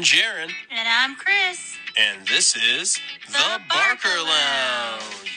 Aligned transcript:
I'm 0.00 0.04
Jaron, 0.06 0.50
And 0.70 0.88
I'm 0.88 1.14
Chris. 1.14 1.76
and 1.98 2.26
this 2.26 2.56
is 2.56 2.98
The, 3.28 3.60
Barker 3.68 4.08
Lounge. 4.08 5.04
Hello, 5.04 5.29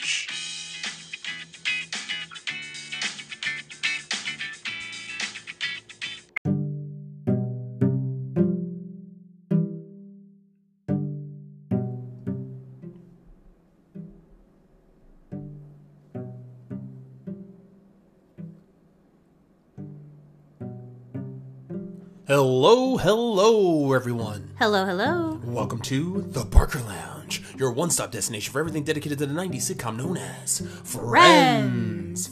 hello, 23.03 23.91
everyone. 23.91 24.49
Hello, 24.57 24.85
hello. 24.85 25.37
Welcome 25.43 25.79
to 25.81 26.21
the 26.21 26.45
Barker 26.45 26.79
Lounge, 26.79 27.43
your 27.57 27.69
one 27.73 27.89
stop 27.89 28.11
destination 28.11 28.53
for 28.53 28.61
everything 28.61 28.85
dedicated 28.85 29.17
to 29.19 29.25
the 29.25 29.33
90s 29.33 29.73
sitcom 29.73 29.97
known 29.97 30.15
as 30.15 30.65
Friends. 30.85 32.29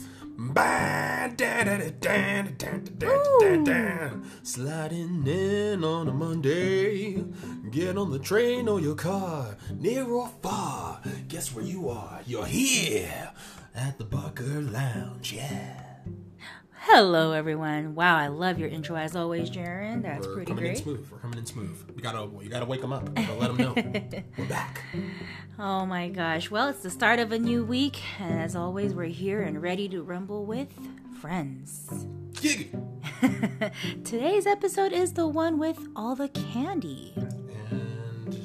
Sliding 4.43 5.27
in 5.27 5.83
on 5.83 6.07
a 6.07 6.13
Monday. 6.13 7.21
Get 7.69 7.97
on 7.97 8.11
the 8.11 8.19
train 8.19 8.69
or 8.69 8.79
your 8.79 8.95
car, 8.95 9.57
near 9.77 10.05
or 10.05 10.29
far. 10.41 11.01
Guess 11.27 11.53
where 11.53 11.65
you 11.65 11.89
are? 11.89 12.21
You're 12.25 12.45
here 12.45 13.33
at 13.75 13.97
the 13.97 14.05
Barker 14.05 14.61
Lounge, 14.61 15.33
yeah. 15.33 15.80
Hello, 16.85 17.31
everyone. 17.31 17.93
Wow, 17.93 18.17
I 18.17 18.27
love 18.27 18.57
your 18.57 18.67
intro 18.67 18.95
as 18.95 19.15
always, 19.15 19.51
Jaron. 19.51 20.01
That's 20.01 20.25
We're 20.25 20.33
pretty 20.33 20.49
coming 20.49 20.65
in 20.65 20.71
great. 20.71 20.83
smooth. 20.83 21.07
We're 21.11 21.19
coming 21.19 21.37
in 21.37 21.45
smooth. 21.45 21.91
We 21.95 22.01
gotta, 22.01 22.27
you 22.43 22.49
gotta 22.49 22.65
wake 22.65 22.81
them 22.81 22.91
up. 22.91 23.07
You 23.07 23.13
gotta 23.27 23.39
let 23.39 23.55
them 23.55 23.57
know 23.57 24.23
we're 24.37 24.45
back. 24.45 24.81
Oh 25.59 25.85
my 25.85 26.09
gosh. 26.09 26.49
Well, 26.49 26.69
it's 26.69 26.81
the 26.81 26.89
start 26.89 27.19
of 27.19 27.31
a 27.31 27.37
new 27.37 27.63
week, 27.63 28.01
and 28.19 28.41
as 28.41 28.55
always, 28.55 28.95
we're 28.95 29.05
here 29.05 29.43
and 29.43 29.61
ready 29.61 29.87
to 29.89 30.01
rumble 30.01 30.43
with 30.47 30.69
friends. 31.21 31.87
Today's 34.03 34.47
episode 34.47 34.91
is 34.91 35.13
the 35.13 35.27
one 35.27 35.59
with 35.59 35.77
all 35.95 36.15
the 36.15 36.29
candy. 36.29 37.13
And 37.15 38.35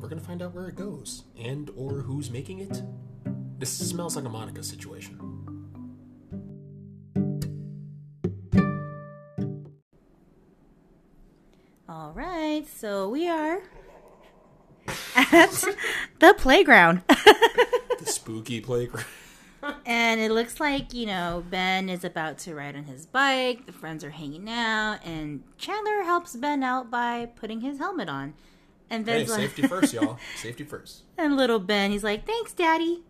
we're 0.00 0.08
gonna 0.08 0.20
find 0.20 0.42
out 0.42 0.54
where 0.54 0.68
it 0.68 0.76
goes 0.76 1.24
and 1.36 1.68
or 1.76 2.02
who's 2.02 2.30
making 2.30 2.60
it. 2.60 2.82
This 3.58 3.70
smells 3.76 4.14
like 4.14 4.24
a 4.26 4.30
Monica 4.30 4.62
situation. 4.62 5.18
Right, 12.60 12.68
so 12.68 13.08
we 13.08 13.28
are 13.28 13.60
at 15.16 15.64
the 16.18 16.34
playground. 16.36 17.02
The 17.08 18.06
spooky 18.06 18.60
playground. 18.60 19.06
And 19.84 20.20
it 20.20 20.30
looks 20.30 20.58
like, 20.58 20.94
you 20.94 21.06
know, 21.06 21.44
Ben 21.50 21.88
is 21.90 22.02
about 22.02 22.38
to 22.38 22.54
ride 22.54 22.76
on 22.76 22.84
his 22.84 23.04
bike. 23.06 23.66
The 23.66 23.72
friends 23.72 24.02
are 24.04 24.10
hanging 24.10 24.48
out. 24.48 25.00
And 25.04 25.42
Chandler 25.58 26.02
helps 26.02 26.34
Ben 26.34 26.62
out 26.62 26.90
by 26.90 27.26
putting 27.36 27.60
his 27.60 27.78
helmet 27.78 28.08
on. 28.08 28.34
And 28.88 29.06
Hey, 29.06 29.18
Ben's 29.18 29.30
like, 29.30 29.40
safety 29.40 29.62
first, 29.62 29.92
y'all. 29.92 30.18
Safety 30.36 30.64
first. 30.64 31.02
and 31.18 31.36
little 31.36 31.58
Ben, 31.58 31.90
he's 31.90 32.02
like, 32.02 32.26
thanks, 32.26 32.52
Daddy. 32.52 33.04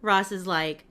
Ross 0.00 0.32
is 0.32 0.46
like, 0.46 0.84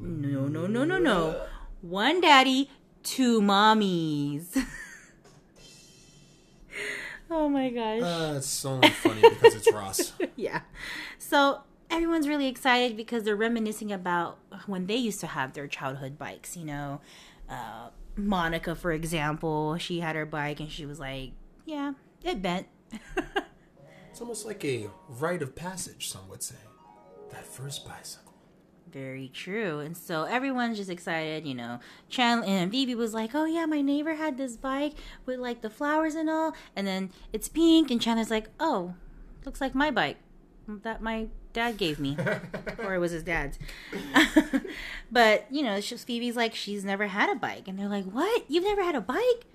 no, 0.00 0.46
no, 0.46 0.66
no, 0.66 0.84
no, 0.84 0.98
no. 0.98 1.46
One 1.82 2.20
daddy, 2.20 2.70
two 3.02 3.40
mommies. 3.40 4.56
oh 7.30 7.48
my 7.48 7.70
gosh. 7.70 8.02
Uh, 8.02 8.34
it's 8.36 8.64
only 8.64 8.90
funny 8.90 9.20
because 9.20 9.54
it's 9.54 9.72
Ross. 9.72 10.12
yeah. 10.36 10.62
So 11.18 11.60
everyone's 11.90 12.28
really 12.28 12.48
excited 12.48 12.96
because 12.96 13.24
they're 13.24 13.36
reminiscing 13.36 13.92
about 13.92 14.38
when 14.66 14.86
they 14.86 14.96
used 14.96 15.20
to 15.20 15.26
have 15.26 15.52
their 15.52 15.66
childhood 15.66 16.18
bikes. 16.18 16.56
You 16.56 16.64
know, 16.66 17.00
uh, 17.48 17.90
Monica, 18.16 18.74
for 18.74 18.92
example, 18.92 19.76
she 19.78 20.00
had 20.00 20.16
her 20.16 20.26
bike 20.26 20.60
and 20.60 20.70
she 20.70 20.86
was 20.86 20.98
like, 20.98 21.32
"Yeah, 21.64 21.92
it 22.24 22.42
bent." 22.42 22.66
It's 24.10 24.20
almost 24.20 24.44
like 24.44 24.64
a 24.64 24.90
rite 25.08 25.40
of 25.40 25.54
passage, 25.54 26.08
some 26.08 26.28
would 26.28 26.42
say. 26.42 26.56
That 27.30 27.46
first 27.46 27.86
bicycle. 27.86 28.29
Very 28.92 29.28
true. 29.32 29.78
And 29.78 29.96
so 29.96 30.24
everyone's 30.24 30.76
just 30.78 30.90
excited, 30.90 31.46
you 31.46 31.54
know. 31.54 31.78
Chandler 32.08 32.46
and 32.46 32.70
Phoebe 32.70 32.94
was 32.94 33.14
like, 33.14 33.34
"Oh 33.34 33.44
yeah, 33.44 33.66
my 33.66 33.80
neighbor 33.80 34.14
had 34.14 34.36
this 34.36 34.56
bike 34.56 34.94
with 35.26 35.38
like 35.38 35.60
the 35.62 35.70
flowers 35.70 36.14
and 36.14 36.28
all, 36.28 36.54
and 36.74 36.86
then 36.86 37.10
it's 37.32 37.48
pink." 37.48 37.90
And 37.90 38.00
Chandler's 38.00 38.30
like, 38.30 38.48
"Oh, 38.58 38.94
looks 39.44 39.60
like 39.60 39.74
my 39.74 39.90
bike 39.90 40.16
that 40.82 41.02
my 41.02 41.28
dad 41.52 41.76
gave 41.76 41.98
me, 42.00 42.16
or 42.78 42.94
it 42.94 42.98
was 42.98 43.12
his 43.12 43.22
dad's." 43.22 43.58
but 45.12 45.46
you 45.50 45.62
know, 45.62 45.74
it's 45.74 45.88
just 45.88 46.06
Phoebe's 46.06 46.36
like, 46.36 46.54
she's 46.54 46.84
never 46.84 47.06
had 47.06 47.30
a 47.30 47.36
bike, 47.36 47.68
and 47.68 47.78
they're 47.78 47.88
like, 47.88 48.04
"What? 48.06 48.44
You've 48.48 48.64
never 48.64 48.82
had 48.82 48.94
a 48.94 49.00
bike?" 49.00 49.46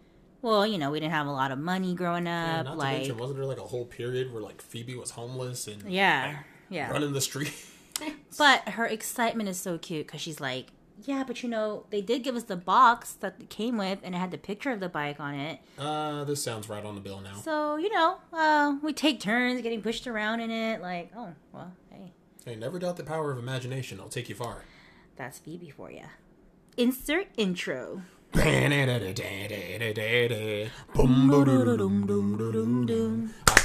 Well, 0.41 0.68
you 0.68 0.78
know, 0.78 0.91
we 0.91 1.00
didn't 1.00 1.13
have 1.13 1.25
a 1.25 1.31
lot 1.31 1.51
of 1.51 1.57
money 1.57 1.95
growing 1.95 2.28
Yeah, 2.28 2.59
up. 2.59 2.66
to 2.68 2.74
like, 2.74 2.97
mention, 2.97 3.18
wasn't 3.18 3.40
there 3.40 3.47
like 3.47 3.57
a 3.57 3.62
whole 3.63 3.85
period 3.85 4.31
where 4.31 4.44
like 4.44 4.62
Phoebe 4.62 4.95
was 4.95 5.09
homeless 5.12 5.68
and 5.68 5.81
yeah, 5.91 6.40
yeah. 6.69 6.91
running 6.91 7.13
the 7.13 7.22
street? 7.22 7.51
But 8.38 8.69
her 8.69 8.85
excitement 8.85 9.47
is 9.47 9.57
so 9.59 9.78
cute 9.78 10.07
because 10.07 10.19
she's 10.22 10.41
like, 10.41 10.67
yeah, 11.03 11.23
but 11.25 11.41
you 11.44 11.47
know, 11.50 11.85
they 11.89 12.01
did 12.01 12.23
give 12.23 12.35
us 12.35 12.44
the 12.44 12.56
box 12.57 13.13
that 13.13 13.35
it 13.39 13.50
came 13.50 13.78
with, 13.78 14.00
and 14.03 14.13
it 14.16 14.17
had 14.17 14.31
the 14.31 14.38
picture 14.38 14.72
of 14.72 14.79
the 14.81 14.89
bike 14.89 15.19
on 15.19 15.35
it. 15.35 15.59
uh, 15.79 16.23
this 16.25 16.44
sounds 16.44 16.67
right 16.69 16.83
on 16.83 16.95
the 16.95 17.01
bill 17.01 17.22
now. 17.22 17.35
So 17.35 17.78
you 17.78 17.94
know, 17.94 18.17
uh, 18.33 18.75
we 18.81 18.91
take 18.94 19.19
turns 19.19 19.61
getting 19.61 19.81
pushed 19.81 20.06
around 20.07 20.41
in 20.41 20.51
it. 20.51 20.81
Like, 20.81 21.11
oh 21.16 21.33
well, 21.53 21.72
hey, 21.89 22.11
Hey, 22.45 22.56
never 22.56 22.78
doubt 22.79 22.97
the 22.97 23.03
power 23.03 23.31
of 23.31 23.38
imagination. 23.38 23.97
It'll 24.00 24.09
take 24.09 24.27
you 24.29 24.35
far. 24.35 24.63
that's 25.16 25.39
Phoebe 25.39 25.69
for 25.69 25.89
you. 25.91 26.03
Insert 26.77 27.27
intro. 27.38 28.01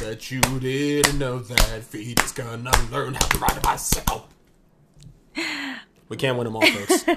Bet 0.01 0.31
you 0.31 0.41
didn't 0.41 1.19
know 1.19 1.39
that 1.41 1.83
Phoebe's 1.85 2.33
gonna 2.33 2.73
learn 2.91 3.15
how 3.15 3.27
to 3.29 3.39
ride 3.39 3.57
a 3.57 3.61
bicycle. 3.61 4.29
We 6.09 6.17
can't 6.17 6.39
win 6.39 6.47
them 6.47 6.57
all, 6.57 6.63
folks. 6.67 7.05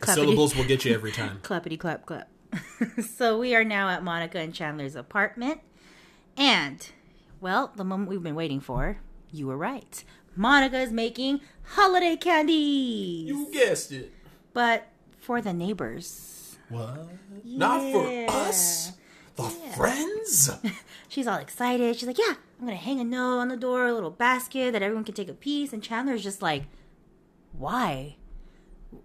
The 0.00 0.12
syllables 0.12 0.54
will 0.54 0.64
get 0.64 0.84
you 0.84 0.92
every 0.92 1.10
time. 1.10 1.38
Clappity 1.42 1.78
clap 1.78 2.04
clap. 2.04 2.28
so 3.16 3.38
we 3.38 3.54
are 3.54 3.64
now 3.64 3.88
at 3.88 4.02
Monica 4.02 4.38
and 4.38 4.54
Chandler's 4.54 4.94
apartment, 4.94 5.60
and 6.36 6.86
well, 7.40 7.72
the 7.74 7.84
moment 7.84 8.10
we've 8.10 8.22
been 8.22 8.34
waiting 8.34 8.60
for. 8.60 8.98
You 9.32 9.46
were 9.46 9.56
right. 9.56 10.04
Monica 10.36 10.78
is 10.80 10.92
making 10.92 11.40
holiday 11.62 12.16
candies. 12.16 13.28
You 13.28 13.48
guessed 13.52 13.90
it. 13.92 14.12
but 14.52 14.88
for 15.18 15.40
the 15.40 15.52
neighbors. 15.54 16.58
What? 16.68 17.08
Not 17.44 17.80
for 17.92 18.26
us. 18.28 18.92
The 19.42 19.70
friends. 19.76 20.50
She's 21.08 21.26
all 21.26 21.38
excited. 21.38 21.96
She's 21.96 22.06
like, 22.06 22.18
"Yeah, 22.18 22.34
I'm 22.60 22.66
gonna 22.66 22.76
hang 22.76 23.00
a 23.00 23.04
note 23.04 23.38
on 23.38 23.48
the 23.48 23.56
door, 23.56 23.86
a 23.86 23.92
little 23.94 24.10
basket 24.10 24.72
that 24.72 24.82
everyone 24.82 25.04
can 25.04 25.14
take 25.14 25.28
a 25.28 25.34
piece." 25.34 25.72
And 25.72 25.82
Chandler's 25.82 26.22
just 26.22 26.42
like, 26.42 26.64
"Why? 27.52 28.16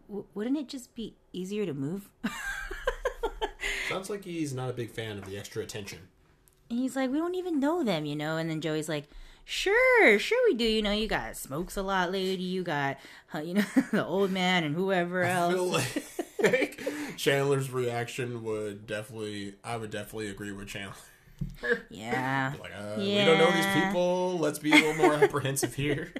W- 0.07 0.25
wouldn't 0.33 0.57
it 0.57 0.67
just 0.67 0.93
be 0.95 1.15
easier 1.33 1.65
to 1.65 1.73
move?" 1.73 2.09
Sounds 3.89 4.09
like 4.09 4.23
he's 4.25 4.53
not 4.53 4.69
a 4.69 4.73
big 4.73 4.89
fan 4.91 5.17
of 5.17 5.25
the 5.25 5.37
extra 5.37 5.61
attention. 5.63 5.99
and 6.69 6.79
he's 6.79 6.95
like, 6.95 7.11
"We 7.11 7.17
don't 7.17 7.35
even 7.35 7.59
know 7.59 7.83
them, 7.83 8.05
you 8.05 8.15
know." 8.15 8.37
And 8.37 8.49
then 8.49 8.61
Joey's 8.61 8.89
like, 8.89 9.05
"Sure, 9.43 10.17
sure 10.19 10.39
we 10.49 10.55
do. 10.55 10.65
You 10.65 10.81
know, 10.81 10.91
you 10.91 11.07
got 11.07 11.37
smokes 11.37 11.77
a 11.77 11.83
lot, 11.83 12.11
lady. 12.11 12.43
You 12.43 12.63
got, 12.63 12.97
uh, 13.33 13.39
you 13.39 13.53
know, 13.55 13.65
the 13.91 14.05
old 14.05 14.31
man 14.31 14.63
and 14.63 14.75
whoever 14.75 15.23
else." 15.23 15.85
Like 16.45 16.81
Chandler's 17.17 17.71
reaction 17.71 18.43
would 18.43 18.87
definitely, 18.87 19.55
I 19.63 19.77
would 19.77 19.91
definitely 19.91 20.29
agree 20.29 20.51
with 20.51 20.67
Chandler. 20.67 20.95
yeah. 21.89 22.53
Like, 22.59 22.71
uh, 22.71 22.95
we 22.97 23.15
don't 23.15 23.37
know 23.37 23.51
these 23.51 23.65
people. 23.83 24.37
Let's 24.39 24.59
be 24.59 24.71
a 24.71 24.75
little 24.75 24.95
more 24.95 25.13
apprehensive 25.15 25.75
here. 25.75 26.13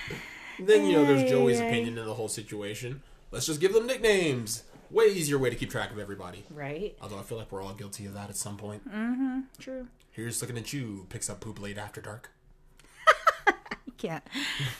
then, 0.60 0.86
you 0.86 0.92
know, 0.92 1.04
there's 1.04 1.28
Joey's 1.28 1.60
opinion 1.60 1.98
of 1.98 2.06
the 2.06 2.14
whole 2.14 2.28
situation. 2.28 3.02
Let's 3.30 3.46
just 3.46 3.60
give 3.60 3.72
them 3.72 3.86
nicknames. 3.86 4.64
Way 4.90 5.06
easier 5.06 5.38
way 5.38 5.48
to 5.48 5.56
keep 5.56 5.70
track 5.70 5.90
of 5.90 5.98
everybody. 5.98 6.44
Right. 6.50 6.96
Although 7.00 7.18
I 7.18 7.22
feel 7.22 7.38
like 7.38 7.50
we're 7.50 7.62
all 7.62 7.72
guilty 7.72 8.04
of 8.04 8.12
that 8.12 8.28
at 8.28 8.36
some 8.36 8.58
point. 8.58 8.86
Mm 8.86 9.16
hmm. 9.16 9.40
True. 9.58 9.86
Here's 10.10 10.42
looking 10.42 10.58
at 10.58 10.74
you, 10.74 11.06
picks 11.08 11.30
up 11.30 11.40
poop 11.40 11.58
late 11.60 11.78
after 11.78 12.02
dark. 12.02 12.30
Can't. 14.02 14.24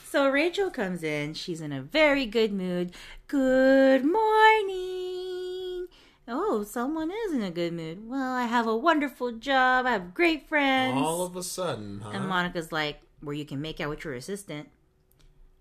So 0.04 0.28
Rachel 0.28 0.70
comes 0.70 1.02
in. 1.02 1.34
She's 1.34 1.60
in 1.60 1.72
a 1.72 1.80
very 1.80 2.26
good 2.26 2.52
mood. 2.52 2.92
Good 3.28 4.04
morning. 4.04 5.86
Oh, 6.28 6.64
someone 6.69 7.10
is 7.10 7.32
in 7.32 7.42
a 7.42 7.50
good 7.50 7.72
mood. 7.72 8.08
Well, 8.08 8.32
I 8.32 8.44
have 8.44 8.66
a 8.66 8.76
wonderful 8.76 9.32
job. 9.32 9.86
I 9.86 9.92
have 9.92 10.12
great 10.12 10.48
friends. 10.48 11.00
All 11.00 11.22
of 11.22 11.36
a 11.36 11.42
sudden, 11.42 12.00
huh? 12.00 12.10
and 12.12 12.28
Monica's 12.28 12.72
like, 12.72 13.00
where 13.20 13.34
you 13.34 13.44
can 13.44 13.60
make 13.60 13.80
out 13.80 13.90
with 13.90 14.04
your 14.04 14.14
assistant. 14.14 14.69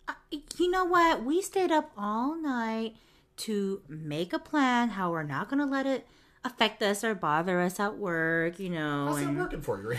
Uh, 0.08 0.14
you 0.58 0.70
know 0.70 0.86
what? 0.86 1.24
We 1.24 1.42
stayed 1.42 1.72
up 1.72 1.92
all 1.96 2.36
night 2.36 2.96
to 3.38 3.82
make 3.88 4.34
a 4.34 4.40
plan 4.40 4.90
how 4.90 5.12
we're 5.12 5.24
not 5.24 5.50
going 5.50 5.60
to 5.60 5.66
let 5.66 5.86
it 5.86 6.08
affect 6.44 6.82
us 6.82 7.04
or 7.04 7.14
bother 7.14 7.62
us 7.62 7.80
at 7.80 7.98
work, 7.98 8.60
you 8.60 8.70
know. 8.70 9.06
How's 9.08 9.20
that 9.20 9.36
working 9.36 9.62
for 9.62 9.96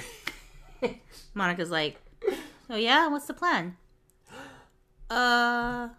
you? 0.82 0.94
Monica's 1.35 1.70
like, 1.70 2.00
"Oh 2.73 2.77
yeah, 2.77 3.07
what's 3.09 3.27
the 3.27 3.35
plan?" 3.35 3.77
Uh, 5.11 5.91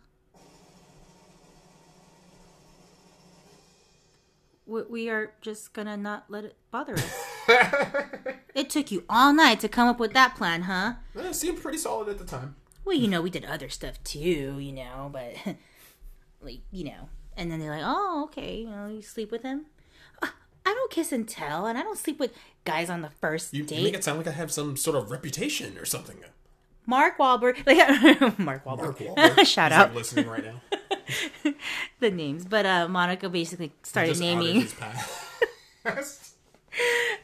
we, 4.65 4.81
we 4.83 5.09
are 5.09 5.33
just 5.41 5.73
gonna 5.73 5.95
not 5.95 6.25
let 6.29 6.45
it 6.45 6.55
bother 6.71 6.95
us. 6.95 7.23
it 8.55 8.71
took 8.71 8.91
you 8.91 9.03
all 9.07 9.33
night 9.33 9.59
to 9.59 9.69
come 9.69 9.87
up 9.87 9.99
with 9.99 10.13
that 10.13 10.35
plan, 10.35 10.63
huh? 10.63 10.93
It 11.15 11.35
seemed 11.35 11.61
pretty 11.61 11.77
solid 11.77 12.09
at 12.09 12.17
the 12.17 12.25
time. 12.25 12.55
Well, 12.85 12.95
you 12.95 13.07
know, 13.07 13.21
we 13.21 13.29
did 13.29 13.45
other 13.45 13.69
stuff 13.69 14.03
too, 14.03 14.57
you 14.59 14.71
know, 14.71 15.09
but 15.13 15.35
like, 16.41 16.61
you 16.71 16.85
know. 16.85 17.09
And 17.35 17.51
then 17.51 17.59
they're 17.59 17.71
like, 17.71 17.83
"Oh, 17.83 18.23
okay, 18.25 18.57
you 18.61 18.69
know, 18.69 18.87
you 18.87 19.01
sleep 19.01 19.31
with 19.31 19.43
him." 19.43 19.65
Uh, 20.21 20.27
I 20.65 20.73
don't 20.73 20.91
kiss 20.91 21.11
and 21.11 21.27
tell, 21.27 21.65
and 21.65 21.77
I 21.77 21.81
don't 21.81 21.97
sleep 21.97 22.19
with 22.19 22.31
guys 22.63 22.89
on 22.89 23.01
the 23.01 23.09
first 23.09 23.53
You, 23.53 23.61
you 23.61 23.65
date. 23.65 23.83
make 23.83 23.93
it 23.95 24.03
sound 24.03 24.19
like 24.19 24.27
I 24.27 24.31
have 24.31 24.51
some 24.51 24.77
sort 24.77 24.95
of 24.95 25.09
reputation 25.11 25.77
or 25.77 25.85
something. 25.85 26.17
Mark 26.85 27.17
Wahlberg, 27.17 27.65
like 27.65 28.39
Mark 28.39 28.65
Wahlberg. 28.65 28.99
Mark 28.99 28.99
Wahlberg. 28.99 29.45
Shout 29.45 29.71
He's, 29.71 29.79
out 29.79 29.87
like, 29.89 29.95
listening 29.95 30.27
right 30.27 30.43
now. 30.43 30.61
the 31.99 32.11
names, 32.11 32.45
but 32.45 32.65
uh, 32.65 32.87
Monica 32.87 33.29
basically 33.29 33.71
started 33.83 34.19
naming. 34.19 34.67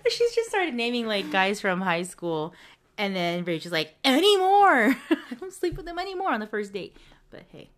She's 0.09 0.35
just 0.35 0.49
started 0.49 0.73
naming 0.73 1.07
like 1.07 1.31
guys 1.31 1.61
from 1.61 1.81
high 1.81 2.03
school, 2.03 2.53
and 2.97 3.15
then 3.15 3.43
Rachel's 3.43 3.71
like, 3.71 3.95
"Anymore? 4.03 4.95
I 5.09 5.35
don't 5.39 5.53
sleep 5.53 5.77
with 5.77 5.85
them 5.85 5.99
anymore 5.99 6.31
on 6.31 6.39
the 6.39 6.47
first 6.47 6.73
date." 6.73 6.95
But 7.29 7.43
hey, 7.51 7.69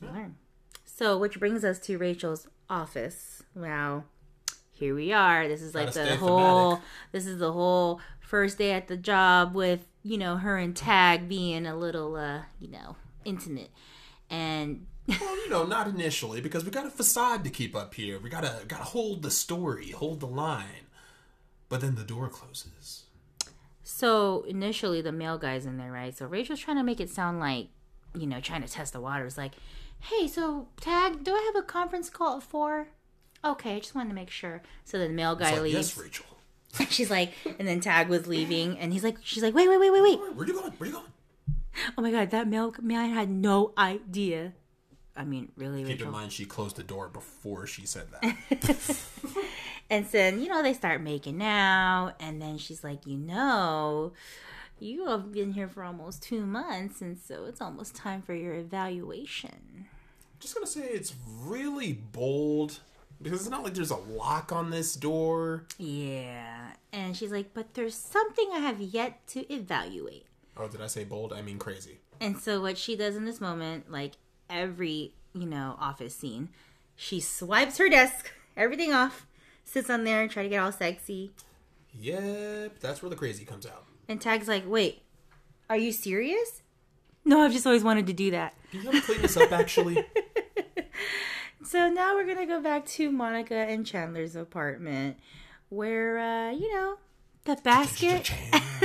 you 0.00 0.08
learn. 0.08 0.36
So, 0.84 1.16
which 1.18 1.38
brings 1.38 1.64
us 1.64 1.78
to 1.80 1.96
Rachel's 1.98 2.46
office. 2.68 3.42
Wow, 3.54 4.04
here 4.72 4.94
we 4.94 5.12
are. 5.12 5.48
This 5.48 5.62
is 5.62 5.74
like 5.74 5.94
Gotta 5.94 6.10
the 6.10 6.16
whole. 6.16 6.70
thematic. 6.76 6.84
This 7.12 7.26
is 7.26 7.38
the 7.38 7.52
whole 7.52 8.00
first 8.30 8.58
day 8.58 8.70
at 8.70 8.86
the 8.86 8.96
job 8.96 9.54
with 9.56 9.80
you 10.04 10.16
know 10.16 10.36
her 10.36 10.56
and 10.56 10.76
Tag 10.76 11.28
being 11.28 11.66
a 11.66 11.76
little 11.76 12.14
uh 12.14 12.42
you 12.60 12.68
know 12.68 12.96
intimate, 13.24 13.70
and 14.30 14.86
well, 15.20 15.36
you 15.36 15.50
know, 15.50 15.64
not 15.64 15.88
initially 15.88 16.40
because 16.40 16.64
we 16.64 16.70
got 16.70 16.86
a 16.86 16.90
facade 16.90 17.42
to 17.44 17.50
keep 17.50 17.74
up 17.74 17.94
here. 17.94 18.18
We 18.20 18.30
gotta 18.30 18.60
gotta 18.68 18.84
hold 18.84 19.22
the 19.22 19.30
story, 19.30 19.90
hold 19.90 20.20
the 20.20 20.26
line. 20.26 20.86
But 21.68 21.80
then 21.80 21.94
the 21.94 22.04
door 22.04 22.28
closes. 22.28 23.04
So 23.82 24.44
initially, 24.48 25.02
the 25.02 25.12
male 25.12 25.38
guy's 25.38 25.66
in 25.66 25.76
there, 25.76 25.92
right? 25.92 26.16
So 26.16 26.26
Rachel's 26.26 26.60
trying 26.60 26.76
to 26.76 26.82
make 26.82 27.00
it 27.00 27.10
sound 27.10 27.40
like, 27.40 27.68
you 28.14 28.26
know, 28.26 28.40
trying 28.40 28.62
to 28.62 28.68
test 28.68 28.92
the 28.92 29.00
waters. 29.00 29.36
Like, 29.36 29.52
hey, 30.00 30.26
so 30.26 30.68
Tag, 30.80 31.24
do 31.24 31.32
I 31.32 31.50
have 31.52 31.62
a 31.62 31.66
conference 31.66 32.10
call 32.10 32.36
at 32.36 32.42
four? 32.42 32.88
Okay, 33.44 33.76
I 33.76 33.80
just 33.80 33.94
wanted 33.94 34.10
to 34.10 34.14
make 34.14 34.30
sure. 34.30 34.62
So 34.84 34.98
then 34.98 35.08
the 35.08 35.14
male 35.14 35.34
guy 35.34 35.52
like, 35.52 35.62
leaves. 35.62 35.74
yes, 35.74 35.96
Rachel. 35.96 36.26
She's 36.88 37.10
like, 37.10 37.32
and 37.58 37.66
then 37.66 37.80
Tag 37.80 38.08
was 38.08 38.26
leaving, 38.26 38.78
and 38.78 38.92
he's 38.92 39.04
like, 39.04 39.16
she's 39.22 39.42
like, 39.42 39.54
wait, 39.54 39.68
wait, 39.68 39.78
wait, 39.78 39.90
wait, 39.90 40.02
wait. 40.02 40.18
Where 40.36 40.46
you 40.46 40.54
going? 40.54 40.72
Where 40.72 40.86
you 40.88 40.94
going? 40.94 41.06
Oh 41.96 42.02
my 42.02 42.10
god, 42.10 42.30
that 42.30 42.48
male 42.48 42.74
man 42.80 43.10
had 43.10 43.30
no 43.30 43.72
idea. 43.78 44.52
I 45.16 45.24
mean, 45.24 45.50
really, 45.56 45.84
Keep 45.84 46.02
in 46.02 46.10
mind, 46.10 46.32
she 46.32 46.44
closed 46.44 46.76
the 46.76 46.82
door 46.82 47.08
before 47.08 47.66
she 47.66 47.86
said 47.86 48.06
that. 48.12 48.96
And 49.90 50.06
then, 50.06 50.40
you 50.40 50.48
know, 50.48 50.62
they 50.62 50.72
start 50.72 51.00
making 51.02 51.42
out, 51.42 52.12
and 52.20 52.40
then 52.40 52.58
she's 52.58 52.84
like, 52.84 53.06
you 53.08 53.18
know, 53.18 54.12
you 54.78 55.08
have 55.08 55.32
been 55.32 55.52
here 55.52 55.66
for 55.66 55.82
almost 55.82 56.22
two 56.22 56.46
months, 56.46 57.02
and 57.02 57.18
so 57.18 57.44
it's 57.46 57.60
almost 57.60 57.96
time 57.96 58.22
for 58.22 58.32
your 58.32 58.54
evaluation. 58.54 59.86
Just 60.38 60.54
gonna 60.54 60.68
say 60.68 60.82
it's 60.82 61.12
really 61.42 61.92
bold 61.92 62.78
because 63.22 63.40
it's 63.40 63.50
not 63.50 63.62
like 63.62 63.74
there's 63.74 63.90
a 63.90 63.96
lock 63.96 64.52
on 64.52 64.70
this 64.70 64.94
door. 64.94 65.64
Yeah. 65.78 66.72
And 66.92 67.16
she's 67.16 67.32
like, 67.32 67.52
but 67.54 67.74
there's 67.74 67.94
something 67.94 68.48
I 68.52 68.58
have 68.60 68.80
yet 68.80 69.26
to 69.28 69.52
evaluate. 69.52 70.26
Oh, 70.56 70.68
did 70.68 70.80
I 70.80 70.86
say 70.86 71.04
bold? 71.04 71.32
I 71.32 71.42
mean 71.42 71.58
crazy. 71.58 71.98
And 72.20 72.38
so 72.38 72.60
what 72.60 72.76
she 72.76 72.96
does 72.96 73.16
in 73.16 73.24
this 73.24 73.40
moment, 73.40 73.90
like 73.90 74.12
every, 74.48 75.12
you 75.34 75.46
know, 75.46 75.76
office 75.78 76.14
scene, 76.14 76.50
she 76.96 77.20
swipes 77.20 77.78
her 77.78 77.88
desk, 77.88 78.30
everything 78.56 78.92
off, 78.92 79.26
sits 79.64 79.88
on 79.88 80.04
there 80.04 80.22
and 80.22 80.30
try 80.30 80.42
to 80.42 80.48
get 80.48 80.58
all 80.58 80.72
sexy. 80.72 81.32
Yep, 81.98 82.80
that's 82.80 83.02
where 83.02 83.10
the 83.10 83.16
crazy 83.16 83.44
comes 83.44 83.66
out. 83.66 83.86
And 84.08 84.20
Tag's 84.20 84.48
like, 84.48 84.64
wait, 84.66 85.02
are 85.68 85.76
you 85.76 85.92
serious? 85.92 86.62
No, 87.24 87.40
I've 87.40 87.52
just 87.52 87.66
always 87.66 87.84
wanted 87.84 88.06
to 88.08 88.12
do 88.12 88.30
that. 88.32 88.54
Can 88.70 88.80
you 88.80 88.82
help 88.84 88.94
me 88.94 89.00
clean 89.00 89.22
this 89.22 89.36
up, 89.36 89.52
actually? 89.52 90.04
So 91.70 91.88
now 91.88 92.16
we're 92.16 92.26
gonna 92.26 92.46
go 92.46 92.60
back 92.60 92.84
to 92.98 93.12
Monica 93.12 93.54
and 93.54 93.86
Chandler's 93.86 94.34
apartment, 94.34 95.18
where 95.68 96.18
uh, 96.18 96.50
you 96.50 96.74
know 96.74 96.96
the 97.44 97.54
basket, 97.62 98.32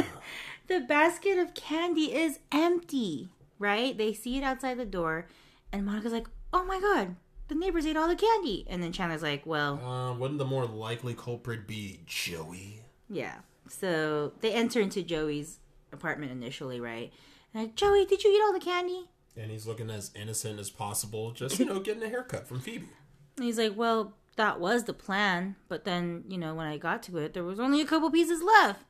the 0.68 0.82
basket 0.82 1.40
of 1.40 1.56
candy 1.56 2.14
is 2.14 2.38
empty. 2.52 3.30
Right? 3.58 3.98
They 3.98 4.14
see 4.14 4.38
it 4.38 4.44
outside 4.44 4.78
the 4.78 4.86
door, 4.86 5.28
and 5.72 5.84
Monica's 5.84 6.12
like, 6.14 6.28
"Oh 6.54 6.64
my 6.64 6.80
god, 6.80 7.16
the 7.48 7.56
neighbors 7.56 7.88
ate 7.88 7.98
all 7.98 8.08
the 8.08 8.16
candy." 8.16 8.68
And 8.70 8.84
then 8.84 8.92
Chandler's 8.92 9.24
like, 9.24 9.48
"Well, 9.48 9.84
Uh, 9.84 10.14
wouldn't 10.14 10.38
the 10.38 10.46
more 10.46 10.68
likely 10.68 11.16
culprit 11.16 11.66
be 11.66 12.02
Joey? 12.06 12.84
yeah." 13.10 13.38
So 13.68 14.34
they 14.42 14.52
enter 14.52 14.80
into 14.80 15.02
Joey's 15.02 15.58
apartment 15.92 16.32
initially, 16.32 16.80
right? 16.80 17.12
And 17.52 17.64
like, 17.64 17.76
Joey, 17.76 18.06
did 18.06 18.24
you 18.24 18.30
eat 18.32 18.44
all 18.46 18.54
the 18.54 18.60
candy? 18.60 19.10
And 19.38 19.52
he's 19.52 19.68
looking 19.68 19.90
as 19.90 20.12
innocent 20.16 20.60
as 20.60 20.70
possible, 20.70 21.32
just, 21.32 21.60
you 21.60 21.66
know, 21.66 21.80
getting 21.80 22.04
a 22.04 22.10
haircut 22.10 22.48
from 22.48 22.60
Phoebe. 22.62 22.88
And 23.36 23.46
he's 23.46 23.58
like, 23.58 23.76
Well, 23.76 24.14
that 24.38 24.60
was 24.60 24.86
the 24.86 24.94
plan. 24.94 25.56
But 25.68 25.84
then, 25.86 26.24
you 26.30 26.38
know, 26.38 26.56
when 26.56 26.68
I 26.68 26.78
got 26.78 27.04
to 27.04 27.18
it, 27.18 27.34
there 27.34 27.44
was 27.44 27.60
only 27.60 27.82
a 27.82 27.86
couple 27.86 28.10
pieces 28.12 28.42
left. 28.42 28.82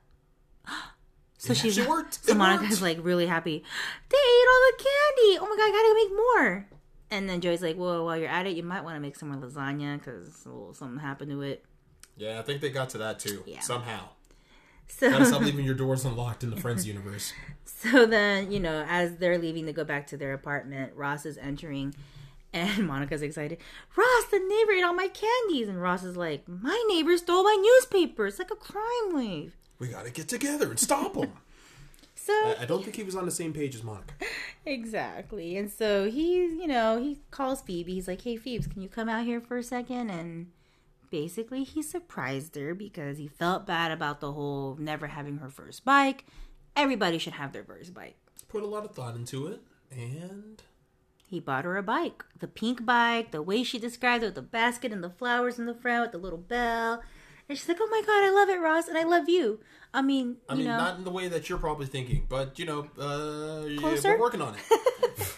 So 1.37 1.51
It 1.51 1.57
she's 1.57 1.77
actually 1.77 1.89
worked. 1.95 2.25
So 2.25 2.31
It 2.31 2.37
Monica's 2.37 2.81
worked. 2.81 2.97
like 2.97 3.05
really 3.05 3.25
happy. 3.27 3.63
They 4.09 4.17
ate 4.17 4.47
all 4.51 4.61
the 4.71 4.83
candy. 4.83 5.37
Oh 5.39 5.47
my 5.49 5.55
god, 5.57 5.69
I 5.69 5.71
gotta 5.71 5.93
make 5.93 6.17
more. 6.17 6.69
And 7.11 7.29
then 7.29 7.41
Joey's 7.41 7.61
like, 7.61 7.77
"Well, 7.77 8.05
while 8.05 8.17
you're 8.17 8.29
at 8.29 8.47
it, 8.47 8.55
you 8.55 8.63
might 8.63 8.83
want 8.83 8.95
to 8.95 8.99
make 8.99 9.15
some 9.15 9.29
more 9.29 9.37
lasagna 9.41 9.99
because 9.99 10.33
something 10.77 10.97
happened 10.99 11.29
to 11.31 11.41
it." 11.41 11.63
Yeah, 12.17 12.39
I 12.39 12.41
think 12.41 12.61
they 12.61 12.69
got 12.71 12.89
to 12.91 12.97
that 12.99 13.19
too. 13.19 13.43
Yeah. 13.45 13.59
Somehow. 13.59 14.09
Gotta 14.99 15.25
So, 15.25 15.31
stop 15.31 15.41
leaving 15.45 15.65
your 15.65 15.75
doors 15.75 16.05
unlocked 16.05 16.43
in 16.43 16.49
the 16.51 16.57
Friends 16.57 16.87
universe. 16.87 17.33
so 17.65 18.05
then 18.05 18.51
you 18.51 18.59
know, 18.59 18.85
as 18.87 19.17
they're 19.17 19.37
leaving 19.37 19.65
to 19.65 19.73
go 19.73 19.83
back 19.83 20.07
to 20.07 20.17
their 20.17 20.33
apartment, 20.33 20.93
Ross 20.95 21.25
is 21.25 21.37
entering, 21.37 21.93
and 22.53 22.87
Monica's 22.87 23.21
excited. 23.21 23.57
Ross, 23.95 24.25
the 24.31 24.39
neighbor 24.39 24.71
ate 24.71 24.83
all 24.83 24.93
my 24.93 25.07
candies, 25.09 25.67
and 25.67 25.81
Ross 25.81 26.03
is 26.03 26.15
like, 26.17 26.47
"My 26.47 26.81
neighbor 26.87 27.17
stole 27.17 27.43
my 27.43 27.57
newspaper. 27.61 28.27
It's 28.27 28.39
like 28.39 28.51
a 28.51 28.55
crime 28.55 29.13
wave." 29.13 29.55
We 29.79 29.87
gotta 29.89 30.09
get 30.11 30.27
together 30.29 30.69
and 30.69 30.79
stop 30.79 31.15
him. 31.15 31.31
So 32.17 32.33
I, 32.33 32.55
I 32.61 32.65
don't 32.65 32.81
think 32.83 32.95
he 32.95 33.03
was 33.03 33.15
on 33.15 33.25
the 33.25 33.31
same 33.31 33.53
page 33.53 33.75
as 33.75 33.83
Monica. 33.83 34.15
Exactly. 34.65 35.57
And 35.57 35.69
so 35.69 36.09
he, 36.09 36.37
you 36.37 36.65
know, 36.65 36.99
he 36.99 37.19
calls 37.29 37.61
Phoebe. 37.61 37.93
He's 37.93 38.07
like, 38.07 38.21
hey, 38.21 38.35
Phoebes, 38.35 38.65
can 38.65 38.81
you 38.81 38.89
come 38.89 39.07
out 39.07 39.25
here 39.25 39.39
for 39.39 39.57
a 39.57 39.63
second? 39.63 40.09
And 40.09 40.47
basically, 41.09 41.63
he 41.63 41.81
surprised 41.81 42.55
her 42.55 42.73
because 42.73 43.17
he 43.17 43.27
felt 43.27 43.65
bad 43.67 43.91
about 43.91 44.19
the 44.19 44.31
whole 44.33 44.75
never 44.79 45.07
having 45.07 45.37
her 45.37 45.49
first 45.49 45.85
bike. 45.85 46.25
Everybody 46.75 47.17
should 47.17 47.33
have 47.33 47.53
their 47.53 47.63
first 47.63 47.93
bike. 47.93 48.17
Put 48.47 48.63
a 48.63 48.67
lot 48.67 48.85
of 48.85 48.91
thought 48.91 49.15
into 49.15 49.47
it, 49.47 49.61
and 49.91 50.61
He 51.27 51.39
bought 51.39 51.65
her 51.65 51.77
a 51.77 51.83
bike. 51.83 52.23
The 52.39 52.47
pink 52.47 52.85
bike, 52.85 53.31
the 53.31 53.41
way 53.41 53.63
she 53.63 53.79
described 53.79 54.23
it 54.23 54.27
with 54.27 54.35
the 54.35 54.41
basket 54.41 54.91
and 54.91 55.03
the 55.03 55.09
flowers 55.09 55.57
in 55.57 55.65
the 55.65 55.73
front 55.73 56.03
with 56.03 56.11
the 56.11 56.17
little 56.17 56.37
bell. 56.37 57.01
And 57.47 57.57
she's 57.57 57.67
like, 57.67 57.77
oh 57.79 57.87
my 57.91 58.01
God, 58.05 58.23
I 58.23 58.29
love 58.31 58.49
it, 58.49 58.59
Ross, 58.59 58.87
and 58.87 58.97
I 58.97 59.03
love 59.03 59.29
you. 59.29 59.59
I 59.93 60.01
mean, 60.01 60.37
I 60.49 60.53
you 60.53 60.59
mean, 60.59 60.67
know. 60.67 60.77
not 60.77 60.97
in 60.97 61.03
the 61.03 61.11
way 61.11 61.27
that 61.27 61.47
you're 61.49 61.59
probably 61.59 61.85
thinking, 61.85 62.25
but 62.27 62.57
you 62.59 62.65
know, 62.65 62.87
uh, 62.99 63.65
yeah, 63.67 63.97
we're 64.03 64.19
working 64.19 64.41
on 64.41 64.55
it. 64.55 64.61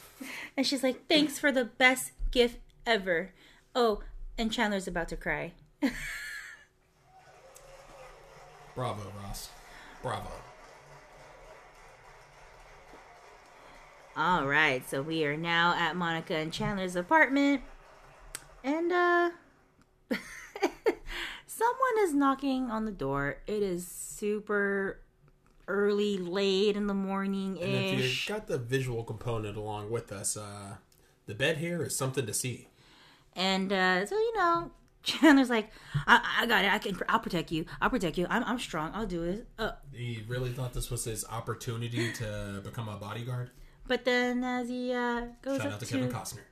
And 0.57 0.65
she's 0.65 0.81
like, 0.81 1.07
thanks 1.07 1.37
for 1.37 1.51
the 1.51 1.65
best 1.65 2.11
gift 2.31 2.57
ever. 2.85 3.31
Oh, 3.75 4.01
and 4.37 4.51
Chandler's 4.51 4.87
about 4.87 5.09
to 5.09 5.17
cry. 5.17 5.53
Bravo, 8.75 9.11
Ross. 9.23 9.49
Bravo. 10.01 10.29
All 14.15 14.47
right, 14.47 14.87
so 14.89 15.01
we 15.01 15.25
are 15.25 15.37
now 15.37 15.75
at 15.77 15.95
Monica 15.95 16.35
and 16.35 16.51
Chandler's 16.51 16.95
apartment, 16.95 17.61
and 18.63 18.91
uh, 18.91 19.29
someone 21.45 21.97
is 21.99 22.15
knocking 22.15 22.71
on 22.71 22.85
the 22.85 22.91
door. 22.91 23.37
It 23.45 23.61
is 23.61 23.87
super 23.87 25.01
early, 25.67 26.17
late 26.17 26.75
in 26.75 26.87
the 26.87 26.93
morning 26.93 27.57
ish, 27.57 28.27
you 28.27 28.33
got 28.33 28.47
the 28.47 28.57
visual 28.57 29.03
component 29.03 29.57
along 29.57 29.91
with 29.91 30.11
us, 30.11 30.37
uh, 30.37 30.75
the 31.25 31.35
bed 31.35 31.57
here 31.57 31.83
is 31.83 31.95
something 31.95 32.25
to 32.25 32.33
see. 32.33 32.69
And 33.37 33.71
uh, 33.71 34.05
so 34.05 34.15
you 34.15 34.35
know, 34.37 34.71
Chandler's 35.03 35.49
like, 35.49 35.71
I, 36.05 36.41
I 36.41 36.45
got 36.45 36.65
it. 36.65 36.71
I 36.73 36.79
can. 36.79 36.99
I'll 37.07 37.19
protect 37.19 37.51
you. 37.53 37.63
I'll 37.79 37.89
protect 37.89 38.17
you. 38.17 38.27
I'm, 38.29 38.43
I'm 38.43 38.59
strong. 38.59 38.91
I'll 38.93 39.05
do 39.07 39.23
it. 39.23 39.47
Uh, 39.57 39.71
He 39.93 40.23
really 40.27 40.51
thought 40.51 40.73
this 40.73 40.91
was 40.91 41.05
his 41.05 41.23
opportunity 41.31 42.11
to 42.13 42.59
become 42.63 42.89
a 42.89 42.97
bodyguard. 42.97 43.51
but 43.87 44.03
then 44.03 44.43
as 44.43 44.67
he 44.67 44.91
uh, 44.91 45.27
goes 45.41 45.59
Shout 45.59 45.67
up 45.67 45.73
out 45.75 45.79
to 45.79 45.85
to 45.85 45.91
Kevin 45.93 46.11
Costner. 46.11 46.43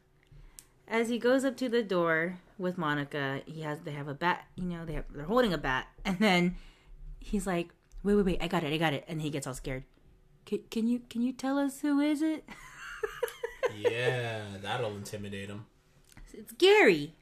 as 0.88 1.10
he 1.10 1.20
goes 1.20 1.44
up 1.44 1.58
to 1.58 1.68
the 1.68 1.84
door 1.84 2.40
with 2.58 2.78
Monica, 2.78 3.42
he 3.46 3.62
has 3.62 3.80
they 3.84 3.92
have 3.92 4.08
a 4.08 4.14
bat. 4.14 4.46
You 4.56 4.64
know, 4.66 4.86
they 4.86 4.94
have, 4.94 5.06
they're 5.14 5.26
holding 5.26 5.52
a 5.54 5.58
bat, 5.58 5.88
and 6.06 6.18
then 6.20 6.56
he's 7.20 7.46
like, 7.46 7.70
wait, 8.04 8.16
wait, 8.16 8.26
wait, 8.26 8.38
I 8.42 8.48
got 8.48 8.64
it, 8.64 8.72
I 8.72 8.78
got 8.78 8.94
it. 8.94 9.04
And 9.10 9.22
he 9.22 9.30
gets 9.30 9.48
all 9.48 9.54
scared. 9.54 9.84
Can, 10.46 10.60
can 10.72 10.88
you 10.88 11.00
can 11.10 11.22
you 11.24 11.34
tell 11.34 11.58
us 11.60 11.82
who 11.82 12.00
is 12.00 12.22
it? 12.22 12.48
Yeah, 13.78 14.42
that'll 14.62 14.96
intimidate 14.96 15.50
him. 15.50 15.66
It's 16.38 16.52
Gary. 16.54 17.14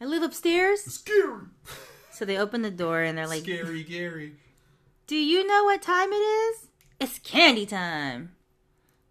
I 0.00 0.04
live 0.04 0.22
upstairs. 0.22 0.82
Scary. 0.82 1.46
So 2.12 2.24
they 2.24 2.36
open 2.36 2.62
the 2.62 2.70
door 2.70 3.02
and 3.02 3.16
they're 3.16 3.26
like, 3.26 3.42
Scary 3.42 3.82
Gary. 3.82 4.32
Do 5.06 5.16
you 5.16 5.46
know 5.46 5.64
what 5.64 5.82
time 5.82 6.12
it 6.12 6.16
is? 6.16 6.68
It's 7.00 7.18
candy 7.20 7.64
time. 7.64 8.32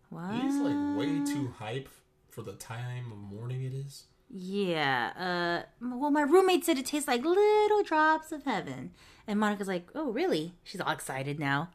What? 0.10 0.36
He's 0.36 0.56
like 0.56 0.98
way 0.98 1.26
too 1.26 1.54
hype 1.58 1.90
for 2.30 2.42
the 2.42 2.54
time 2.54 3.12
of 3.12 3.18
morning 3.18 3.64
it 3.64 3.74
is. 3.74 4.04
Yeah. 4.30 5.64
Uh. 5.82 5.86
Well, 5.98 6.12
my 6.12 6.22
roommate 6.22 6.66
said 6.66 6.78
it 6.78 6.86
tastes 6.86 7.08
like 7.08 7.24
little 7.24 7.84
drops 7.84 8.32
of 8.32 8.44
heaven, 8.44 8.92
and 9.26 9.40
Monica's 9.40 9.68
like, 9.68 9.88
"Oh, 9.96 10.12
really?" 10.12 10.54
She's 10.64 10.82
all 10.82 10.92
excited 10.92 11.40
now. 11.40 11.70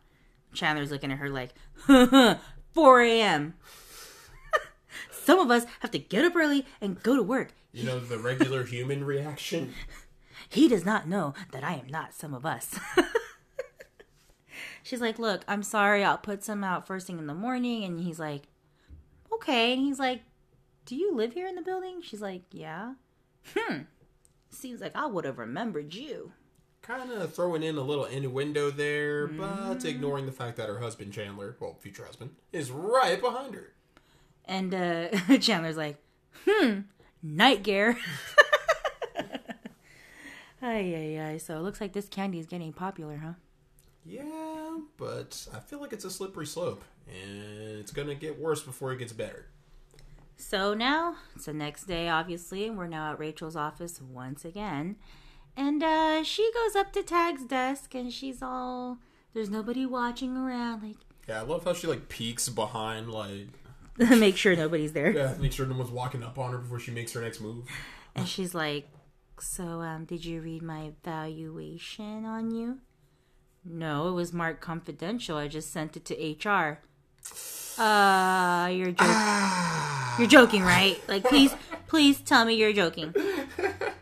Chandler's 0.52 0.90
looking 0.90 1.10
at 1.10 1.18
her 1.18 1.30
like, 1.30 1.54
4 2.74 3.00
a.m. 3.02 3.54
Some 5.22 5.38
of 5.38 5.50
us 5.50 5.64
have 5.80 5.90
to 5.92 5.98
get 5.98 6.24
up 6.24 6.36
early 6.36 6.66
and 6.80 7.02
go 7.02 7.16
to 7.16 7.22
work. 7.22 7.52
You 7.72 7.84
know 7.84 7.98
the 8.00 8.18
regular 8.18 8.64
human 8.64 9.04
reaction. 9.04 9.74
He 10.48 10.68
does 10.68 10.84
not 10.84 11.08
know 11.08 11.32
that 11.52 11.64
I 11.64 11.74
am 11.74 11.86
not 11.88 12.12
some 12.12 12.34
of 12.34 12.44
us. 12.44 12.78
She's 14.82 15.00
like, 15.00 15.18
Look, 15.18 15.42
I'm 15.48 15.62
sorry, 15.62 16.04
I'll 16.04 16.18
put 16.18 16.44
some 16.44 16.62
out 16.62 16.86
first 16.86 17.06
thing 17.06 17.18
in 17.18 17.26
the 17.26 17.34
morning. 17.34 17.84
And 17.84 18.00
he's 18.00 18.18
like, 18.18 18.42
Okay. 19.32 19.72
And 19.72 19.80
he's 19.80 19.98
like, 19.98 20.20
Do 20.84 20.94
you 20.94 21.14
live 21.14 21.32
here 21.32 21.46
in 21.46 21.54
the 21.54 21.62
building? 21.62 22.02
She's 22.02 22.20
like, 22.20 22.42
Yeah. 22.50 22.94
Hmm. 23.56 23.82
Seems 24.50 24.82
like 24.82 24.92
I 24.94 25.06
would 25.06 25.24
have 25.24 25.38
remembered 25.38 25.94
you. 25.94 26.32
Kind 26.82 27.10
of 27.10 27.32
throwing 27.34 27.62
in 27.62 27.78
a 27.78 27.82
little 27.82 28.04
innuendo 28.04 28.70
there, 28.70 29.28
but 29.28 29.84
ignoring 29.84 30.26
the 30.26 30.32
fact 30.32 30.56
that 30.56 30.68
her 30.68 30.80
husband 30.80 31.12
Chandler, 31.12 31.56
well, 31.60 31.78
future 31.80 32.04
husband, 32.04 32.32
is 32.52 32.70
right 32.72 33.20
behind 33.20 33.54
her. 33.54 33.72
And 34.44 34.74
uh, 34.74 35.08
Chandler's 35.40 35.76
like, 35.76 35.98
Hmm, 36.46 36.80
night 37.22 37.62
gear. 37.62 37.96
Ay, 40.64 40.94
ay, 40.94 41.18
ay. 41.20 41.38
So 41.38 41.56
it 41.56 41.60
looks 41.62 41.80
like 41.80 41.92
this 41.92 42.08
candy 42.08 42.38
is 42.38 42.46
getting 42.46 42.72
popular, 42.72 43.16
huh? 43.16 43.32
Yeah, 44.04 44.78
but 44.96 45.46
I 45.52 45.58
feel 45.58 45.80
like 45.80 45.92
it's 45.92 46.04
a 46.04 46.10
slippery 46.10 46.46
slope, 46.46 46.84
and 47.08 47.78
it's 47.80 47.90
gonna 47.90 48.14
get 48.14 48.38
worse 48.38 48.62
before 48.62 48.92
it 48.92 48.98
gets 48.98 49.12
better. 49.12 49.46
So 50.36 50.72
now 50.74 51.16
it's 51.34 51.46
the 51.46 51.52
next 51.52 51.84
day, 51.84 52.08
obviously, 52.08 52.66
and 52.66 52.76
we're 52.78 52.86
now 52.86 53.12
at 53.12 53.18
Rachel's 53.18 53.56
office 53.56 54.00
once 54.00 54.44
again. 54.44 54.96
And 55.56 55.82
uh, 55.82 56.22
she 56.24 56.50
goes 56.54 56.76
up 56.76 56.92
to 56.92 57.02
Tag's 57.02 57.44
desk 57.44 57.94
and 57.94 58.12
she's 58.12 58.42
all, 58.42 58.98
there's 59.34 59.50
nobody 59.50 59.84
watching 59.84 60.36
around, 60.36 60.82
like, 60.82 60.96
Yeah, 61.28 61.40
I 61.40 61.42
love 61.42 61.64
how 61.64 61.74
she 61.74 61.86
like 61.86 62.08
peeks 62.08 62.48
behind, 62.48 63.08
like 63.10 63.48
make 63.98 64.36
sure 64.36 64.54
nobody's 64.56 64.92
there. 64.92 65.10
yeah, 65.10 65.34
make 65.40 65.52
sure 65.52 65.66
no 65.66 65.76
one's 65.76 65.90
walking 65.90 66.22
up 66.22 66.38
on 66.38 66.52
her 66.52 66.58
before 66.58 66.78
she 66.78 66.90
makes 66.90 67.12
her 67.12 67.20
next 67.20 67.40
move. 67.40 67.64
And 68.14 68.28
she's 68.28 68.54
like, 68.54 68.88
so 69.40 69.80
um, 69.80 70.04
did 70.04 70.22
you 70.22 70.42
read 70.42 70.60
my 70.62 70.92
valuation 71.02 72.26
on 72.26 72.50
you? 72.50 72.78
No, 73.64 74.08
it 74.08 74.12
was 74.12 74.34
marked 74.34 74.60
confidential. 74.60 75.38
I 75.38 75.48
just 75.48 75.72
sent 75.72 75.96
it 75.96 76.04
to 76.06 76.48
HR. 76.50 76.80
Uh, 77.78 78.68
you're 78.70 78.92
joking. 78.92 80.18
You're 80.18 80.28
joking, 80.28 80.62
right? 80.62 81.00
Like, 81.08 81.24
please, 81.24 81.54
please 81.86 82.20
tell 82.20 82.44
me 82.44 82.52
you're 82.52 82.74
joking. 82.74 83.14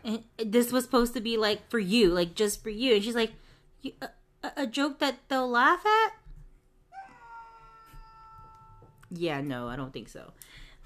And 0.03 0.23
this 0.37 0.73
was 0.73 0.83
supposed 0.83 1.13
to 1.13 1.21
be 1.21 1.37
like 1.37 1.69
for 1.69 1.79
you, 1.79 2.09
like 2.09 2.35
just 2.35 2.61
for 2.61 2.69
you. 2.69 2.95
And 2.95 3.03
she's 3.03 3.15
like, 3.15 3.31
a- 3.85 4.09
a 4.57 4.67
joke 4.67 4.99
that 4.99 5.19
they'll 5.29 5.49
laugh 5.49 5.85
at? 5.85 6.11
Yeah, 9.11 9.41
no, 9.41 9.67
I 9.67 9.75
don't 9.75 9.91
think 9.93 10.09
so. 10.09 10.31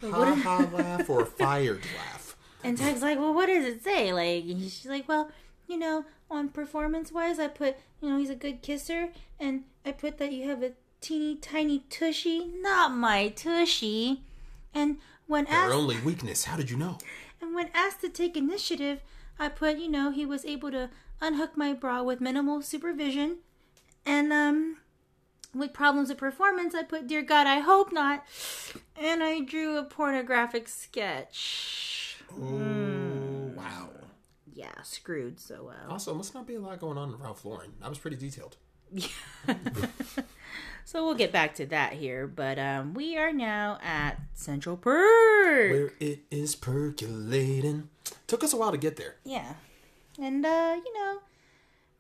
Like, 0.02 0.14
Ha 0.14 0.36
ha 0.36 0.70
laugh 0.74 1.10
or 1.10 1.22
a 1.22 1.26
fired 1.26 1.82
laugh. 1.98 2.36
and 2.64 2.78
Tag's 2.78 3.02
like, 3.02 3.18
well, 3.20 3.34
what 3.34 3.46
does 3.48 3.66
it 3.66 3.84
say? 3.84 4.12
Like, 4.12 4.44
she's 4.46 4.86
like, 4.88 5.08
well, 5.08 5.32
you 5.68 5.78
know, 5.78 6.06
on 6.30 6.50
performance 6.50 7.12
wise, 7.12 7.40
I 7.40 7.48
put, 7.48 7.78
you 8.02 8.10
know, 8.10 8.18
he's 8.18 8.30
a 8.30 8.36
good 8.36 8.62
kisser, 8.62 9.10
and 9.40 9.64
I 9.86 9.92
put 9.92 10.18
that 10.18 10.32
you 10.32 10.50
have 10.50 10.64
a 10.64 10.72
teeny 11.02 11.36
tiny 11.36 11.80
tushy, 11.90 12.52
not 12.62 12.92
my 12.92 13.30
tushy. 13.30 14.22
And 14.74 14.98
when 15.28 15.46
Her 15.46 15.56
asked, 15.68 15.74
only 15.74 16.00
weakness. 16.02 16.46
How 16.46 16.58
did 16.58 16.70
you 16.70 16.78
know? 16.78 16.98
and 17.42 17.54
when 17.56 17.70
asked 17.74 18.02
to 18.02 18.10
take 18.10 18.36
initiative, 18.36 19.02
I 19.40 19.50
put, 19.50 19.78
you 19.78 19.90
know, 19.90 20.12
he 20.12 20.26
was 20.26 20.46
able 20.46 20.72
to 20.72 20.90
unhook 21.22 21.56
my 21.56 21.74
bra 21.74 22.02
with 22.04 22.22
minimal 22.22 22.62
supervision, 22.62 23.38
and 24.06 24.34
um. 24.34 24.78
With 25.56 25.74
problems 25.74 26.10
with 26.10 26.18
performance, 26.18 26.76
I 26.76 26.84
put, 26.84 27.08
Dear 27.08 27.22
God, 27.22 27.48
I 27.48 27.60
hope 27.60 27.92
not. 27.92 28.26
And 28.96 29.24
I 29.24 29.40
drew 29.40 29.78
a 29.78 29.84
pornographic 29.84 30.68
sketch. 30.68 32.18
Oh 32.32 33.52
wow. 33.56 33.90
Yeah, 34.54 34.82
screwed 34.84 35.40
so 35.40 35.64
well. 35.64 35.92
Also, 35.92 36.14
must 36.14 36.34
not 36.36 36.46
be 36.46 36.56
a 36.56 36.60
lot 36.60 36.80
going 36.80 36.98
on 36.98 37.14
in 37.14 37.18
Ralph 37.18 37.46
Lauren. 37.46 37.74
That 37.80 37.90
was 37.90 37.98
pretty 37.98 38.18
detailed. 38.18 38.58
So 40.88 41.04
we'll 41.04 41.16
get 41.16 41.32
back 41.32 41.56
to 41.56 41.66
that 41.66 41.94
here, 41.94 42.28
but 42.28 42.60
um, 42.60 42.94
we 42.94 43.18
are 43.18 43.34
now 43.34 43.80
at 43.82 44.20
Central 44.36 44.78
Perk. 44.78 45.72
Where 45.72 45.94
it 46.00 46.20
is 46.30 46.56
percolating. 46.56 47.90
Took 48.28 48.44
us 48.44 48.54
a 48.54 48.58
while 48.58 48.72
to 48.72 48.78
get 48.78 48.96
there. 48.96 49.16
Yeah, 49.24 49.56
and 50.22 50.46
uh, 50.46 50.76
you 50.86 50.94
know, 50.94 51.22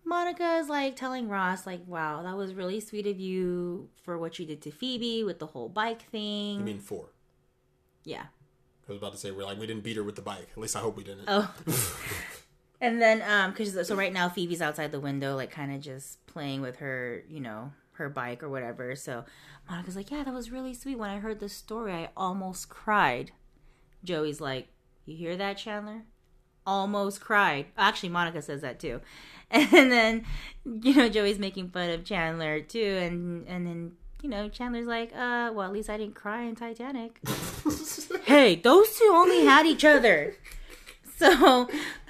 Monica 0.05 0.57
is 0.57 0.69
like 0.69 0.95
telling 0.95 1.27
Ross, 1.27 1.65
like, 1.65 1.81
"Wow, 1.88 2.21
that 2.24 2.38
was 2.38 2.53
really 2.53 2.79
sweet 2.79 3.07
of 3.07 3.19
you 3.19 3.89
for 4.03 4.17
what 4.17 4.38
you 4.38 4.45
did 4.45 4.62
to 4.62 4.71
Phoebe 4.71 5.24
with 5.24 5.39
the 5.39 5.47
whole 5.47 5.67
bike 5.67 6.03
thing." 6.09 6.59
I 6.59 6.63
mean, 6.63 6.79
four. 6.79 7.09
yeah. 8.03 8.25
I 8.88 8.91
was 8.91 9.00
about 9.00 9.13
to 9.13 9.17
say 9.17 9.31
we're 9.31 9.45
like 9.45 9.59
we 9.59 9.65
didn't 9.65 9.83
beat 9.83 9.97
her 9.97 10.03
with 10.03 10.15
the 10.15 10.21
bike. 10.21 10.47
At 10.51 10.57
least 10.59 10.75
I 10.75 10.79
hope 10.79 10.95
we 10.95 11.03
didn't. 11.03 11.24
Oh. 11.27 11.51
and 12.81 13.01
then, 13.01 13.24
um, 13.24 13.50
because 13.51 13.88
so 13.88 13.95
right 13.95 14.13
now 14.13 14.29
Phoebe's 14.29 14.62
outside 14.62 14.91
the 14.91 15.00
window, 15.00 15.35
like 15.35 15.50
kind 15.50 15.74
of 15.74 15.81
just 15.81 16.24
playing 16.27 16.62
with 16.62 16.77
her, 16.77 17.24
you 17.27 17.39
know, 17.39 17.71
her 17.93 18.09
bike 18.09 18.43
or 18.43 18.50
whatever. 18.50 18.95
So 18.95 19.25
Monica's 19.67 19.95
like, 19.95 20.12
"Yeah, 20.12 20.24
that 20.24 20.33
was 20.33 20.51
really 20.51 20.75
sweet. 20.75 21.00
When 21.00 21.09
I 21.09 21.17
heard 21.17 21.39
the 21.39 21.50
story, 21.50 21.93
I 21.93 22.09
almost 22.15 22.69
cried." 22.69 23.31
Joey's 24.03 24.39
like, 24.39 24.67
"You 25.05 25.15
hear 25.17 25.35
that, 25.35 25.57
Chandler? 25.57 26.03
Almost 26.67 27.21
cried." 27.21 27.65
Actually, 27.75 28.09
Monica 28.09 28.41
says 28.43 28.62
that 28.62 28.79
too. 28.79 29.01
And 29.52 29.92
then, 29.92 30.25
you 30.66 30.96
know, 30.96 31.08
Joey's 31.10 31.40
making 31.40 31.70
fun 31.70 31.90
of 31.92 32.04
Chandler 32.04 32.60
too, 32.62 32.98
and 33.02 33.48
and 33.48 33.66
then. 33.68 33.92
You 34.24 34.30
know, 34.32 34.50
Chandler's 34.50 34.88
like, 34.88 35.12
uh, 35.14 35.52
well, 35.54 35.62
at 35.62 35.72
least 35.72 35.88
I 35.88 35.98
didn't 35.98 36.16
cry 36.16 36.42
in 36.44 36.56
Titanic. 36.56 37.20
hey, 38.24 38.56
those 38.56 38.98
two 38.98 39.12
only 39.14 39.46
had 39.46 39.68
each 39.68 39.86
other. 39.86 40.34
So, 41.18 41.70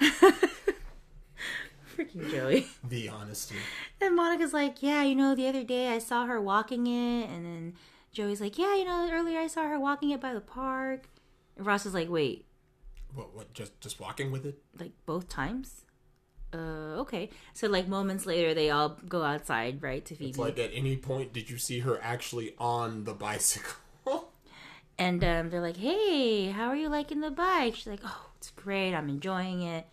freaking 1.96 2.30
Joey. 2.30 2.68
the 2.88 3.08
honesty. 3.10 3.56
And 4.00 4.16
Monica's 4.16 4.54
like, 4.54 4.82
yeah, 4.82 5.02
you 5.02 5.14
know, 5.14 5.34
the 5.34 5.46
other 5.46 5.62
day 5.64 5.88
I 5.88 5.98
saw 5.98 6.24
her 6.26 6.40
walking 6.40 6.86
it. 6.86 7.28
And 7.28 7.44
then 7.44 7.74
Joey's 8.12 8.40
like, 8.40 8.58
yeah, 8.58 8.74
you 8.76 8.84
know, 8.86 9.08
earlier 9.12 9.38
I 9.38 9.46
saw 9.46 9.64
her 9.68 9.78
walking 9.78 10.10
it 10.10 10.20
by 10.20 10.32
the 10.32 10.40
park. 10.40 11.08
And 11.56 11.66
Ross 11.66 11.84
is 11.86 11.92
like, 11.94 12.08
wait, 12.08 12.46
What? 13.14 13.34
What? 13.34 13.52
Just 13.52 13.78
just 13.80 14.00
walking 14.00 14.30
with 14.30 14.46
it? 14.46 14.58
like 14.78 14.92
both 15.06 15.28
times? 15.28 15.84
Uh, 16.56 17.00
okay. 17.00 17.30
So, 17.52 17.68
like, 17.68 17.86
moments 17.88 18.24
later, 18.24 18.54
they 18.54 18.70
all 18.70 18.96
go 19.08 19.22
outside, 19.22 19.82
right, 19.82 20.04
to 20.06 20.14
Phoebe. 20.14 20.30
It's 20.30 20.38
like 20.38 20.58
at 20.58 20.70
any 20.72 20.96
point 20.96 21.32
did 21.32 21.50
you 21.50 21.58
see 21.58 21.80
her 21.80 21.98
actually 22.02 22.54
on 22.58 23.04
the 23.04 23.14
bicycle? 23.14 23.74
And 24.98 25.22
um, 25.24 25.50
they're 25.50 25.60
like, 25.60 25.76
hey, 25.76 26.46
how 26.46 26.68
are 26.68 26.76
you 26.76 26.88
liking 26.88 27.20
the 27.20 27.30
bike? 27.30 27.74
She's 27.74 27.86
like, 27.86 28.00
oh, 28.02 28.30
it's 28.38 28.50
great. 28.52 28.94
I'm 28.94 29.10
enjoying 29.10 29.60
it. 29.60 29.86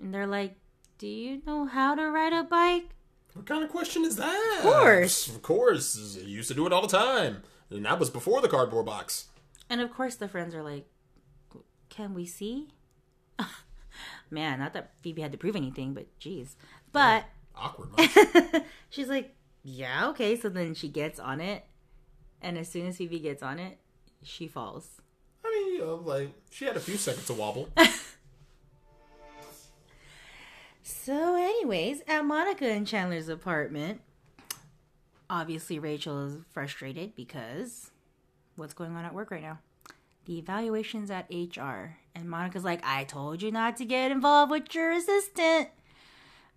And 0.00 0.12
they're 0.12 0.26
like, 0.26 0.56
do 0.98 1.06
you 1.06 1.40
know 1.46 1.66
how 1.66 1.94
to 1.94 2.10
ride 2.10 2.32
a 2.32 2.42
bike? 2.42 2.88
what 3.34 3.46
kind 3.46 3.64
of 3.64 3.70
question 3.70 4.04
is 4.04 4.16
that? 4.16 4.56
Of 4.58 4.62
course. 4.62 5.28
Of 5.28 5.42
course. 5.42 6.18
I 6.20 6.26
used 6.26 6.48
to 6.48 6.54
do 6.54 6.66
it 6.66 6.72
all 6.72 6.82
the 6.82 6.98
time. 6.98 7.42
And 7.70 7.84
that 7.86 7.98
was 7.98 8.10
before 8.10 8.40
the 8.40 8.48
cardboard 8.48 8.86
box. 8.86 9.26
And 9.70 9.80
of 9.80 9.92
course, 9.92 10.16
the 10.16 10.28
friends 10.28 10.54
are 10.54 10.62
like, 10.62 10.86
"Can 11.88 12.12
we 12.12 12.26
see?" 12.26 12.68
Man, 14.32 14.58
not 14.58 14.72
that 14.72 14.92
Phoebe 15.02 15.22
had 15.22 15.30
to 15.32 15.38
prove 15.38 15.54
anything, 15.56 15.94
but 15.94 16.06
geez. 16.18 16.56
But 16.90 17.24
Awkward 17.54 17.90
much. 17.98 18.62
she's 18.90 19.08
like, 19.08 19.34
"Yeah, 19.62 20.08
okay." 20.08 20.36
So 20.36 20.48
then 20.48 20.74
she 20.74 20.88
gets 20.88 21.20
on 21.20 21.40
it, 21.40 21.64
and 22.40 22.56
as 22.56 22.68
soon 22.68 22.86
as 22.86 22.96
Phoebe 22.96 23.18
gets 23.20 23.42
on 23.42 23.58
it, 23.58 23.78
she 24.22 24.48
falls. 24.48 24.88
I 25.44 25.50
mean, 25.50 25.74
you 25.74 25.78
know, 25.80 25.96
like 25.96 26.32
she 26.50 26.64
had 26.64 26.76
a 26.76 26.80
few 26.80 26.96
seconds 26.96 27.26
to 27.26 27.34
wobble. 27.34 27.68
So, 30.82 31.36
anyways, 31.36 32.02
at 32.08 32.24
Monica 32.24 32.66
and 32.66 32.86
Chandler's 32.86 33.28
apartment, 33.28 34.00
obviously 35.30 35.78
Rachel 35.78 36.26
is 36.26 36.38
frustrated 36.52 37.14
because 37.14 37.90
what's 38.56 38.74
going 38.74 38.94
on 38.96 39.04
at 39.04 39.14
work 39.14 39.30
right 39.30 39.42
now? 39.42 39.58
The 40.26 40.38
evaluations 40.38 41.10
at 41.10 41.26
HR. 41.30 41.98
And 42.14 42.28
Monica's 42.28 42.64
like, 42.64 42.80
I 42.84 43.04
told 43.04 43.42
you 43.42 43.50
not 43.50 43.76
to 43.76 43.84
get 43.84 44.10
involved 44.10 44.50
with 44.50 44.74
your 44.74 44.92
assistant. 44.92 45.68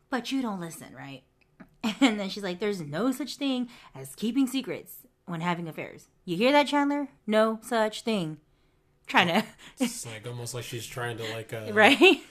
But 0.10 0.32
you 0.32 0.42
don't 0.42 0.60
listen, 0.62 0.94
right? 0.96 1.24
And 2.02 2.20
then 2.20 2.30
she's 2.30 2.44
like, 2.44 2.60
There's 2.60 2.82
no 2.82 3.12
such 3.12 3.36
thing 3.38 3.70
as 3.94 4.16
keeping 4.16 4.48
secrets 4.48 5.06
when 5.26 5.42
having 5.42 5.68
affairs. 5.68 6.08
You 6.26 6.36
hear 6.36 6.52
that, 6.52 6.68
Chandler? 6.68 7.10
No 7.28 7.60
such 7.62 8.02
thing. 8.02 8.38
Trying 9.08 9.28
to, 9.42 9.44
It's 9.80 10.06
like 10.06 10.26
almost 10.28 10.54
like 10.56 10.64
she's 10.64 10.86
trying 10.86 11.18
to 11.18 11.24
like 11.34 11.54
uh, 11.54 11.68
right? 11.74 12.22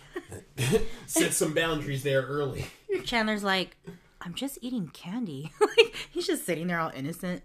set 1.06 1.32
some 1.34 1.54
boundaries 1.54 2.02
there 2.02 2.22
early. 2.22 2.66
Chandler's 3.04 3.44
like, 3.44 3.76
I'm 4.20 4.34
just 4.34 4.58
eating 4.60 4.88
candy. 4.88 5.52
like, 5.60 5.94
he's 6.10 6.26
just 6.26 6.44
sitting 6.46 6.66
there 6.66 6.80
all 6.80 6.90
innocent. 6.94 7.42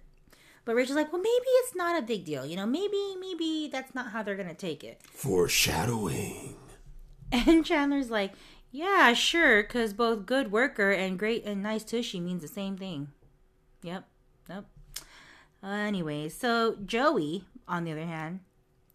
But 0.69 0.75
Rachel's 0.75 0.97
like, 0.97 1.11
Well, 1.11 1.19
maybe 1.23 1.47
it's 1.63 1.73
not 1.73 1.97
a 1.97 2.05
big 2.05 2.25
deal. 2.25 2.45
You 2.45 2.55
know, 2.55 2.67
maybe, 2.67 3.15
maybe 3.19 3.69
that's 3.71 3.95
not 3.95 4.11
how 4.11 4.21
they're 4.21 4.35
going 4.35 4.49
to 4.49 4.53
take 4.53 4.83
it. 4.83 5.01
Foreshadowing. 5.01 6.57
And 7.31 7.65
Chandler's 7.65 8.11
like, 8.11 8.33
Yeah, 8.71 9.13
sure, 9.13 9.63
because 9.63 9.93
both 9.93 10.27
good 10.27 10.51
worker 10.51 10.91
and 10.91 11.17
great 11.17 11.43
and 11.43 11.63
nice 11.63 11.83
tushy 11.83 12.19
means 12.19 12.43
the 12.43 12.47
same 12.47 12.77
thing. 12.77 13.07
Yep, 13.81 14.03
yep. 14.47 14.65
Uh, 15.63 15.67
anyway, 15.69 16.29
so 16.29 16.77
Joey, 16.85 17.45
on 17.67 17.83
the 17.83 17.91
other 17.91 18.05
hand, 18.05 18.41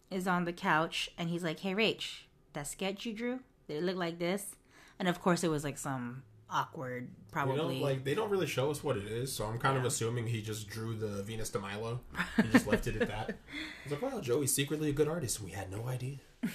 is 0.09 0.27
on 0.27 0.45
the 0.45 0.53
couch 0.53 1.09
and 1.17 1.29
he's 1.29 1.43
like, 1.43 1.59
Hey, 1.59 1.73
Rach, 1.73 2.21
that 2.53 2.67
sketch 2.67 3.05
you 3.05 3.11
drew, 3.11 3.41
did 3.67 3.79
it 3.79 3.83
look 3.83 3.97
like 3.97 4.19
this? 4.19 4.55
And 4.97 5.09
of 5.09 5.21
course, 5.21 5.43
it 5.43 5.49
was 5.49 5.65
like 5.65 5.77
some 5.77 6.23
awkward, 6.55 7.03
You 7.03 7.31
probably. 7.31 7.57
know, 7.79 7.85
like 7.85 8.03
they 8.03 8.15
don't 8.15 8.29
really 8.29 8.47
show 8.47 8.71
us 8.71 8.83
what 8.83 8.97
it 8.97 9.05
is, 9.05 9.31
so 9.31 9.45
I'm 9.45 9.59
kind 9.59 9.77
of 9.77 9.83
assuming 9.85 10.27
he 10.27 10.41
just 10.41 10.69
drew 10.69 10.95
the 10.95 11.21
Venus 11.23 11.49
de 11.49 11.59
Milo 11.59 11.99
and 12.37 12.51
just 12.51 12.65
left 12.67 12.87
it 12.87 12.95
at 13.01 13.07
that. 13.09 13.29
I 13.85 13.89
was 13.89 13.91
like, 13.91 14.01
wow, 14.01 14.21
Joey's 14.21 14.53
secretly 14.53 14.89
a 14.89 14.93
good 14.93 15.07
artist, 15.07 15.41
we 15.41 15.51
had 15.51 15.69
no 15.71 15.87
idea. 15.87 16.17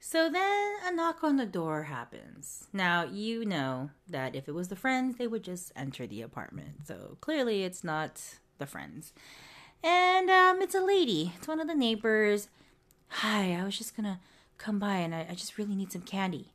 So 0.00 0.30
then 0.30 0.72
a 0.86 0.92
knock 0.92 1.22
on 1.22 1.36
the 1.36 1.44
door 1.44 1.82
happens. 1.82 2.68
Now, 2.72 3.04
you 3.04 3.44
know 3.44 3.90
that 4.08 4.34
if 4.34 4.48
it 4.48 4.54
was 4.54 4.68
the 4.68 4.76
friends, 4.76 5.16
they 5.16 5.26
would 5.26 5.42
just 5.42 5.70
enter 5.76 6.06
the 6.06 6.22
apartment. 6.22 6.86
So 6.86 7.18
clearly 7.20 7.64
it's 7.64 7.84
not 7.84 8.22
the 8.58 8.66
friends. 8.66 9.12
And 9.82 10.30
um, 10.30 10.62
it's 10.62 10.74
a 10.74 10.80
lady. 10.80 11.32
It's 11.36 11.48
one 11.48 11.60
of 11.60 11.66
the 11.66 11.74
neighbors. 11.74 12.48
Hi, 13.08 13.52
I 13.60 13.64
was 13.64 13.76
just 13.76 13.96
gonna 13.96 14.20
come 14.56 14.78
by 14.78 14.94
and 14.94 15.14
I, 15.14 15.26
I 15.30 15.34
just 15.34 15.58
really 15.58 15.74
need 15.74 15.92
some 15.92 16.02
candy. 16.02 16.52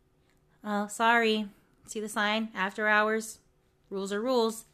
Oh, 0.63 0.87
sorry. 0.87 1.47
See 1.87 1.99
the 1.99 2.09
sign? 2.09 2.49
After 2.55 2.87
hours. 2.87 3.39
Rules 3.89 4.11
are 4.11 4.21
rules. 4.21 4.65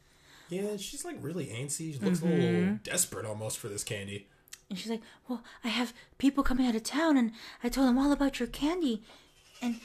Yeah, 0.48 0.76
she's 0.76 1.04
like 1.04 1.16
really 1.20 1.46
antsy. 1.46 1.92
She 1.92 1.98
looks 1.98 2.22
a 2.22 2.24
little 2.24 2.44
mm-hmm. 2.44 2.74
desperate 2.82 3.24
almost 3.26 3.58
for 3.58 3.68
this 3.68 3.84
candy. 3.84 4.26
And 4.68 4.78
she's 4.78 4.90
like, 4.90 5.02
Well, 5.28 5.42
I 5.64 5.68
have 5.68 5.92
people 6.18 6.42
coming 6.42 6.66
out 6.66 6.74
of 6.74 6.82
town 6.82 7.16
and 7.16 7.32
I 7.62 7.68
told 7.68 7.88
them 7.88 7.98
all 7.98 8.12
about 8.12 8.40
your 8.40 8.48
candy. 8.48 9.02
And 9.62 9.76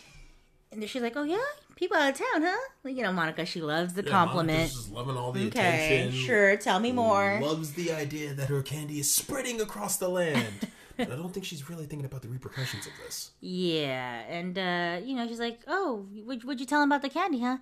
and 0.72 0.82
then 0.82 0.88
she's 0.88 1.02
like, 1.02 1.16
Oh 1.16 1.24
yeah? 1.24 1.38
People 1.76 1.98
out 1.98 2.12
of 2.14 2.18
town, 2.18 2.42
huh? 2.42 2.70
Like, 2.84 2.96
you 2.96 3.04
know, 3.04 3.12
Monica, 3.12 3.46
she 3.46 3.62
loves 3.62 3.94
the 3.94 4.04
Yeah, 4.04 4.12
compliment. 4.12 4.58
Monica's 4.58 4.76
just 4.76 4.92
loving 4.92 5.18
all 5.18 5.32
the 5.34 5.48
Okay, 5.48 6.04
attention. 6.04 6.12
sure, 6.12 6.56
tell 6.58 6.80
me 6.80 6.94
more. 6.94 7.40
Loves 7.42 7.74
the 7.74 7.92
idea 7.92 8.34
that 8.34 8.48
her 8.48 8.62
candy 8.62 9.00
is 9.00 9.12
spreading 9.12 9.60
across 9.60 9.98
the 9.98 10.08
land. 10.10 10.68
but 10.98 11.12
I 11.12 11.16
don't 11.16 11.34
think 11.34 11.46
she's 11.46 11.70
really 11.70 11.86
thinking 11.86 12.06
about 12.06 12.22
the 12.22 12.28
repercussions 12.30 12.86
of 12.86 12.94
this. 13.04 13.32
Yeah, 13.42 14.22
and 14.30 14.58
uh, 14.58 15.06
you 15.06 15.16
know, 15.16 15.28
she's 15.28 15.40
like, 15.40 15.60
"Oh, 15.68 16.06
would 16.26 16.44
would 16.44 16.60
you 16.60 16.66
tell 16.66 16.82
him 16.82 16.92
about 16.92 17.02
the 17.02 17.10
candy, 17.10 17.42
huh?" 17.42 17.58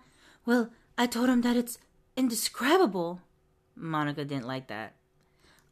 Well, 0.46 0.70
I 0.98 1.08
told 1.08 1.30
him 1.30 1.42
that 1.42 1.56
it's 1.56 1.78
indescribable. 2.16 3.22
Monica 3.76 4.24
didn't 4.26 4.48
like 4.48 4.68
that. 4.68 4.94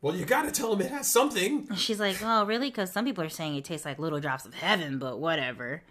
Well, 0.01 0.15
you 0.15 0.25
gotta 0.25 0.50
tell 0.50 0.74
him 0.74 0.82
it 0.82 0.89
has 0.89 1.08
something. 1.08 1.68
And 1.70 1.77
She's 1.77 2.00
like, 2.00 2.18
"Oh, 2.24 2.44
really?" 2.46 2.70
Because 2.70 2.91
some 2.91 3.06
people 3.06 3.24
are 3.24 3.30
saying 3.30 3.56
it 3.56 3.65
tastes 3.65 3.86
like 3.86 4.00
little 4.00 4.20
drops 4.20 4.46
of 4.46 4.56
heaven, 4.56 4.98
but 4.98 5.20
whatever. 5.20 5.84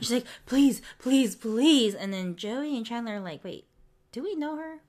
She's 0.00 0.12
like, 0.12 0.26
"Please, 0.46 0.80
please, 0.98 1.34
please!" 1.34 1.94
And 1.94 2.12
then 2.12 2.36
Joey 2.36 2.76
and 2.76 2.86
Chandler 2.86 3.16
are 3.16 3.20
like, 3.20 3.42
"Wait, 3.42 3.66
do 4.12 4.22
we 4.22 4.34
know 4.36 4.56
her? 4.56 4.80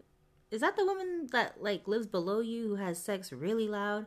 Is 0.51 0.61
that 0.61 0.77
the 0.77 0.85
woman 0.85 1.27
that 1.31 1.61
like 1.61 1.87
lives 1.87 2.05
below 2.07 2.39
you 2.39 2.67
who 2.69 2.75
has 2.75 3.01
sex 3.01 3.31
really 3.31 3.67
loud?" 3.67 4.05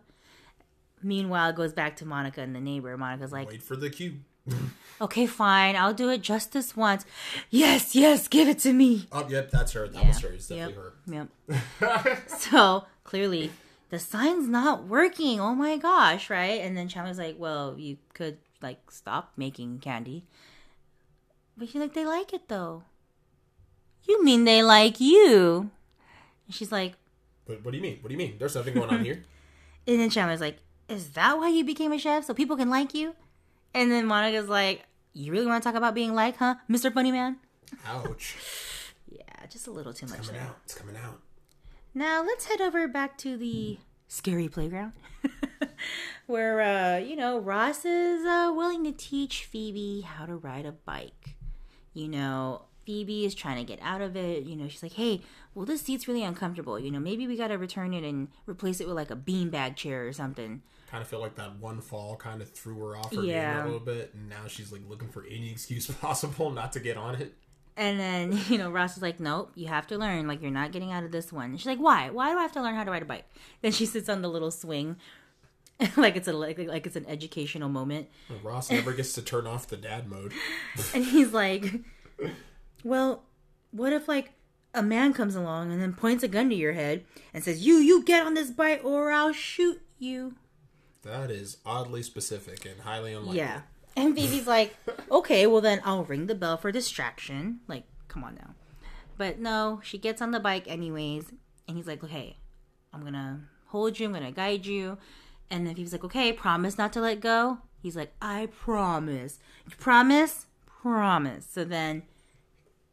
Meanwhile, 1.02 1.50
it 1.50 1.56
goes 1.56 1.72
back 1.72 1.96
to 1.96 2.06
Monica 2.06 2.40
and 2.42 2.54
the 2.54 2.60
neighbor. 2.60 2.96
Monica's 2.96 3.32
like, 3.32 3.48
Wait 3.48 3.62
for 3.62 3.76
the 3.76 3.90
cue. 3.90 4.16
Okay, 5.02 5.24
fine. 5.24 5.76
I'll 5.76 5.94
do 5.94 6.10
it 6.10 6.20
just 6.20 6.52
this 6.52 6.76
once. 6.76 7.06
Yes, 7.48 7.94
yes, 7.96 8.28
give 8.28 8.48
it 8.48 8.58
to 8.60 8.72
me. 8.74 9.08
Oh, 9.10 9.26
yep, 9.30 9.50
that's 9.50 9.72
her. 9.72 9.88
That 9.88 10.06
was 10.06 10.18
her. 10.20 10.28
It's 10.28 10.46
definitely 10.48 10.90
Yep. 11.06 11.28
her. 11.48 11.62
Yep. 12.04 12.28
so 12.38 12.84
clearly, 13.02 13.50
the 13.88 13.98
sign's 13.98 14.46
not 14.46 14.86
working. 14.88 15.40
Oh 15.40 15.54
my 15.54 15.78
gosh, 15.78 16.28
right? 16.28 16.60
And 16.60 16.76
then 16.76 16.86
Chandler's 16.86 17.16
like, 17.16 17.36
"Well, 17.38 17.76
you 17.78 17.96
could 18.12 18.36
like 18.60 18.90
stop 18.90 19.32
making 19.38 19.78
candy." 19.78 20.24
But 21.56 21.70
she's 21.70 21.80
like, 21.80 21.94
"They 21.94 22.04
like 22.04 22.34
it 22.34 22.48
though." 22.48 22.82
You 24.04 24.22
mean 24.22 24.44
they 24.44 24.62
like 24.62 25.00
you? 25.00 25.70
And 26.46 26.54
she's 26.54 26.72
like, 26.72 26.94
But 27.46 27.64
what 27.64 27.70
do 27.70 27.76
you 27.78 27.82
mean? 27.82 27.98
What 28.02 28.08
do 28.08 28.14
you 28.14 28.18
mean? 28.18 28.36
There's 28.38 28.54
nothing 28.54 28.74
going 28.74 28.90
on 28.90 29.04
here. 29.04 29.24
and 29.86 30.00
then 30.00 30.10
Chandler's 30.10 30.40
like, 30.40 30.58
"Is 30.90 31.10
that 31.10 31.38
why 31.38 31.48
you 31.48 31.64
became 31.64 31.92
a 31.92 31.98
chef 31.98 32.24
so 32.24 32.34
people 32.34 32.56
can 32.56 32.68
like 32.68 32.94
you?" 32.94 33.14
And 33.72 33.90
then 33.90 34.06
Monica's 34.06 34.48
like, 34.48 34.86
"You 35.12 35.32
really 35.32 35.46
want 35.46 35.62
to 35.62 35.68
talk 35.68 35.76
about 35.76 35.94
being 35.94 36.14
like, 36.14 36.36
huh, 36.38 36.56
Mister 36.68 36.90
Funny 36.90 37.12
Man?" 37.12 37.36
Ouch. 37.86 38.36
Yeah, 39.12 39.46
just 39.48 39.66
a 39.66 39.70
little 39.72 39.92
too 39.92 40.06
much. 40.06 40.18
Coming 40.18 40.34
there. 40.34 40.42
out. 40.42 40.58
It's 40.64 40.74
coming 40.74 40.96
out. 40.96 41.20
Now 41.94 42.22
let's 42.22 42.44
head 42.44 42.60
over 42.60 42.86
back 42.86 43.18
to 43.18 43.36
the 43.36 43.78
scary 44.06 44.48
playground, 44.48 44.92
where 46.26 46.60
uh, 46.60 46.98
you 46.98 47.16
know 47.16 47.38
Ross 47.38 47.84
is 47.84 48.24
uh, 48.24 48.52
willing 48.54 48.84
to 48.84 48.92
teach 48.92 49.44
Phoebe 49.44 50.02
how 50.02 50.26
to 50.26 50.36
ride 50.36 50.66
a 50.66 50.72
bike. 50.72 51.34
You 51.92 52.06
know, 52.08 52.62
Phoebe 52.86 53.24
is 53.24 53.34
trying 53.34 53.56
to 53.56 53.64
get 53.64 53.80
out 53.82 54.00
of 54.00 54.16
it. 54.16 54.44
You 54.44 54.54
know, 54.56 54.68
she's 54.68 54.82
like, 54.82 54.92
"Hey, 54.92 55.22
well, 55.54 55.66
this 55.66 55.82
seat's 55.82 56.06
really 56.06 56.22
uncomfortable. 56.22 56.78
You 56.78 56.90
know, 56.92 57.00
maybe 57.00 57.26
we 57.26 57.36
got 57.36 57.48
to 57.48 57.58
return 57.58 57.92
it 57.92 58.04
and 58.04 58.28
replace 58.46 58.80
it 58.80 58.86
with 58.86 58.96
like 58.96 59.10
a 59.10 59.16
beanbag 59.16 59.74
chair 59.76 60.06
or 60.06 60.12
something." 60.12 60.62
Kind 60.90 61.02
of 61.02 61.08
feel 61.08 61.20
like 61.20 61.36
that 61.36 61.56
one 61.60 61.80
fall 61.80 62.16
kind 62.16 62.42
of 62.42 62.50
threw 62.50 62.76
her 62.80 62.96
off 62.96 63.14
her 63.14 63.22
Yeah. 63.22 63.54
game 63.58 63.62
a 63.62 63.64
little 63.66 63.80
bit, 63.80 64.12
and 64.14 64.28
now 64.28 64.46
she's 64.48 64.72
like 64.72 64.82
looking 64.88 65.08
for 65.08 65.24
any 65.24 65.50
excuse 65.52 65.86
possible 65.90 66.50
not 66.50 66.72
to 66.72 66.80
get 66.80 66.96
on 66.96 67.14
it. 67.16 67.34
And 67.76 67.98
then, 68.00 68.38
you 68.48 68.58
know, 68.58 68.70
Ross 68.70 68.96
is 68.96 69.02
like, 69.02 69.20
nope, 69.20 69.52
you 69.54 69.68
have 69.68 69.86
to 69.86 69.96
learn. 69.98 70.26
Like, 70.26 70.42
you're 70.42 70.50
not 70.50 70.72
getting 70.72 70.90
out 70.92 71.04
of 71.04 71.12
this 71.12 71.32
one. 71.32 71.50
And 71.50 71.58
she's 71.60 71.66
like, 71.66 71.78
why? 71.78 72.10
Why 72.10 72.32
do 72.32 72.38
I 72.38 72.42
have 72.42 72.52
to 72.52 72.60
learn 72.62 72.74
how 72.74 72.84
to 72.84 72.90
ride 72.90 73.02
a 73.02 73.06
bike? 73.06 73.24
Then 73.62 73.70
she 73.72 73.86
sits 73.86 74.08
on 74.08 74.20
the 74.20 74.28
little 74.28 74.50
swing, 74.50 74.96
like 75.96 76.16
it's 76.16 76.26
a 76.28 76.32
like, 76.32 76.58
like 76.58 76.86
it's 76.86 76.96
an 76.96 77.06
educational 77.06 77.68
moment. 77.68 78.08
And 78.28 78.42
Ross 78.44 78.70
never 78.70 78.92
gets 78.92 79.12
to 79.14 79.22
turn 79.22 79.46
off 79.46 79.68
the 79.68 79.76
dad 79.76 80.10
mode. 80.10 80.32
And 80.92 81.04
he's 81.04 81.32
like, 81.32 81.72
well, 82.84 83.22
what 83.70 83.92
if 83.92 84.08
like 84.08 84.32
a 84.74 84.82
man 84.82 85.12
comes 85.12 85.34
along 85.34 85.72
and 85.72 85.80
then 85.80 85.92
points 85.92 86.22
a 86.22 86.28
gun 86.28 86.48
to 86.50 86.54
your 86.56 86.72
head 86.72 87.04
and 87.32 87.42
says, 87.44 87.64
you, 87.64 87.74
you 87.76 88.04
get 88.04 88.26
on 88.26 88.34
this 88.34 88.50
bike 88.50 88.82
or 88.84 89.10
I'll 89.10 89.32
shoot 89.32 89.80
you. 89.98 90.34
That 91.02 91.30
is 91.30 91.58
oddly 91.64 92.02
specific 92.02 92.66
and 92.66 92.80
highly 92.80 93.12
unlikely. 93.12 93.38
Yeah. 93.38 93.62
And 93.96 94.14
Phoebe's 94.14 94.46
like, 94.46 94.76
okay, 95.10 95.46
well 95.46 95.60
then 95.60 95.80
I'll 95.84 96.04
ring 96.04 96.26
the 96.26 96.34
bell 96.34 96.56
for 96.56 96.70
distraction. 96.70 97.60
Like, 97.66 97.84
come 98.08 98.22
on 98.24 98.34
now. 98.34 98.54
But 99.16 99.38
no, 99.38 99.80
she 99.82 99.98
gets 99.98 100.22
on 100.22 100.30
the 100.30 100.40
bike 100.40 100.68
anyways. 100.68 101.32
And 101.66 101.76
he's 101.76 101.86
like, 101.86 102.02
okay, 102.02 102.36
I'm 102.92 103.00
going 103.00 103.12
to 103.14 103.40
hold 103.66 103.98
you. 103.98 104.06
I'm 104.06 104.12
going 104.12 104.24
to 104.24 104.32
guide 104.32 104.66
you. 104.66 104.98
And 105.50 105.66
then 105.66 105.74
Phoebe's 105.74 105.92
like, 105.92 106.04
okay, 106.04 106.32
promise 106.32 106.78
not 106.78 106.92
to 106.94 107.00
let 107.00 107.20
go. 107.20 107.58
He's 107.82 107.96
like, 107.96 108.12
I 108.20 108.46
promise. 108.46 109.38
You 109.68 109.76
promise? 109.76 110.46
Promise. 110.66 111.46
So 111.50 111.64
then 111.64 112.02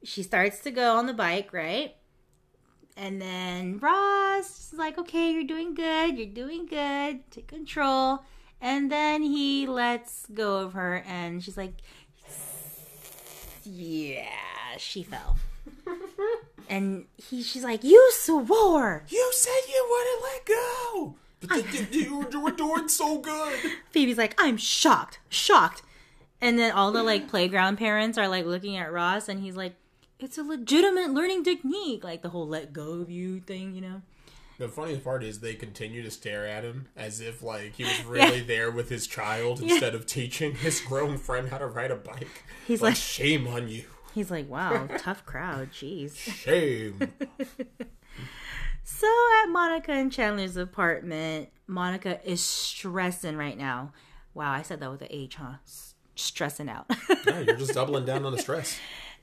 she 0.03 0.23
starts 0.23 0.59
to 0.61 0.71
go 0.71 0.95
on 0.95 1.05
the 1.05 1.13
bike, 1.13 1.51
right? 1.51 1.95
And 2.97 3.21
then 3.21 3.77
Ross 3.77 4.73
is 4.73 4.79
like, 4.79 4.97
okay, 4.97 5.31
you're 5.31 5.43
doing 5.43 5.75
good. 5.75 6.17
You're 6.17 6.25
doing 6.25 6.65
good. 6.65 7.29
Take 7.29 7.47
control. 7.47 8.23
And 8.59 8.91
then 8.91 9.21
he 9.21 9.67
lets 9.67 10.25
go 10.33 10.57
of 10.57 10.73
her, 10.73 11.03
and 11.07 11.43
she's 11.43 11.57
like, 11.57 11.73
yeah, 13.63 14.25
she 14.77 15.03
fell. 15.03 15.37
and 16.69 17.05
he, 17.17 17.43
she's 17.43 17.63
like, 17.63 17.83
you 17.83 18.09
swore. 18.13 19.03
You 19.09 19.31
said 19.33 19.59
you 19.69 19.87
wouldn't 19.89 20.23
let 20.23 20.45
go! 20.45 21.15
But 21.41 21.71
th- 21.71 21.89
th- 21.91 22.05
you, 22.05 22.27
you 22.31 22.41
were 22.41 22.51
doing 22.51 22.87
so 22.87 23.19
good! 23.19 23.59
Phoebe's 23.91 24.17
like, 24.17 24.33
I'm 24.39 24.57
shocked, 24.57 25.19
shocked. 25.29 25.83
And 26.41 26.57
then 26.57 26.71
all 26.71 26.91
the 26.91 27.03
like 27.03 27.27
playground 27.27 27.77
parents 27.77 28.17
are 28.17 28.27
like 28.27 28.45
looking 28.45 28.75
at 28.75 28.91
Ross, 28.91 29.29
and 29.29 29.39
he's 29.39 29.55
like, 29.55 29.75
it's 30.19 30.37
a 30.37 30.43
legitimate 30.43 31.11
learning 31.11 31.43
technique, 31.43 32.03
like 32.03 32.21
the 32.21 32.29
whole 32.29 32.47
let 32.47 32.73
go 32.73 32.93
of 33.01 33.09
you 33.09 33.39
thing, 33.39 33.73
you 33.75 33.81
know? 33.81 34.01
The 34.59 34.67
funniest 34.67 35.03
part 35.03 35.23
is 35.23 35.39
they 35.39 35.53
continue 35.53 36.01
to 36.01 36.09
stare 36.09 36.47
at 36.47 36.63
him 36.63 36.87
as 36.95 37.21
if 37.21 37.43
like 37.43 37.73
he 37.75 37.83
was 37.83 38.03
really 38.07 38.41
there 38.41 38.71
with 38.71 38.89
his 38.89 39.05
child 39.05 39.61
instead 39.61 39.93
of 39.93 40.05
teaching 40.07 40.55
his 40.55 40.81
grown 40.81 41.17
friend 41.19 41.49
how 41.49 41.59
to 41.59 41.67
ride 41.67 41.91
a 41.91 41.95
bike. 41.95 42.43
He's 42.65 42.81
like, 42.81 42.91
like- 42.91 42.97
shame 42.97 43.47
on 43.47 43.67
you. 43.67 43.83
He's 44.15 44.31
like, 44.31 44.49
wow, 44.49 44.87
tough 44.97 45.23
crowd, 45.27 45.69
jeez. 45.71 46.15
Shame. 46.17 46.99
So 48.83 49.07
at 49.43 49.49
Monica 49.49 49.91
and 49.91 50.11
Chandler's 50.11 50.57
apartment, 50.57 51.49
Monica 51.67 52.19
is 52.27 52.41
stressing 52.41 53.35
right 53.37 53.57
now. 53.57 53.91
Wow, 54.33 54.51
I 54.53 54.61
said 54.63 54.79
that 54.79 54.89
with 54.89 55.01
an 55.01 55.09
H, 55.11 55.35
huh? 55.35 55.55
S- 55.65 55.93
stressing 56.15 56.69
out. 56.69 56.85
yeah, 57.27 57.41
you're 57.41 57.57
just 57.57 57.73
doubling 57.75 58.05
down 58.05 58.25
on 58.25 58.31
the 58.31 58.39
stress. 58.41 58.79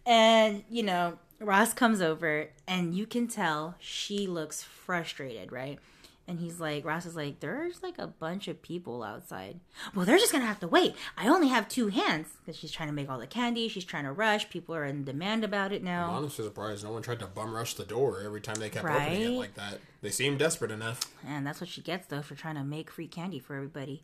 And 0.07 0.65
you 0.69 0.83
know, 0.83 1.19
Ross 1.41 1.73
comes 1.75 2.01
over, 2.01 2.49
and 2.67 2.95
you 2.95 3.07
can 3.07 3.27
tell 3.29 3.75
she 3.79 4.27
looks 4.27 4.63
frustrated, 4.63 5.53
right? 5.53 5.79
And 6.27 6.41
he's 6.41 6.59
like, 6.59 6.87
Ross 6.87 7.05
is 7.05 7.15
like, 7.17 7.41
there's 7.41 7.83
like 7.83 7.99
a 7.99 8.07
bunch 8.07 8.49
of 8.49 8.63
people 8.63 9.03
outside. 9.03 9.61
Well, 9.95 10.07
they're 10.07 10.17
just 10.17 10.33
gonna 10.33 10.47
have 10.47 10.61
to 10.61 10.67
wait. 10.69 10.95
I 11.19 11.29
only 11.29 11.49
have 11.49 11.69
two 11.69 11.89
hands 11.89 12.29
because 12.41 12.59
she's 12.59 12.73
trying 12.73 12.89
to 12.89 12.95
make 12.95 13.11
all 13.11 13.19
the 13.19 13.27
candy. 13.27 13.69
She's 13.69 13.85
trying 13.85 14.05
to 14.05 14.13
rush. 14.13 14.49
People 14.49 14.75
are 14.75 14.87
in 14.87 15.05
demand 15.05 15.45
about 15.45 15.71
it 15.71 15.81
I'm 15.83 15.85
now. 15.85 16.11
honestly 16.11 16.47
surprised 16.47 16.83
no 16.83 16.93
one 16.93 17.03
tried 17.03 17.19
to 17.19 17.27
bum 17.27 17.55
rush 17.55 17.75
the 17.75 17.85
door 17.85 18.23
every 18.25 18.41
time 18.41 18.55
they 18.55 18.71
kept 18.71 18.87
opening 18.87 19.35
it 19.35 19.39
like 19.39 19.53
that. 19.57 19.81
They 20.01 20.09
seem 20.11 20.39
desperate 20.39 20.71
enough. 20.71 21.01
And 21.27 21.47
that's 21.47 21.61
what 21.61 21.69
she 21.69 21.83
gets 21.83 22.07
though 22.07 22.23
for 22.23 22.35
trying 22.35 22.55
to 22.55 22.65
make 22.65 22.91
free 22.91 23.07
candy 23.09 23.39
for 23.39 23.55
everybody. 23.57 24.03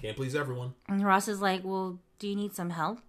Can't 0.00 0.16
please 0.16 0.34
everyone. 0.34 0.72
And 0.88 1.04
Ross 1.04 1.28
is 1.28 1.42
like, 1.42 1.60
Well, 1.62 1.98
do 2.18 2.26
you 2.26 2.36
need 2.36 2.54
some 2.54 2.70
help? 2.70 3.00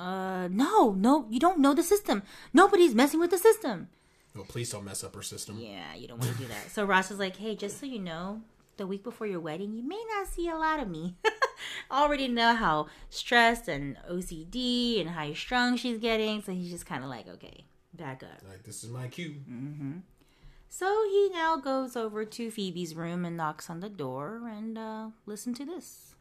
Uh, 0.00 0.48
no, 0.48 0.92
no, 0.92 1.26
you 1.28 1.38
don't 1.38 1.58
know 1.58 1.74
the 1.74 1.82
system. 1.82 2.22
Nobody's 2.54 2.94
messing 2.94 3.20
with 3.20 3.30
the 3.30 3.36
system. 3.36 3.88
Oh, 4.34 4.44
please 4.48 4.70
don't 4.70 4.84
mess 4.84 5.04
up 5.04 5.14
her 5.14 5.22
system. 5.22 5.58
Yeah, 5.60 5.94
you 5.94 6.08
don't 6.08 6.18
want 6.18 6.32
to 6.32 6.38
do 6.38 6.46
that. 6.46 6.70
So 6.70 6.84
Ross 6.86 7.10
is 7.10 7.18
like, 7.18 7.36
Hey, 7.36 7.54
just 7.54 7.78
so 7.78 7.84
you 7.84 7.98
know, 7.98 8.40
the 8.78 8.86
week 8.86 9.04
before 9.04 9.26
your 9.26 9.40
wedding, 9.40 9.74
you 9.74 9.82
may 9.82 10.02
not 10.16 10.26
see 10.26 10.48
a 10.48 10.56
lot 10.56 10.80
of 10.80 10.88
me. 10.88 11.16
Already 11.90 12.28
know 12.28 12.54
how 12.54 12.86
stressed 13.10 13.68
and 13.68 13.98
OCD 14.10 15.00
and 15.02 15.10
high 15.10 15.34
strung 15.34 15.76
she's 15.76 15.98
getting. 15.98 16.40
So 16.40 16.52
he's 16.52 16.70
just 16.70 16.86
kind 16.86 17.04
of 17.04 17.10
like, 17.10 17.28
Okay, 17.28 17.64
back 17.92 18.22
up. 18.22 18.40
Like 18.48 18.62
this 18.62 18.82
is 18.82 18.88
my 18.88 19.08
cue. 19.08 19.34
So 20.70 21.04
he 21.10 21.28
now 21.30 21.56
goes 21.56 21.94
over 21.94 22.24
to 22.24 22.50
Phoebe's 22.50 22.94
room 22.94 23.26
and 23.26 23.36
knocks 23.36 23.68
on 23.68 23.80
the 23.80 23.90
door 23.90 24.48
and 24.50 24.78
uh, 24.78 25.08
listen 25.26 25.52
to 25.54 25.66
this. 25.66 26.14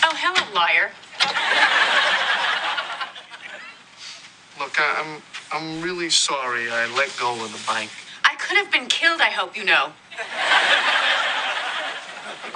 Oh, 0.00 0.14
hello, 0.16 0.47
liar. 0.58 0.90
Look, 4.58 4.74
I- 4.80 4.96
I'm 5.00 5.22
I'm 5.54 5.80
really 5.82 6.10
sorry 6.10 6.68
I 6.70 6.86
let 6.94 7.16
go 7.18 7.32
of 7.44 7.52
the 7.52 7.62
bike. 7.66 7.90
I 8.24 8.34
could 8.34 8.56
have 8.58 8.70
been 8.72 8.86
killed, 8.86 9.20
I 9.20 9.30
hope 9.30 9.56
you 9.56 9.64
know. 9.64 9.92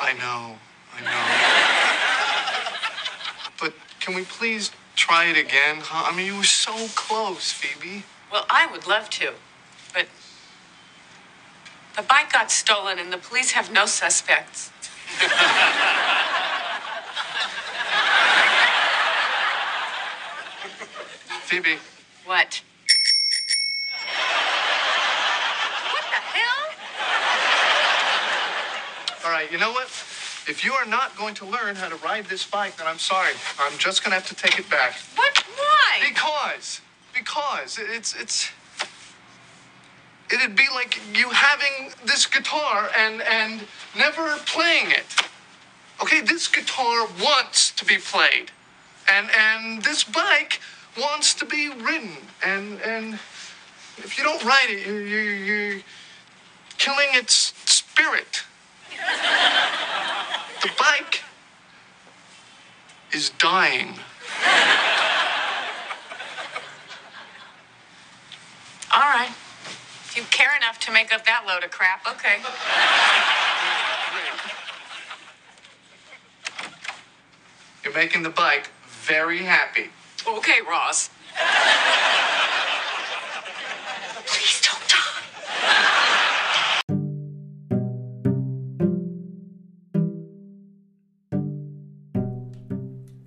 I 0.09 0.13
know, 0.25 0.59
I 0.97 1.01
know. 1.09 1.23
But 3.61 3.73
can 4.01 4.15
we 4.15 4.25
please 4.25 4.73
try 4.97 5.27
it 5.27 5.39
again? 5.39 5.77
Huh? 5.81 6.11
I 6.11 6.17
mean, 6.17 6.27
you 6.27 6.37
were 6.37 6.45
so 6.45 6.75
close, 6.95 7.53
Phoebe. 7.53 8.03
Well, 8.33 8.45
I 8.51 8.67
would 8.67 8.87
love 8.89 9.09
to, 9.11 9.33
but 9.95 10.07
the 11.97 12.03
bike 12.03 12.33
got 12.33 12.51
stolen 12.51 12.99
and 12.99 13.13
the 13.13 13.19
police 13.19 13.53
have 13.53 13.73
no 13.73 13.87
suspects. 13.87 14.71
Phoebe, 21.53 21.77
What? 22.25 22.63
What 25.93 26.05
the 26.09 26.23
hell? 26.33 26.65
all 29.27 29.31
right, 29.31 29.53
you 29.53 29.59
know 29.59 29.71
what? 29.71 29.89
If 30.49 30.65
you 30.65 30.73
are 30.73 30.87
not 30.87 31.15
going 31.15 31.35
to 31.35 31.45
learn 31.45 31.77
how 31.77 31.91
to 31.91 31.97
ride 31.97 32.25
this 32.25 32.47
bike, 32.47 32.79
then 32.79 32.87
I'm 32.87 32.99
sorry. 32.99 33.35
I'm 33.61 33.77
just 33.77 34.03
gonna 34.03 34.15
have 34.15 34.27
to 34.29 34.35
take 34.35 34.59
it 34.59 34.71
back. 34.71 34.95
What? 35.15 35.45
Why? 35.59 36.01
Because, 36.09 36.81
because 37.13 37.79
it's 37.79 38.17
it's. 38.17 38.51
It'd 40.33 40.57
be 40.57 40.69
like 40.73 40.99
you 41.15 41.29
having 41.29 41.93
this 42.07 42.25
guitar 42.25 42.89
and 42.97 43.21
and 43.21 43.61
never 43.95 44.37
playing 44.47 44.91
it. 44.91 45.05
Okay, 46.01 46.23
this 46.23 46.49
guitar 46.49 47.07
wants 47.23 47.73
to 47.73 47.85
be 47.85 47.99
played, 47.99 48.53
and 49.07 49.29
and 49.31 49.83
this 49.83 50.03
bike 50.03 50.59
wants 50.99 51.35
to 51.35 51.47
be 51.47 51.69
ridden, 51.69 52.17
and 52.45 52.81
and 52.81 53.15
if 53.99 54.19
you 54.19 54.25
don't 54.25 54.45
ride 54.45 54.69
it, 54.69 54.87
you 54.87 54.95
you 54.95 55.21
you're 55.21 55.81
killing 56.79 57.09
its 57.13 57.53
spirit. 57.65 58.43
the 60.63 60.71
bike 60.79 61.23
is 63.13 63.31
dying. 63.31 63.99
All 68.95 69.01
right. 69.01 69.31
If 70.05 70.17
you 70.17 70.23
care 70.25 70.55
enough 70.57 70.79
to 70.81 70.93
make 70.93 71.15
up 71.15 71.25
that 71.25 71.45
load 71.47 71.65
of 71.65 71.71
crap, 71.71 72.07
okay. 72.07 72.37
You're 77.83 77.95
making 77.95 78.23
the 78.23 78.31
bike 78.31 78.69
very 78.87 79.39
happy. 79.39 79.89
Okay, 80.27 80.61
Ross. 80.69 81.11
Please 84.27 84.61
don't 84.63 84.89
die. 84.89 85.23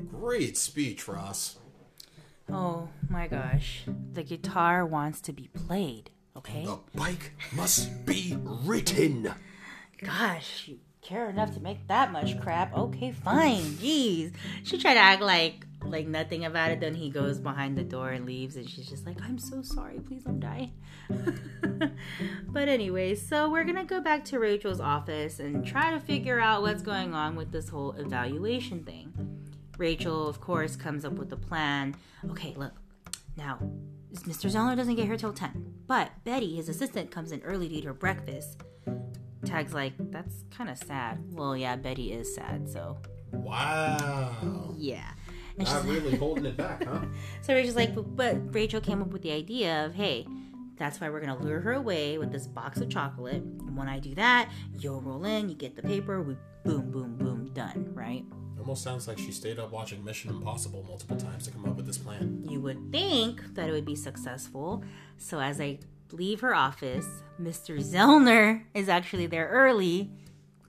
Great 0.10 0.58
speech, 0.58 1.08
Ross. 1.08 1.58
Oh 2.50 2.90
my 3.10 3.28
gosh. 3.28 3.84
The 4.14 4.24
guitar 4.24 4.86
wants 4.86 5.22
to 5.22 5.34
be 5.34 5.50
played, 5.50 6.12
okay? 6.38 6.66
The 6.66 6.80
bike 6.96 7.34
must 7.54 8.06
be 8.06 8.38
written. 8.42 9.34
Gosh, 10.02 10.68
you 10.68 10.80
care 11.02 11.30
enough 11.30 11.54
to 11.54 11.60
make 11.60 11.88
that 11.88 12.12
much 12.12 12.40
crap. 12.42 12.76
Okay, 12.76 13.12
fine. 13.12 13.62
Jeez. 13.62 14.34
She 14.64 14.78
tried 14.78 14.96
to 14.96 15.00
act 15.00 15.22
like 15.22 15.65
like 15.88 16.08
nothing 16.08 16.46
about 16.46 16.72
it. 16.72 16.80
Then 16.80 16.96
he 16.96 17.10
goes 17.10 17.40
behind 17.40 17.78
the 17.78 17.84
door 17.84 18.10
and 18.10 18.26
leaves, 18.26 18.56
and 18.56 18.70
she's 18.70 18.88
just 18.88 19.06
like, 19.06 19.18
"I'm 19.22 19.38
so 19.38 19.62
sorry. 19.62 20.00
Please 20.00 20.24
don't 20.24 20.40
die." 20.40 20.72
but 22.48 22.68
anyway, 22.68 23.16
so 23.16 23.50
we're 23.50 23.64
gonna 23.64 23.86
go 23.86 24.02
back 24.02 24.26
to 24.26 24.40
Rachel's 24.40 24.80
office 24.80 25.40
and 25.40 25.66
try 25.66 25.92
to 25.92 26.00
figure 26.00 26.40
out 26.40 26.62
what's 26.62 26.82
going 26.82 27.14
on 27.14 27.36
with 27.36 27.52
this 27.52 27.70
whole 27.70 27.94
evaluation 27.94 28.84
thing. 28.84 29.14
Rachel, 29.78 30.28
of 30.28 30.40
course, 30.40 30.76
comes 30.76 31.04
up 31.06 31.14
with 31.14 31.32
a 31.34 31.38
plan. 31.38 31.96
Okay, 32.32 32.54
look. 32.56 32.74
Now, 33.38 33.60
Mr. 34.14 34.50
Zelner 34.50 34.78
doesn't 34.78 34.96
get 34.96 35.06
here 35.06 35.18
till 35.18 35.34
10, 35.34 35.74
but 35.88 36.12
Betty, 36.24 36.56
his 36.56 36.70
assistant, 36.70 37.12
comes 37.12 37.34
in 37.34 37.42
early 37.42 37.68
to 37.68 37.76
eat 37.76 37.84
her 37.84 37.94
breakfast. 37.94 38.62
Tag's 39.44 39.74
like, 39.74 39.94
that's 40.12 40.46
kind 40.50 40.70
of 40.70 40.78
sad. 40.78 41.22
Well, 41.32 41.58
yeah, 41.58 41.76
Betty 41.76 42.14
is 42.14 42.34
sad, 42.34 42.70
so 42.70 42.98
Wow. 43.32 44.74
yeah. 44.78 45.12
And 45.58 45.68
Not 45.68 45.86
really 45.86 46.16
holding 46.18 46.46
it 46.46 46.58
back, 46.58 46.84
huh? 46.84 47.02
so 47.42 47.54
Rachel's 47.54 47.76
like, 47.76 47.96
but, 47.96 48.16
but 48.16 48.54
Rachel 48.54 48.82
came 48.82 49.02
up 49.02 49.10
with 49.10 49.22
the 49.22 49.32
idea 49.32 49.86
of, 49.86 49.96
hey, 49.96 50.28
that's 50.78 51.00
why 51.00 51.10
we're 51.10 51.22
gonna 51.22 51.38
lure 51.38 51.62
her 51.62 51.74
away 51.74 52.18
with 52.18 52.32
this 52.32 52.48
box 52.48 52.82
of 52.82 52.90
chocolate. 52.90 53.42
And 53.42 53.78
when 53.78 53.88
I 53.88 54.00
do 54.00 54.14
that, 54.16 54.52
you'll 54.78 55.02
roll 55.02 55.24
in, 55.26 55.50
you 55.50 55.56
get 55.56 55.76
the 55.76 55.82
paper, 55.82 56.22
we 56.22 56.36
boom, 56.64 56.92
boom, 56.92 57.16
boom, 57.18 57.52
done, 57.54 57.92
right? 57.94 58.26
Almost 58.60 58.84
sounds 58.84 59.08
like 59.08 59.20
she 59.20 59.32
stayed 59.32 59.60
up 59.60 59.72
watching 59.72 60.04
Mission 60.04 60.32
Impossible 60.32 60.84
multiple 60.88 61.18
times 61.18 61.46
to 61.46 61.52
come 61.52 61.66
up 61.66 61.76
with 61.76 61.86
this 61.86 62.00
plan. 62.00 62.44
You 62.50 62.60
would 62.62 62.92
think 62.92 63.54
that 63.54 63.70
it 63.70 63.72
would 63.72 63.86
be 63.86 63.96
successful. 63.96 64.84
So 65.18 65.40
as 65.40 65.62
I 65.62 65.80
leave 66.12 66.42
her 66.42 66.56
office, 66.56 67.06
Mr. 67.40 67.78
Zelner 67.78 68.64
is 68.74 68.90
actually 68.90 69.28
there 69.28 69.48
early. 69.50 70.10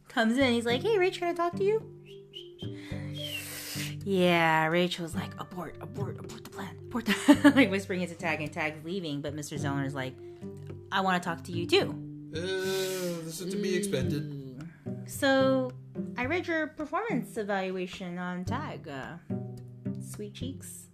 Comes 0.08 0.36
in, 0.36 0.52
he's 0.52 0.66
like, 0.66 0.82
"Hey, 0.82 0.96
Rach, 0.96 1.18
can 1.18 1.28
I 1.28 1.32
talk 1.32 1.56
to 1.56 1.64
you?" 1.64 1.95
Yeah, 4.06 4.66
Rachel's 4.66 5.16
like, 5.16 5.32
"Abort, 5.40 5.74
abort, 5.80 6.16
abort 6.20 6.44
the 6.44 6.50
plan, 6.50 6.76
abort 6.86 7.06
the 7.06 7.52
like 7.56 7.72
whispering 7.72 8.02
it 8.02 8.08
to 8.10 8.14
Tag, 8.14 8.40
and 8.40 8.52
Tag's 8.52 8.84
leaving, 8.84 9.20
but 9.20 9.34
Mr. 9.34 9.58
Zelner's 9.58 9.96
like, 9.96 10.14
"I 10.92 11.00
want 11.00 11.20
to 11.20 11.28
talk 11.28 11.42
to 11.42 11.52
you 11.52 11.66
too." 11.66 11.90
Uh, 12.32 12.38
this 13.24 13.40
is 13.40 13.50
to 13.52 13.56
be 13.60 13.74
expected. 13.74 14.62
So 15.06 15.72
I 16.16 16.26
read 16.26 16.46
your 16.46 16.68
performance 16.68 17.36
evaluation 17.36 18.16
on 18.16 18.44
Tag. 18.44 18.86
Uh, 18.86 19.16
sweet 20.00 20.34
cheeks, 20.34 20.86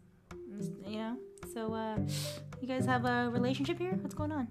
you 0.86 0.96
know. 0.96 1.18
So 1.52 1.74
uh, 1.74 1.98
you 2.62 2.66
guys 2.66 2.86
have 2.86 3.04
a 3.04 3.28
relationship 3.28 3.78
here? 3.78 3.92
What's 4.00 4.14
going 4.14 4.32
on? 4.32 4.48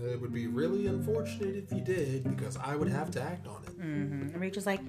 It 0.00 0.20
would 0.20 0.32
be 0.32 0.46
really 0.46 0.86
unfortunate 0.86 1.56
if 1.56 1.72
you 1.72 1.80
did, 1.80 2.22
because 2.22 2.56
I 2.56 2.76
would 2.76 2.88
have 2.88 3.10
to 3.10 3.20
act 3.20 3.48
on 3.48 3.64
it. 3.66 3.76
And 3.78 4.40
Rachel's 4.40 4.64
like, 4.64 4.80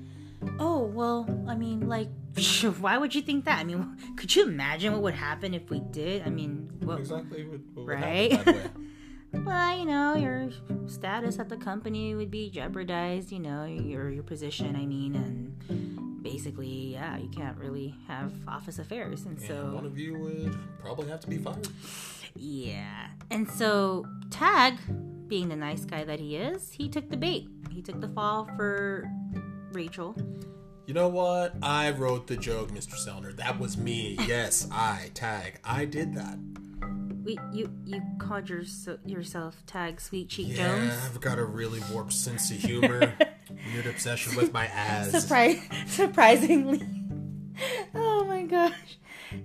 "Oh 0.59 0.83
well, 0.83 1.27
I 1.47 1.55
mean, 1.55 1.87
like, 1.87 2.09
why 2.79 2.97
would 2.97 3.15
you 3.15 3.21
think 3.21 3.45
that? 3.45 3.59
I 3.59 3.63
mean, 3.63 3.97
could 4.17 4.35
you 4.35 4.43
imagine 4.43 4.93
what 4.93 5.01
would 5.01 5.13
happen 5.15 5.53
if 5.53 5.69
we 5.69 5.79
did? 5.79 6.23
I 6.25 6.29
mean, 6.29 6.71
what, 6.81 6.99
Exactly 6.99 7.45
what, 7.45 7.87
Right? 7.87 8.45
well, 9.33 9.77
you 9.77 9.85
know, 9.85 10.15
your 10.15 10.49
status 10.87 11.39
at 11.39 11.49
the 11.49 11.57
company 11.57 12.15
would 12.15 12.31
be 12.31 12.49
jeopardized. 12.49 13.31
You 13.31 13.39
know, 13.39 13.65
your 13.65 14.09
your 14.09 14.23
position. 14.23 14.75
I 14.75 14.85
mean, 14.85 15.15
and 15.15 16.23
basically, 16.23 16.93
yeah, 16.93 17.17
you 17.17 17.29
can't 17.29 17.57
really 17.57 17.95
have 18.07 18.31
office 18.47 18.79
affairs, 18.79 19.25
and 19.25 19.37
And 19.37 19.47
so 19.47 19.71
one 19.73 19.85
of 19.85 19.97
you 19.97 20.17
would 20.17 20.57
probably 20.79 21.07
have 21.09 21.19
to 21.21 21.27
be 21.27 21.37
fired. 21.37 21.67
Yeah. 22.35 23.07
And 23.31 23.49
so 23.49 24.05
Tag, 24.29 24.75
being 25.27 25.49
the 25.49 25.55
nice 25.55 25.85
guy 25.85 26.03
that 26.03 26.19
he 26.19 26.35
is, 26.35 26.71
he 26.71 26.89
took 26.89 27.09
the 27.09 27.17
bait. 27.17 27.47
He 27.71 27.81
took 27.81 28.01
the 28.01 28.09
fall 28.09 28.49
for 28.55 29.09
Rachel. 29.71 30.15
You 30.85 30.93
know 30.93 31.07
what? 31.07 31.53
I 31.61 31.91
wrote 31.91 32.27
the 32.27 32.35
joke, 32.35 32.71
Mr. 32.71 32.95
Zelner. 32.95 33.35
That 33.35 33.59
was 33.59 33.77
me. 33.77 34.17
Yes, 34.27 34.67
I 34.71 35.11
tag. 35.13 35.59
I 35.63 35.85
did 35.85 36.15
that. 36.15 36.37
We, 37.23 37.37
you 37.51 37.71
you 37.85 38.01
called 38.17 38.49
your, 38.49 38.63
yourself 39.05 39.63
Tag 39.67 40.01
Sweet 40.01 40.29
Cheek 40.29 40.47
Yeah, 40.49 40.67
Jones. 40.79 40.93
I've 41.05 41.21
got 41.21 41.37
a 41.37 41.45
really 41.45 41.79
warped 41.91 42.13
sense 42.13 42.49
of 42.49 42.57
humor. 42.61 43.13
Weird 43.71 43.85
obsession 43.85 44.35
with 44.35 44.51
my 44.51 44.65
ass. 44.65 45.11
Surprise, 45.11 45.61
surprisingly. 45.87 46.81
oh 47.93 48.23
my 48.23 48.43
gosh. 48.43 48.97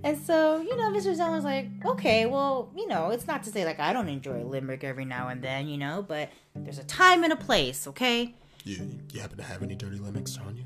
And 0.03 0.17
so, 0.17 0.61
you 0.61 0.75
know, 0.75 0.89
Mr. 0.89 1.13
Zell 1.13 1.31
was 1.31 1.43
like, 1.43 1.67
okay, 1.85 2.25
well, 2.25 2.71
you 2.75 2.87
know, 2.87 3.11
it's 3.11 3.27
not 3.27 3.43
to 3.43 3.51
say 3.51 3.65
like 3.65 3.79
I 3.79 3.93
don't 3.93 4.09
enjoy 4.09 4.43
limerick 4.43 4.83
every 4.83 5.05
now 5.05 5.27
and 5.27 5.43
then, 5.43 5.67
you 5.67 5.77
know, 5.77 6.03
but 6.07 6.29
there's 6.55 6.79
a 6.79 6.83
time 6.83 7.23
and 7.23 7.31
a 7.31 7.35
place, 7.35 7.85
okay? 7.87 8.33
You, 8.65 8.99
you 9.13 9.21
happen 9.21 9.37
to 9.37 9.43
have 9.43 9.61
any 9.61 9.75
dirty 9.75 9.97
limericks 9.97 10.37
on 10.39 10.57
you? 10.57 10.65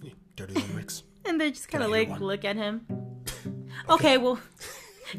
Any 0.00 0.14
dirty 0.36 0.54
limericks? 0.54 1.02
And 1.26 1.38
they 1.38 1.50
just 1.50 1.68
kind 1.68 1.84
of 1.84 1.90
Can 1.90 1.94
I 1.94 1.98
hear 1.98 2.08
like 2.08 2.20
one? 2.20 2.26
look 2.28 2.44
at 2.46 2.56
him. 2.56 2.86
okay, 3.90 4.16
well, 4.16 4.40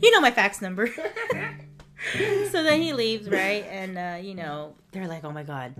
you 0.01 0.09
know 0.09 0.19
my 0.19 0.31
fax 0.31 0.59
number. 0.59 0.87
so 2.15 2.63
then 2.63 2.81
he 2.81 2.91
leaves, 2.93 3.29
right? 3.29 3.63
And, 3.69 3.97
uh, 3.99 4.17
you 4.19 4.33
know, 4.33 4.73
they're 4.91 5.07
like, 5.07 5.23
oh 5.23 5.31
my 5.31 5.43
God. 5.43 5.75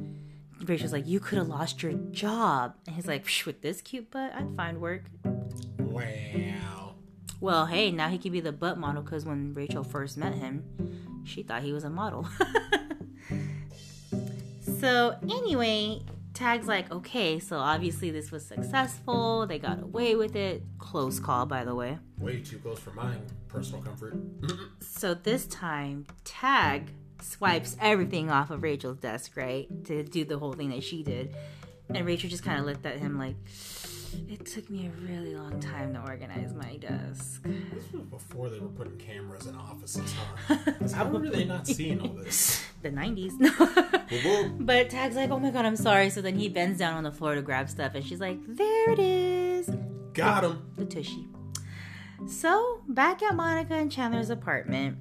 Rachel's 0.64 0.94
like, 0.94 1.08
you 1.08 1.20
could 1.20 1.40
have 1.40 1.48
lost 1.48 1.82
your 1.82 1.94
job. 2.12 2.76
And 2.86 2.96
he's 2.96 3.08
like, 3.08 3.26
Psh, 3.26 3.46
with 3.48 3.62
this 3.64 3.82
cute 3.82 4.12
butt, 4.12 4.32
I'd 4.36 4.56
find 4.56 4.80
work. 4.80 5.06
wow. 5.80 6.94
Well, 7.40 7.66
hey, 7.66 7.90
now 7.90 8.08
he 8.10 8.20
could 8.20 8.32
be 8.32 8.42
the 8.42 8.52
butt 8.52 8.78
model 8.78 9.02
because 9.02 9.26
when 9.26 9.56
Rachel 9.56 9.84
first 9.84 10.18
met 10.18 10.36
him, 10.36 11.24
she 11.26 11.42
thought 11.42 11.64
he 11.64 11.74
was 11.74 11.84
a 11.84 11.90
model. 11.90 12.28
so, 14.80 15.18
anyway, 15.24 16.02
Tag's 16.34 16.68
like, 16.68 16.92
okay, 16.92 17.40
so 17.40 17.58
obviously 17.58 18.10
this 18.10 18.32
was 18.32 18.46
successful. 18.46 19.46
They 19.46 19.60
got 19.60 19.82
away 19.82 20.16
with 20.16 20.36
it. 20.36 20.64
Close 20.80 21.20
call, 21.20 21.46
by 21.46 21.64
the 21.66 21.76
way. 21.76 21.98
Way 22.20 22.40
too 22.42 22.58
close 22.60 22.80
for 22.80 22.92
my 22.92 23.16
personal 23.48 23.82
comfort. 23.82 24.16
So, 24.80 25.14
this 25.14 25.46
time, 25.48 26.06
Tag 26.24 26.94
swipes 27.22 27.76
everything 27.80 28.32
off 28.32 28.50
of 28.50 28.64
Rachel's 28.64 28.98
desk, 28.98 29.36
right? 29.36 29.68
To 29.86 30.04
do 30.04 30.24
the 30.26 30.38
whole 30.40 30.54
thing 30.54 30.70
that 30.70 30.84
she 30.84 31.04
did. 31.04 31.36
And 31.90 32.06
Rachel 32.06 32.30
just 32.30 32.44
kind 32.44 32.60
of 32.60 32.66
looked 32.66 32.86
at 32.86 33.00
him 33.00 33.18
like, 33.18 33.36
it 34.30 34.46
took 34.46 34.70
me 34.70 34.88
a 34.88 34.92
really 35.08 35.36
long 35.36 35.60
time 35.60 35.94
to 35.94 36.02
organize 36.02 36.54
my 36.54 36.78
desk. 36.78 37.44
This 37.44 37.92
was 37.92 38.02
before 38.04 38.50
they 38.50 38.60
were 38.60 38.68
putting 38.70 38.98
cameras 38.98 39.48
in 39.48 39.56
offices, 39.56 40.14
huh? 40.48 40.58
How 40.96 41.08
were 41.08 41.20
they 41.30 41.46
not 41.46 41.68
seeing 41.68 42.00
all 42.02 42.10
this? 42.10 42.66
The 42.82 42.90
90s. 42.90 43.32
Whoa. 44.24 44.50
But 44.60 44.90
Tag's 44.90 45.16
like, 45.16 45.30
oh 45.32 45.40
my 45.40 45.52
god, 45.52 45.66
I'm 45.66 45.76
sorry. 45.76 46.10
So 46.10 46.22
then 46.22 46.36
he 46.36 46.50
bends 46.50 46.80
down 46.80 46.96
on 46.96 47.04
the 47.04 47.12
floor 47.12 47.36
to 47.36 47.42
grab 47.42 47.70
stuff, 47.70 47.94
and 47.96 48.06
she's 48.06 48.20
like, 48.20 48.40
there 48.48 48.92
it 48.92 49.00
is, 49.00 49.70
Got 50.14 50.44
him. 50.44 50.64
the 50.78 50.86
tushy. 50.86 51.28
So 52.28 52.82
back 52.88 53.24
at 53.24 53.36
Monica 53.36 53.74
and 53.74 53.92
Chandler's 53.92 54.30
apartment, 54.30 54.98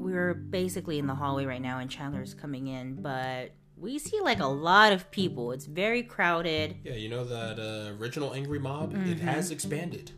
we're 0.00 0.34
basically 0.34 0.98
in 0.98 1.06
the 1.06 1.14
hallway 1.14 1.44
right 1.46 1.62
now, 1.62 1.78
and 1.78 1.90
Chandler's 1.90 2.34
coming 2.34 2.66
in, 2.66 2.96
but 3.00 3.52
we 3.80 3.98
see 3.98 4.20
like 4.20 4.40
a 4.40 4.46
lot 4.46 4.92
of 4.92 5.10
people. 5.10 5.52
It's 5.52 5.66
very 5.66 6.02
crowded. 6.02 6.76
Yeah, 6.84 6.94
you 6.94 7.08
know 7.08 7.24
that 7.24 7.58
uh, 7.58 7.96
original 8.00 8.34
Angry 8.34 8.58
Mob? 8.58 8.94
It 8.94 9.18
has 9.20 9.50
expanded. 9.50 10.12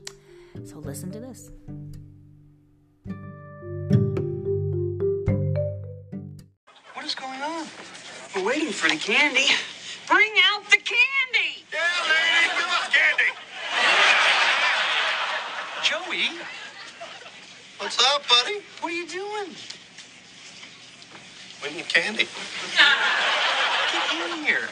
So 0.65 0.79
listen 0.79 1.11
to 1.13 1.21
this. 1.21 1.51
What 6.95 7.05
is 7.07 7.15
going 7.15 7.41
on? 7.41 7.67
We're 8.35 8.45
waiting 8.45 8.73
for 8.73 8.89
the 8.89 8.97
candy. 8.97 9.47
Bring 10.09 10.33
out 10.53 10.65
the 10.69 10.77
candy! 10.77 11.65
Yeah, 11.73 11.81
lady, 12.05 12.49
give 12.59 12.67
us 12.67 12.89
candy. 12.91 13.31
Joey, 15.83 16.39
What's 17.79 17.99
up, 18.15 18.23
buddy? 18.29 18.59
what 18.81 18.93
are 18.93 18.97
you 18.97 19.07
doing? 19.09 19.55
We 21.63 21.71
need 21.77 21.89
candy. 21.89 22.27
Get 23.93 24.31
in 24.31 24.45
here. 24.45 24.69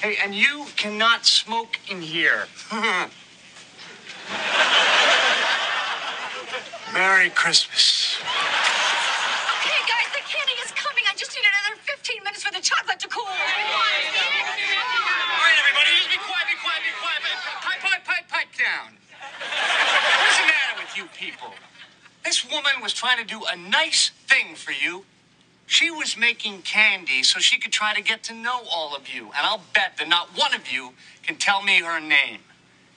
Hey, 0.00 0.16
and 0.22 0.34
you 0.34 0.66
cannot 0.76 1.26
smoke 1.26 1.78
in 1.90 2.00
here. 2.00 2.46
Merry 6.94 7.28
Christmas. 7.28 8.16
Okay, 8.24 9.80
guys, 9.84 10.08
the 10.16 10.24
candy 10.24 10.56
is 10.64 10.72
coming. 10.72 11.04
I 11.04 11.14
just 11.14 11.36
need 11.36 11.44
another 11.44 11.76
15 11.84 12.24
minutes 12.24 12.42
for 12.42 12.52
the 12.52 12.60
chocolate 12.60 12.98
to 13.00 13.08
cool. 13.08 13.24
All 13.26 13.34
right, 13.36 14.08
everybody, 15.60 15.90
just 15.92 16.08
be 16.08 16.16
quiet, 16.16 16.48
be 16.48 16.56
quiet, 16.56 16.80
be 16.80 16.92
quiet. 16.96 17.20
Pipe, 17.60 17.80
pipe, 17.84 18.04
pipe, 18.04 18.24
pipe 18.32 18.48
down. 18.56 18.96
What's 19.12 20.40
the 20.40 20.46
matter 20.48 20.80
with 20.80 20.96
you 20.96 21.04
people? 21.12 21.52
This 22.24 22.48
woman 22.48 22.80
was 22.80 22.94
trying 22.94 23.18
to 23.18 23.24
do 23.24 23.44
a 23.44 23.56
nice 23.56 24.10
thing 24.26 24.54
for 24.54 24.72
you. 24.72 25.04
She 25.66 25.90
was 25.90 26.16
making 26.16 26.62
candy 26.62 27.22
so 27.24 27.40
she 27.40 27.58
could 27.58 27.72
try 27.72 27.92
to 27.92 28.00
get 28.00 28.22
to 28.24 28.34
know 28.34 28.62
all 28.72 28.94
of 28.94 29.08
you. 29.12 29.24
And 29.36 29.44
I'll 29.46 29.62
bet 29.74 29.98
that 29.98 30.08
not 30.08 30.28
one 30.36 30.54
of 30.54 30.70
you 30.70 30.92
can 31.22 31.36
tell 31.36 31.62
me 31.62 31.80
her 31.80 32.00
name. 32.00 32.38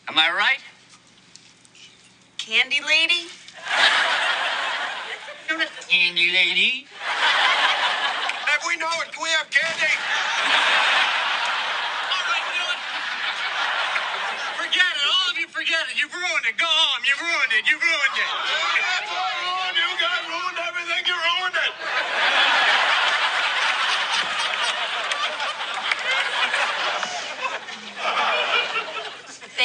Am 0.08 0.18
I 0.18 0.30
right? 0.32 0.60
Candy 2.38 2.80
lady? 2.86 3.26
You're 5.50 5.58
not 5.58 5.70
candy 5.90 6.32
lady. 6.32 6.86
If 6.86 8.62
we 8.68 8.78
know 8.78 8.90
it, 9.02 9.12
can 9.14 9.24
we 9.24 9.30
have 9.34 9.50
candy? 9.50 9.94
All 12.00 12.26
right, 12.30 12.44
you 12.46 12.54
know 12.58 12.70
what? 12.70 12.80
Forget 14.62 14.94
it. 14.94 15.06
All 15.10 15.32
of 15.32 15.38
you 15.42 15.48
forget 15.50 15.90
it. 15.90 15.98
You've 16.00 16.14
ruined 16.14 16.46
it. 16.46 16.58
Go 16.58 16.70
home. 16.70 17.02
You've 17.02 17.22
ruined 17.22 17.54
it. 17.58 17.66
You've 17.66 17.82
ruined 17.82 18.18
it. 18.18 18.30
That's 18.30 19.10
all 19.10 19.36
ruined. 19.42 19.78
You 19.78 19.90
guys 19.98 20.24
ruined 20.30 20.60
everything. 20.70 21.02
You 21.10 21.18
ruined 21.18 21.58
it. 21.58 21.74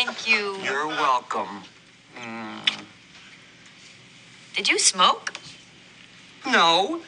Thank 0.05 0.29
you. 0.29 0.59
You're 0.63 0.87
welcome. 0.87 1.63
Did 4.55 4.69
you 4.69 4.79
smoke? 4.79 5.33
No. 6.47 7.01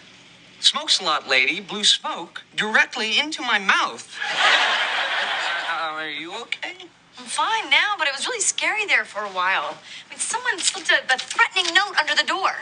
Smoke's 0.61 0.99
a 1.01 1.05
lot, 1.05 1.29
lady. 1.29 1.61
Blew 1.61 1.85
smoke 1.85 2.43
directly 2.57 3.19
into 3.19 3.43
my 3.43 3.59
mouth. 3.59 4.19
Uh, 5.71 5.93
are 5.93 6.09
you 6.09 6.33
okay? 6.41 6.73
I'm 7.19 7.27
fine 7.27 7.69
now, 7.69 7.97
but 7.99 8.09
it 8.09 8.15
was 8.17 8.27
really 8.27 8.41
scary 8.41 8.87
there 8.87 9.05
for 9.05 9.21
a 9.21 9.29
while. 9.29 9.77
I 10.07 10.11
mean, 10.11 10.19
someone 10.19 10.59
slipped 10.59 10.91
a, 10.91 11.05
a 11.13 11.19
threatening 11.19 11.75
note 11.75 11.99
under 12.01 12.15
the 12.15 12.27
door. 12.27 12.53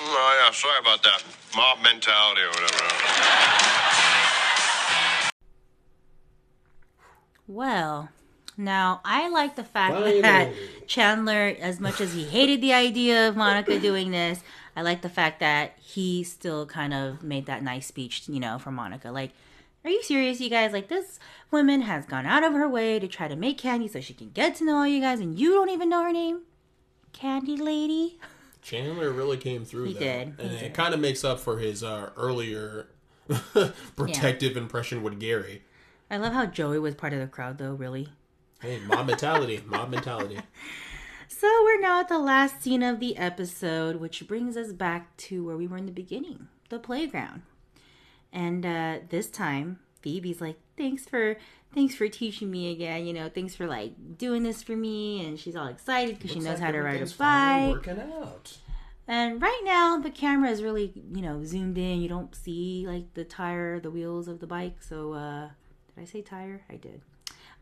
Oh, 0.00 0.40
yeah, 0.42 0.52
sorry 0.52 0.80
about 0.80 1.02
that. 1.02 1.22
Mob 1.54 1.82
mentality 1.82 2.40
or 2.40 2.48
whatever. 2.48 2.82
Well, 7.46 8.08
now 8.56 9.00
I 9.04 9.28
like 9.28 9.56
the 9.56 9.64
fact 9.64 9.94
Finally. 9.94 10.20
that 10.22 10.52
Chandler, 10.86 11.56
as 11.60 11.80
much 11.80 12.00
as 12.00 12.14
he 12.14 12.24
hated 12.24 12.60
the 12.60 12.72
idea 12.72 13.28
of 13.28 13.36
Monica 13.36 13.78
doing 13.78 14.10
this, 14.10 14.40
I 14.74 14.82
like 14.82 15.02
the 15.02 15.08
fact 15.08 15.40
that 15.40 15.74
he 15.78 16.22
still 16.22 16.66
kind 16.66 16.92
of 16.92 17.22
made 17.22 17.46
that 17.46 17.62
nice 17.62 17.86
speech, 17.86 18.28
you 18.28 18.40
know, 18.40 18.58
for 18.58 18.70
Monica. 18.70 19.10
Like, 19.10 19.32
are 19.84 19.90
you 19.90 20.02
serious, 20.02 20.40
you 20.40 20.50
guys? 20.50 20.72
Like, 20.72 20.88
this 20.88 21.18
woman 21.50 21.82
has 21.82 22.06
gone 22.06 22.26
out 22.26 22.44
of 22.44 22.52
her 22.52 22.68
way 22.68 22.98
to 22.98 23.06
try 23.08 23.28
to 23.28 23.36
make 23.36 23.56
candy 23.58 23.88
so 23.88 24.00
she 24.00 24.12
can 24.14 24.30
get 24.30 24.56
to 24.56 24.64
know 24.64 24.78
all 24.78 24.86
you 24.86 25.00
guys, 25.00 25.20
and 25.20 25.38
you 25.38 25.52
don't 25.52 25.70
even 25.70 25.88
know 25.88 26.02
her 26.02 26.12
name? 26.12 26.42
Candy 27.12 27.56
lady? 27.56 28.18
Chandler 28.62 29.10
really 29.12 29.36
came 29.36 29.64
through. 29.64 29.84
He 29.84 29.92
though. 29.94 30.00
did, 30.00 30.34
he 30.38 30.42
and 30.42 30.52
it 30.52 30.60
did. 30.60 30.74
kind 30.74 30.92
of 30.92 31.00
makes 31.00 31.24
up 31.24 31.38
for 31.38 31.58
his 31.58 31.84
uh, 31.84 32.10
earlier 32.16 32.88
protective 33.96 34.56
impression 34.56 35.02
with 35.02 35.18
Gary. 35.20 35.62
I 36.10 36.16
love 36.18 36.32
how 36.32 36.46
Joey 36.46 36.78
was 36.78 36.94
part 36.94 37.12
of 37.12 37.20
the 37.20 37.26
crowd, 37.26 37.58
though, 37.58 37.72
really. 37.72 38.08
Hey, 38.60 38.80
mob 38.86 39.06
mentality, 39.06 39.62
mob 39.66 39.90
mentality. 39.90 40.38
So 41.28 41.46
we're 41.64 41.80
now 41.80 42.00
at 42.00 42.08
the 42.08 42.18
last 42.18 42.62
scene 42.62 42.82
of 42.82 43.00
the 43.00 43.16
episode, 43.18 43.96
which 43.96 44.26
brings 44.26 44.56
us 44.56 44.72
back 44.72 45.14
to 45.18 45.44
where 45.44 45.56
we 45.56 45.66
were 45.66 45.76
in 45.76 45.84
the 45.84 45.92
beginning, 45.92 46.48
the 46.70 46.78
playground. 46.78 47.42
And 48.32 48.64
uh, 48.64 48.98
this 49.10 49.28
time, 49.28 49.80
Phoebe's 50.00 50.40
like, 50.40 50.56
"Thanks 50.78 51.04
for, 51.04 51.36
thanks 51.74 51.94
for 51.94 52.08
teaching 52.08 52.50
me 52.50 52.72
again. 52.72 53.06
You 53.06 53.12
know, 53.12 53.28
thanks 53.28 53.54
for 53.54 53.66
like 53.66 54.16
doing 54.16 54.42
this 54.42 54.62
for 54.62 54.74
me." 54.74 55.26
And 55.26 55.38
she's 55.38 55.54
all 55.56 55.66
excited 55.66 56.16
because 56.16 56.30
she 56.30 56.38
knows 56.38 56.54
like 56.54 56.60
how 56.60 56.70
to 56.70 56.80
ride 56.80 57.02
a 57.02 57.06
bike. 57.18 57.70
Working 57.70 58.00
out. 58.00 58.56
And 59.06 59.40
right 59.40 59.60
now, 59.64 59.98
the 59.98 60.10
camera 60.10 60.50
is 60.50 60.62
really, 60.62 60.92
you 61.12 61.22
know, 61.22 61.44
zoomed 61.44 61.76
in. 61.76 62.00
You 62.00 62.08
don't 62.08 62.34
see 62.34 62.86
like 62.88 63.12
the 63.14 63.24
tire, 63.24 63.78
the 63.78 63.90
wheels 63.90 64.26
of 64.26 64.40
the 64.40 64.46
bike. 64.46 64.82
So, 64.82 65.12
uh, 65.12 65.48
did 65.94 66.02
I 66.02 66.04
say 66.06 66.22
tire? 66.22 66.62
I 66.70 66.76
did. 66.76 67.02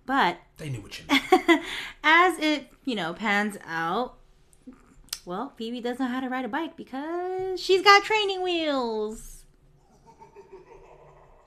But 0.06 0.38
They 0.58 0.68
knew 0.68 0.80
what 0.80 0.98
you 0.98 1.04
meant. 1.10 1.62
as 2.02 2.38
it, 2.38 2.68
you 2.84 2.94
know, 2.94 3.14
pans 3.14 3.56
out, 3.66 4.16
well, 5.24 5.52
Phoebe 5.56 5.80
doesn't 5.80 6.04
know 6.04 6.12
how 6.12 6.20
to 6.20 6.28
ride 6.28 6.44
a 6.44 6.48
bike 6.48 6.76
because 6.76 7.58
she's 7.60 7.80
got 7.82 8.04
training 8.04 8.42
wheels. 8.42 9.44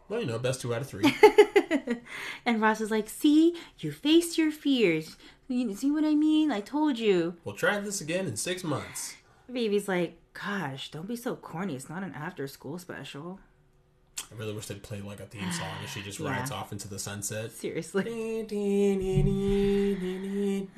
Well, 0.10 0.22
you 0.22 0.26
know, 0.26 0.40
best 0.40 0.62
two 0.62 0.74
out 0.74 0.82
of 0.82 0.88
three. 0.88 1.14
And 2.46 2.62
Ross 2.62 2.80
is 2.80 2.90
like, 2.92 3.10
"See, 3.10 3.54
you 3.80 3.92
faced 3.92 4.38
your 4.38 4.52
fears. 4.52 5.18
You 5.50 5.76
see 5.76 5.92
what 5.92 6.06
I 6.06 6.16
mean? 6.16 6.50
I 6.50 6.62
told 6.62 6.98
you." 6.98 7.36
we'll 7.44 7.56
try 7.56 7.78
this 7.80 8.00
again 8.00 8.26
in 8.26 8.38
six 8.38 8.64
months. 8.64 9.18
Baby's 9.52 9.90
like, 9.90 10.18
"Gosh, 10.34 10.90
don't 10.92 11.08
be 11.10 11.18
so 11.18 11.36
corny. 11.36 11.76
It's 11.76 11.90
not 11.90 12.04
an 12.04 12.14
after-school 12.14 12.80
special." 12.80 13.40
I 14.32 14.36
really 14.36 14.54
wish 14.54 14.68
they'd 14.68 14.84
play 14.84 15.02
like 15.02 15.20
a 15.20 15.26
theme 15.26 15.52
song 15.52 15.70
and 15.80 15.90
she 15.90 16.02
just 16.02 16.20
Yeah. 16.22 16.32
rides 16.38 16.52
off 16.52 16.72
into 16.72 16.88
the 16.88 17.00
sunset. 17.00 17.52
Seriously. 17.52 18.46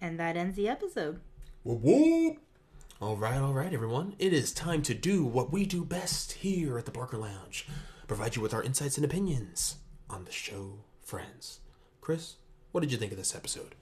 And 0.00 0.20
that 0.20 0.36
ends 0.36 0.56
the 0.56 0.68
episode. 0.68 1.20
All 1.64 3.16
right, 3.16 3.38
all 3.38 3.52
right, 3.52 3.72
everyone. 3.74 4.14
It 4.18 4.32
is 4.32 4.52
time 4.52 4.82
to 4.82 4.94
do 4.94 5.24
what 5.24 5.52
we 5.52 5.66
do 5.66 5.84
best 5.84 6.32
here 6.32 6.78
at 6.78 6.84
the 6.84 6.90
Barker 6.92 7.18
Lounge 7.18 7.66
provide 8.06 8.36
you 8.36 8.42
with 8.42 8.54
our 8.54 8.62
insights 8.62 8.96
and 8.96 9.04
opinions 9.04 9.76
on 10.08 10.24
the 10.24 10.30
show 10.32 10.78
Friends. 11.02 11.60
Chris, 12.00 12.36
what 12.72 12.80
did 12.82 12.92
you 12.92 12.98
think 12.98 13.10
of 13.12 13.18
this 13.18 13.34
episode? 13.34 13.74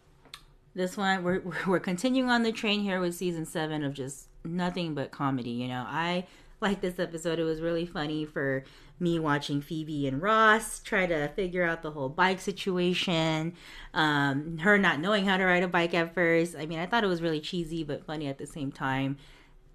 This 0.74 0.96
one, 0.96 1.22
we're 1.22 1.40
we're- 1.40 1.58
we're 1.66 1.80
continuing 1.80 2.30
on 2.30 2.42
the 2.42 2.52
train 2.52 2.80
here 2.80 3.00
with 3.00 3.14
season 3.14 3.44
seven 3.46 3.84
of 3.84 3.92
just 3.94 4.28
nothing 4.44 4.94
but 4.94 5.10
comedy. 5.10 5.50
You 5.50 5.68
know, 5.68 5.84
I 5.86 6.26
like 6.60 6.80
this 6.80 6.98
episode. 6.98 7.38
It 7.38 7.44
was 7.44 7.60
really 7.60 7.86
funny 7.86 8.24
for 8.24 8.64
me 9.00 9.18
watching 9.18 9.60
Phoebe 9.60 10.06
and 10.06 10.22
Ross 10.22 10.80
try 10.80 11.06
to 11.06 11.28
figure 11.28 11.64
out 11.64 11.82
the 11.82 11.90
whole 11.90 12.08
bike 12.08 12.40
situation. 12.40 13.54
Um, 13.92 14.58
her 14.58 14.78
not 14.78 15.00
knowing 15.00 15.26
how 15.26 15.36
to 15.36 15.44
ride 15.44 15.62
a 15.62 15.68
bike 15.68 15.94
at 15.94 16.14
first. 16.14 16.56
I 16.56 16.66
mean, 16.66 16.78
I 16.78 16.86
thought 16.86 17.04
it 17.04 17.08
was 17.08 17.22
really 17.22 17.40
cheesy 17.40 17.84
but 17.84 18.06
funny 18.06 18.28
at 18.28 18.38
the 18.38 18.46
same 18.46 18.70
time. 18.72 19.16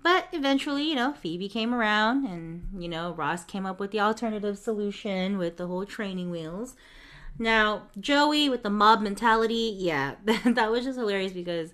But 0.02 0.28
eventually, 0.32 0.84
you 0.84 0.96
know, 0.96 1.14
Phoebe 1.14 1.50
came 1.50 1.74
around 1.74 2.26
and, 2.26 2.70
you 2.78 2.88
know, 2.88 3.14
Ross 3.14 3.44
came 3.44 3.66
up 3.66 3.80
with 3.80 3.92
the 3.92 4.00
alternative 4.00 4.58
solution 4.58 5.38
with 5.38 5.58
the 5.58 5.68
whole 5.68 5.86
training 5.86 6.32
wheels. 6.32 6.76
Now, 7.38 7.84
Joey 8.00 8.50
with 8.50 8.64
the 8.64 8.70
mob 8.70 9.02
mentality, 9.02 9.76
yeah, 9.78 10.16
that 10.46 10.72
was 10.72 10.86
just 10.86 10.98
hilarious 10.98 11.34
because 11.34 11.74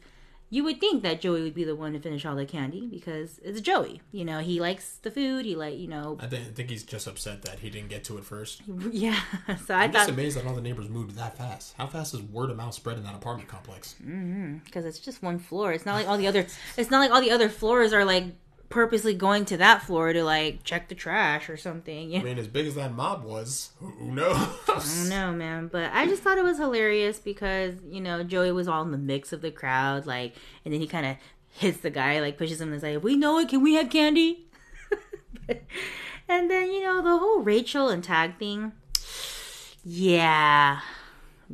you 0.50 0.64
would 0.64 0.80
think 0.80 1.04
that 1.04 1.22
Joey 1.22 1.42
would 1.42 1.54
be 1.54 1.64
the 1.64 1.76
one 1.76 1.94
to 1.94 2.00
finish 2.00 2.26
all 2.26 2.36
the 2.36 2.46
candy 2.46 2.88
because 2.88 3.40
it's 3.44 3.62
Joey. 3.62 4.02
You 4.12 4.26
know, 4.26 4.40
he 4.40 4.60
likes 4.60 4.98
the 4.98 5.10
food. 5.10 5.46
He 5.46 5.56
like, 5.56 5.78
you 5.78 5.88
know, 5.88 6.18
I 6.20 6.28
think, 6.28 6.48
I 6.48 6.52
think 6.52 6.70
he's 6.70 6.84
just 6.84 7.08
upset 7.08 7.42
that 7.44 7.60
he 7.60 7.70
didn't 7.70 7.90
get 7.90 8.04
to 8.06 8.18
it 8.18 8.24
first. 8.24 8.62
yeah. 8.92 9.20
So 9.66 9.74
I 9.74 9.84
I'm 9.84 9.92
just 9.92 10.10
amazed 10.10 10.38
that 10.38 10.46
all 10.46 10.56
the 10.56 10.62
neighbors 10.62 10.88
moved 10.88 11.16
that 11.18 11.38
fast. 11.38 11.74
How 11.78 11.88
fast 11.88 12.14
is 12.14 12.22
word 12.22 12.52
of 12.52 12.58
mouth 12.58 12.74
spread 12.74 12.98
in 12.98 13.04
that 13.04 13.16
apartment 13.16 13.50
complex? 13.50 13.96
Mm-hmm, 14.02 14.58
because 14.66 14.86
it's 14.86 15.00
just 15.00 15.24
one 15.24 15.40
floor. 15.40 15.74
It's 15.74 15.86
not 15.86 15.96
like 15.96 16.08
all 16.08 16.18
the 16.18 16.28
other. 16.28 16.46
It's 16.78 16.92
not 16.92 17.00
like 17.00 17.12
all 17.12 17.22
the 17.22 17.32
other 17.32 17.50
floors 17.50 17.92
are 17.92 18.06
like 18.06 18.26
purposely 18.76 19.14
going 19.14 19.46
to 19.46 19.56
that 19.56 19.82
floor 19.82 20.12
to 20.12 20.22
like 20.22 20.62
check 20.66 20.90
the 20.90 20.96
trash 20.96 21.50
or 21.50 21.56
something. 21.56 22.12
You 22.12 22.20
I 22.20 22.24
mean, 22.24 22.38
as 22.38 22.50
big 22.50 22.68
as 22.68 22.76
that 22.76 22.94
mob 22.94 23.24
was, 23.24 23.70
who 23.80 23.88
who 23.88 24.12
knows? 24.12 24.36
I 24.68 24.74
don't 24.74 25.10
know, 25.10 25.32
man. 25.32 25.70
But 25.72 25.92
I 25.94 26.06
just 26.08 26.22
thought 26.22 26.38
it 26.38 26.44
was 26.44 26.58
hilarious 26.58 27.18
because 27.18 27.76
you 27.90 28.02
know 28.02 28.22
Joey 28.22 28.52
was 28.52 28.68
all 28.68 28.84
in 28.84 28.92
the 28.92 28.98
mix 28.98 29.32
of 29.32 29.40
the 29.42 29.50
crowd, 29.50 30.06
like, 30.06 30.36
and 30.66 30.74
then 30.74 30.82
he 30.82 30.88
kind 30.88 31.06
of 31.06 31.16
hits 31.54 31.78
the 31.78 31.90
guy, 31.90 32.20
like 32.20 32.38
pushes 32.38 32.60
him 32.60 32.68
and 32.68 32.76
is 32.76 32.84
like, 32.84 33.02
"We 33.02 33.16
know 33.16 33.40
it. 33.40 33.48
Can 33.48 33.64
we 33.64 33.76
have 33.76 33.90
candy?" 33.90 34.46
and 36.28 36.52
then 36.52 36.70
you 36.70 36.84
know 36.84 37.02
the 37.02 37.18
whole 37.18 37.40
Rachel 37.40 37.88
and 37.88 38.04
tag 38.04 38.38
thing. 38.38 38.74
Yeah, 39.86 40.82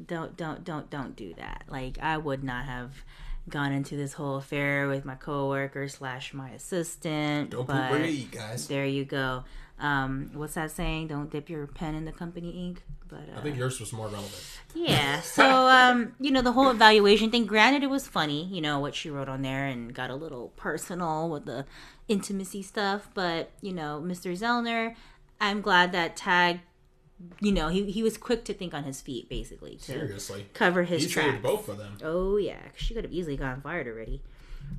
don't 0.08 0.36
don't 0.36 0.64
don't 0.64 0.90
don't 0.90 1.16
do 1.16 1.36
that. 1.36 1.66
Like 1.68 2.00
I 2.02 2.18
would 2.18 2.44
not 2.44 2.66
have 2.66 3.04
gone 3.52 3.72
into 3.72 3.96
this 3.96 4.14
whole 4.14 4.38
affair 4.38 4.88
with 4.88 5.06
my 5.06 5.16
coworker 5.16 5.88
slash 5.88 6.34
my 6.34 6.50
assistant. 6.52 7.52
Don't 7.52 7.68
but 7.68 7.92
where 7.92 8.06
you 8.06 8.26
guys. 8.26 8.68
there 8.68 8.86
you 8.86 9.06
go. 9.06 9.44
Um, 9.80 10.30
what's 10.34 10.54
that 10.54 10.72
saying? 10.72 11.08
Don't 11.08 11.30
dip 11.30 11.50
your 11.50 11.66
pen 11.68 11.96
in 11.96 12.06
the 12.06 12.12
company 12.12 12.52
ink. 12.52 12.84
But 13.08 13.28
uh, 13.36 13.40
I 13.40 13.42
think 13.42 13.58
yours 13.58 13.80
was 13.80 13.92
more 13.92 14.08
relevant. 14.08 14.42
yeah. 14.74 15.20
So 15.22 15.44
um, 15.68 16.16
you 16.20 16.32
know, 16.32 16.42
the 16.42 16.52
whole 16.54 16.70
evaluation 16.70 17.30
thing. 17.32 17.46
Granted, 17.46 17.84
it 17.84 17.90
was 17.90 18.08
funny. 18.08 18.46
You 18.46 18.62
know 18.62 18.80
what 18.80 18.96
she 18.96 19.10
wrote 19.10 19.28
on 19.28 19.42
there, 19.42 19.66
and 19.66 19.94
got 19.94 20.10
a 20.10 20.16
little 20.16 20.50
personal 20.56 21.30
with 21.30 21.46
the 21.46 21.66
intimacy 22.08 22.62
stuff. 22.62 23.10
But 23.14 23.52
you 23.62 23.74
know, 23.74 24.02
Mr. 24.04 24.32
Zelner, 24.38 24.96
I'm 25.40 25.62
glad 25.62 25.92
that 25.92 26.16
Tag. 26.16 26.62
You 27.40 27.52
know, 27.52 27.68
he 27.70 27.92
he 27.92 28.04
was 28.04 28.18
quick 28.18 28.44
to 28.46 28.54
think 28.54 28.74
on 28.74 28.84
his 28.84 29.02
feet, 29.02 29.28
basically 29.30 29.76
to 29.78 29.84
Seriously. 29.84 30.46
cover 30.54 30.84
his 30.84 31.04
He 31.04 31.10
tracks. 31.10 31.32
saved 31.32 31.44
both 31.44 31.68
of 31.70 31.78
them. 31.78 31.98
Oh 32.04 32.38
yeah, 32.38 32.60
she 32.76 32.94
could 32.94 33.04
have 33.04 33.14
easily 33.14 33.38
gotten 33.38 33.62
fired 33.62 33.88
already. 33.88 34.22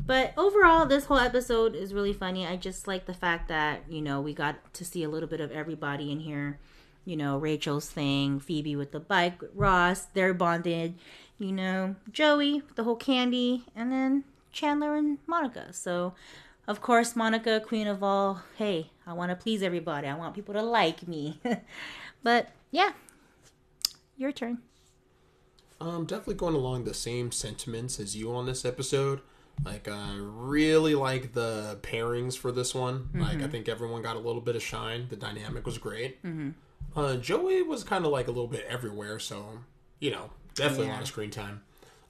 But 0.06 0.32
overall, 0.38 0.86
this 0.86 1.04
whole 1.06 1.18
episode 1.18 1.74
is 1.74 1.92
really 1.92 2.12
funny. 2.12 2.46
I 2.46 2.56
just 2.56 2.86
like 2.88 3.06
the 3.06 3.14
fact 3.14 3.48
that 3.48 3.80
you 3.88 4.00
know 4.00 4.20
we 4.20 4.32
got 4.32 4.72
to 4.74 4.84
see 4.84 5.02
a 5.02 5.08
little 5.08 5.28
bit 5.28 5.40
of 5.40 5.50
everybody 5.52 6.10
in 6.10 6.20
here. 6.20 6.58
You 7.04 7.16
know, 7.16 7.36
Rachel's 7.36 7.90
thing, 7.90 8.38
Phoebe 8.38 8.76
with 8.76 8.92
the 8.92 9.00
bike, 9.00 9.40
Ross, 9.54 10.04
they're 10.14 10.32
bonded. 10.34 10.94
You 11.38 11.50
know, 11.50 11.96
Joey 12.12 12.54
with 12.62 12.76
the 12.76 12.84
whole 12.84 12.94
candy, 12.96 13.64
and 13.74 13.90
then 13.90 14.22
Chandler 14.52 14.94
and 14.94 15.18
Monica. 15.26 15.72
So, 15.72 16.14
of 16.68 16.80
course, 16.80 17.16
Monica, 17.16 17.58
queen 17.58 17.88
of 17.88 18.04
all. 18.04 18.42
Hey, 18.56 18.90
I 19.04 19.12
want 19.14 19.30
to 19.30 19.36
please 19.36 19.62
everybody. 19.64 20.06
I 20.06 20.14
want 20.14 20.34
people 20.36 20.54
to 20.54 20.62
like 20.62 21.08
me. 21.08 21.40
but 22.22 22.48
yeah, 22.70 22.92
your 24.16 24.32
turn. 24.32 24.58
I'm 25.80 26.04
definitely 26.06 26.34
going 26.36 26.54
along 26.54 26.84
the 26.84 26.94
same 26.94 27.32
sentiments 27.32 27.98
as 27.98 28.16
you 28.16 28.32
on 28.34 28.46
this 28.46 28.64
episode. 28.64 29.20
Like, 29.64 29.88
I 29.88 30.16
really 30.18 30.94
like 30.94 31.34
the 31.34 31.78
pairings 31.82 32.38
for 32.38 32.52
this 32.52 32.74
one. 32.74 33.10
Like, 33.14 33.42
I 33.42 33.48
think 33.48 33.68
everyone 33.68 34.00
got 34.02 34.16
a 34.16 34.20
little 34.20 34.40
bit 34.40 34.56
of 34.56 34.62
shine. 34.62 35.06
The 35.08 35.16
dynamic 35.16 35.66
was 35.66 35.78
great. 35.78 36.18
Uh, 36.96 37.16
Joey 37.16 37.62
was 37.62 37.84
kind 37.84 38.04
of 38.04 38.12
like 38.12 38.28
a 38.28 38.30
little 38.30 38.48
bit 38.48 38.64
everywhere, 38.68 39.18
so 39.18 39.58
you 39.98 40.10
know, 40.10 40.30
definitely 40.54 40.86
a 40.86 40.90
lot 40.90 41.02
of 41.02 41.08
screen 41.08 41.30
time. 41.30 41.62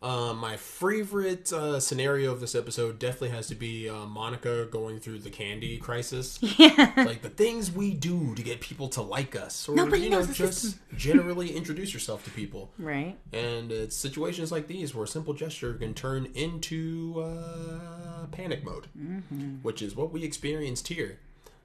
Uh, 0.03 0.35
my 0.35 0.57
favorite 0.57 1.53
uh, 1.53 1.79
scenario 1.79 2.33
of 2.33 2.41
this 2.41 2.57
episode 2.57 2.99
definitely 2.99 3.29
has 3.31 3.47
to 3.47 3.55
be 3.55 3.88
uh, 3.88 4.05
Monica 4.07 4.67
going 4.71 4.99
through 4.99 5.21
the 5.21 5.31
candy 5.31 5.79
crisis. 5.79 6.38
Yeah. 6.62 6.93
like 6.97 7.23
the 7.23 7.29
things 7.31 7.73
we 7.73 7.93
do 7.95 8.35
to 8.35 8.43
get 8.43 8.61
people 8.61 8.88
to 8.91 9.03
like 9.03 9.35
us, 9.37 9.69
or 9.69 9.75
Nobody 9.75 10.03
you 10.05 10.11
know, 10.11 10.25
just 10.27 10.61
system. 10.61 10.81
generally 10.97 11.57
introduce 11.57 11.93
yourself 11.95 12.25
to 12.25 12.31
people. 12.31 12.71
right. 12.79 13.17
And 13.33 13.71
it's 13.73 13.97
situations 13.97 14.53
like 14.53 14.67
these 14.69 14.95
where 14.95 15.05
a 15.05 15.09
simple 15.09 15.35
gesture 15.35 15.75
can 15.75 15.95
turn 15.95 16.29
into 16.35 17.23
uh, 17.25 18.27
panic 18.33 18.65
mode, 18.65 18.87
which 19.62 19.83
is 19.83 19.97
what 19.97 20.12
we 20.12 20.25
experienced 20.25 20.88
here. 20.88 21.19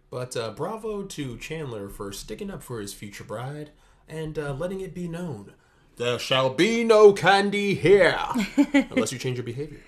But 0.10 0.38
uh, 0.38 0.52
bravo 0.52 1.04
to 1.04 1.38
Chandler 1.38 1.90
for 1.90 2.12
sticking 2.14 2.50
up 2.50 2.64
for 2.64 2.80
his 2.80 2.94
future 2.94 3.24
bride 3.24 3.72
and 4.08 4.40
uh, 4.40 4.54
letting 4.54 4.80
it 4.82 4.94
be 4.94 5.08
known 5.08 5.54
there 5.98 6.18
shall 6.20 6.50
be 6.52 6.84
no 6.84 7.12
candy 7.14 7.76
here 7.76 8.18
unless 8.74 9.12
you 9.12 9.20
change 9.20 9.38
your 9.38 9.44
behavior. 9.44 9.80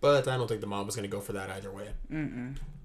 But 0.00 0.26
I 0.26 0.36
don't 0.36 0.48
think 0.48 0.60
the 0.60 0.66
mom 0.66 0.86
was 0.86 0.96
going 0.96 1.08
to 1.08 1.14
go 1.14 1.20
for 1.20 1.32
that 1.34 1.50
either 1.50 1.70
way. 1.70 1.88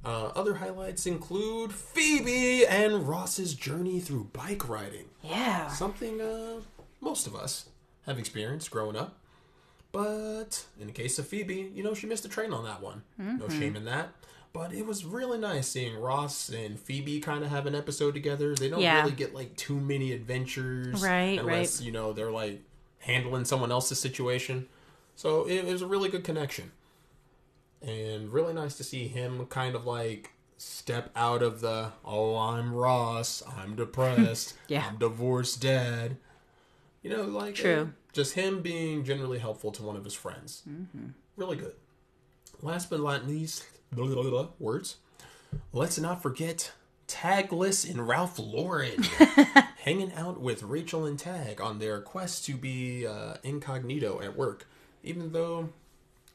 Uh, 0.06 0.26
other 0.36 0.56
highlights 0.56 1.06
include 1.06 1.74
Phoebe 1.74 2.65
and 2.65 3.08
Ross's 3.08 3.54
journey 3.56 4.00
through 4.00 4.26
bike 4.34 4.70
riding 4.70 5.06
Yeah. 5.24 5.67
something 5.70 6.22
uh, 6.22 6.62
most 7.02 7.28
of 7.28 7.36
us 7.36 7.70
have 8.06 8.17
experienced 8.20 8.70
growing 8.72 8.96
up. 8.96 9.17
But 9.91 10.65
in 10.80 10.88
the 10.88 10.93
case 10.93 11.17
of 11.17 11.28
Phoebe, 11.28 11.72
you 11.74 11.84
know, 11.84 11.93
she 11.93 12.08
missed 12.08 12.26
a 12.26 12.30
train 12.30 12.54
on 12.54 12.63
that 12.65 12.82
one. 12.82 13.04
No 13.17 13.50
shame 13.50 13.76
in 13.76 13.86
that. 13.86 14.10
But 14.58 14.74
it 14.74 14.86
was 14.88 15.06
really 15.06 15.38
nice 15.38 15.67
seeing 15.67 15.96
Ross 16.00 16.50
and 16.50 16.80
Phoebe 16.80 17.20
kind 17.20 17.43
of 17.43 17.52
have 17.52 17.67
an 17.67 17.76
episode 17.76 18.13
together. 18.15 18.56
They 18.56 18.70
don't 18.70 18.80
Yeah. 18.82 19.02
really 19.02 19.12
get 19.15 19.34
like 19.36 19.56
too 19.56 19.80
many 19.80 20.12
adventures, 20.13 21.02
Right, 21.04 21.39
Unless 21.39 21.80
right. 21.80 21.86
you 21.86 21.91
know 21.91 22.12
they're 22.12 22.32
like 22.32 22.62
handling 23.00 23.46
someone 23.46 23.71
else's 23.71 24.00
situation. 24.00 24.67
So 25.15 25.46
it, 25.48 25.58
it 25.65 25.65
was 25.65 25.82
a 25.84 25.88
really 25.88 26.10
good 26.10 26.23
connection, 26.23 26.71
and 27.82 28.32
really 28.32 28.54
nice 28.54 28.75
to 28.77 28.84
see 28.84 29.08
him 29.08 29.46
kind 29.48 29.75
of 29.75 29.86
like 29.86 30.32
step 30.58 31.12
out 31.15 31.44
of 31.44 31.62
the 31.62 31.92
oh 32.04 32.36
I'm 32.38 32.73
Ross, 32.73 33.44
I'm 33.58 33.75
depressed, 33.75 34.56
Yeah. 34.67 34.86
I'm 34.90 34.98
divorced 34.98 35.62
dad. 35.62 36.17
You 37.04 37.12
know, 37.12 37.23
like 37.23 37.56
True. 37.56 37.82
uh, 37.82 37.86
just 38.12 38.34
him 38.34 38.62
being 38.62 39.04
generally 39.04 39.38
helpful 39.40 39.71
to 39.73 39.84
one 39.84 39.96
of 39.96 40.04
his 40.04 40.15
friends. 40.15 40.63
Mm-hmm. 40.67 41.10
Really 41.36 41.58
good. 41.58 41.75
Last 42.62 42.90
but 42.90 43.00
not 43.00 43.27
least, 43.27 43.63
blah, 43.92 44.08
blah, 44.08 44.23
blah, 44.23 44.48
words. 44.60 44.98
Let's 45.71 45.98
not 45.98 46.21
forget 46.21 46.71
Tagless 47.08 47.90
and 47.90 48.08
Ralph 48.08 48.38
Lauren 48.38 49.04
hanging 49.83 50.13
out 50.13 50.42
with 50.42 50.63
Rachel 50.63 51.06
and 51.06 51.17
Tag 51.17 51.62
on 51.62 51.79
their 51.79 52.02
quest 52.02 52.46
to 52.46 52.56
be 52.56 53.08
uh, 53.08 53.35
incognito 53.44 54.21
at 54.21 54.35
work, 54.35 54.67
even 55.04 55.31
though 55.31 55.69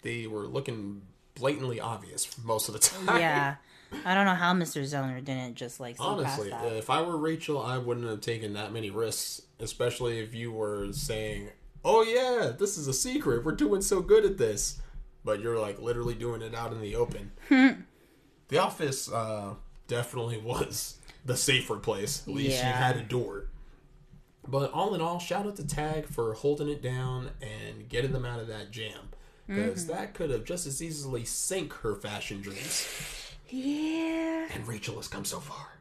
they 0.02 0.26
were 0.26 0.46
looking 0.46 1.02
blatantly 1.34 1.80
obvious 1.80 2.28
most 2.42 2.68
of 2.68 2.74
the 2.74 2.80
time. 2.80 3.20
yeah. 3.20 3.56
I 4.06 4.14
don't 4.14 4.24
know 4.24 4.34
how 4.34 4.54
Mr. 4.54 4.82
Zelner 4.82 5.22
didn't 5.22 5.54
just 5.54 5.78
like 5.78 5.96
Honestly, 5.98 6.50
uh, 6.50 6.64
if 6.68 6.88
I 6.88 7.02
were 7.02 7.18
Rachel, 7.18 7.60
I 7.60 7.76
wouldn't 7.76 8.08
have 8.08 8.22
taken 8.22 8.54
that 8.54 8.72
many 8.72 8.90
risks, 8.90 9.42
especially 9.60 10.18
if 10.18 10.34
you 10.34 10.50
were 10.50 10.92
saying, 10.92 11.50
"Oh 11.84 12.02
yeah, 12.02 12.52
this 12.58 12.78
is 12.78 12.88
a 12.88 12.94
secret. 12.94 13.44
We're 13.44 13.52
doing 13.52 13.82
so 13.82 14.00
good 14.00 14.24
at 14.24 14.38
this," 14.38 14.80
but 15.24 15.40
you're 15.40 15.58
like 15.58 15.80
literally 15.80 16.14
doing 16.14 16.42
it 16.42 16.54
out 16.54 16.72
in 16.72 16.80
the 16.80 16.94
open. 16.96 17.32
the 18.48 18.58
Office 18.58 19.10
uh, 19.10 19.54
definitely 19.88 20.38
was 20.44 20.96
the 21.24 21.36
safer 21.36 21.76
place. 21.76 22.22
At 22.26 22.34
least 22.34 22.56
she 22.56 22.62
Yeah. 22.62 22.72
had 22.72 22.96
a 22.96 23.02
door. 23.02 23.46
But 24.46 24.72
all 24.72 24.94
in 24.94 25.00
all, 25.00 25.18
shout 25.20 25.46
out 25.46 25.54
to 25.56 25.66
Tag 25.66 26.06
for 26.08 26.34
holding 26.34 26.68
it 26.68 26.82
down 26.82 27.30
and 27.40 27.88
getting 27.88 28.12
them 28.12 28.24
out 28.24 28.40
of 28.40 28.48
that 28.48 28.70
jam. 28.72 29.10
Because 29.46 29.86
that 29.88 30.14
could 30.14 30.30
have 30.30 30.44
just 30.44 30.66
as 30.66 30.82
easily 30.82 31.24
sank 31.24 31.72
her 31.74 31.94
fashion 31.94 32.40
dreams. 32.40 32.88
Yeah. 33.50 34.48
And 34.52 34.66
Rachel 34.66 34.96
has 34.96 35.08
come 35.08 35.24
so 35.24 35.40
far. 35.40 35.78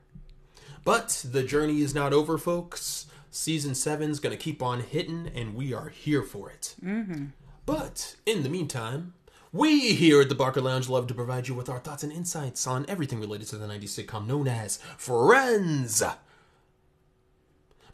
But 0.84 1.26
the 1.30 1.44
journey 1.44 1.82
is 1.82 1.96
not 1.96 2.12
over, 2.12 2.38
folks. 2.38 3.06
Season 3.30 3.72
7's 3.72 4.20
gonna 4.20 4.36
keep 4.36 4.62
on 4.62 4.82
hitting, 4.82 5.32
and 5.34 5.56
we 5.56 5.74
are 5.74 5.90
here 5.90 6.22
for 6.24 6.50
it. 6.50 6.76
Mm-hmm. 6.84 7.26
But 7.66 8.16
in 8.26 8.44
the 8.44 8.50
meantime, 8.50 9.14
we 9.54 9.94
here 9.94 10.22
at 10.22 10.30
the 10.30 10.36
Barker 10.36 10.62
Lounge 10.62 10.88
love 10.88 11.08
to 11.08 11.14
provide 11.14 11.48
you 11.50 11.54
with 11.54 11.68
our 11.68 11.80
thoughts 11.80 12.04
and 12.04 12.12
insights 12.12 12.66
on 12.66 12.86
everything 12.88 13.20
related 13.20 13.48
to 13.50 13.58
the 13.58 13.68
90s 13.68 14.06
sitcom 14.06 14.26
known 14.26 14.48
as 14.48 14.78
Friends. 14.98 16.02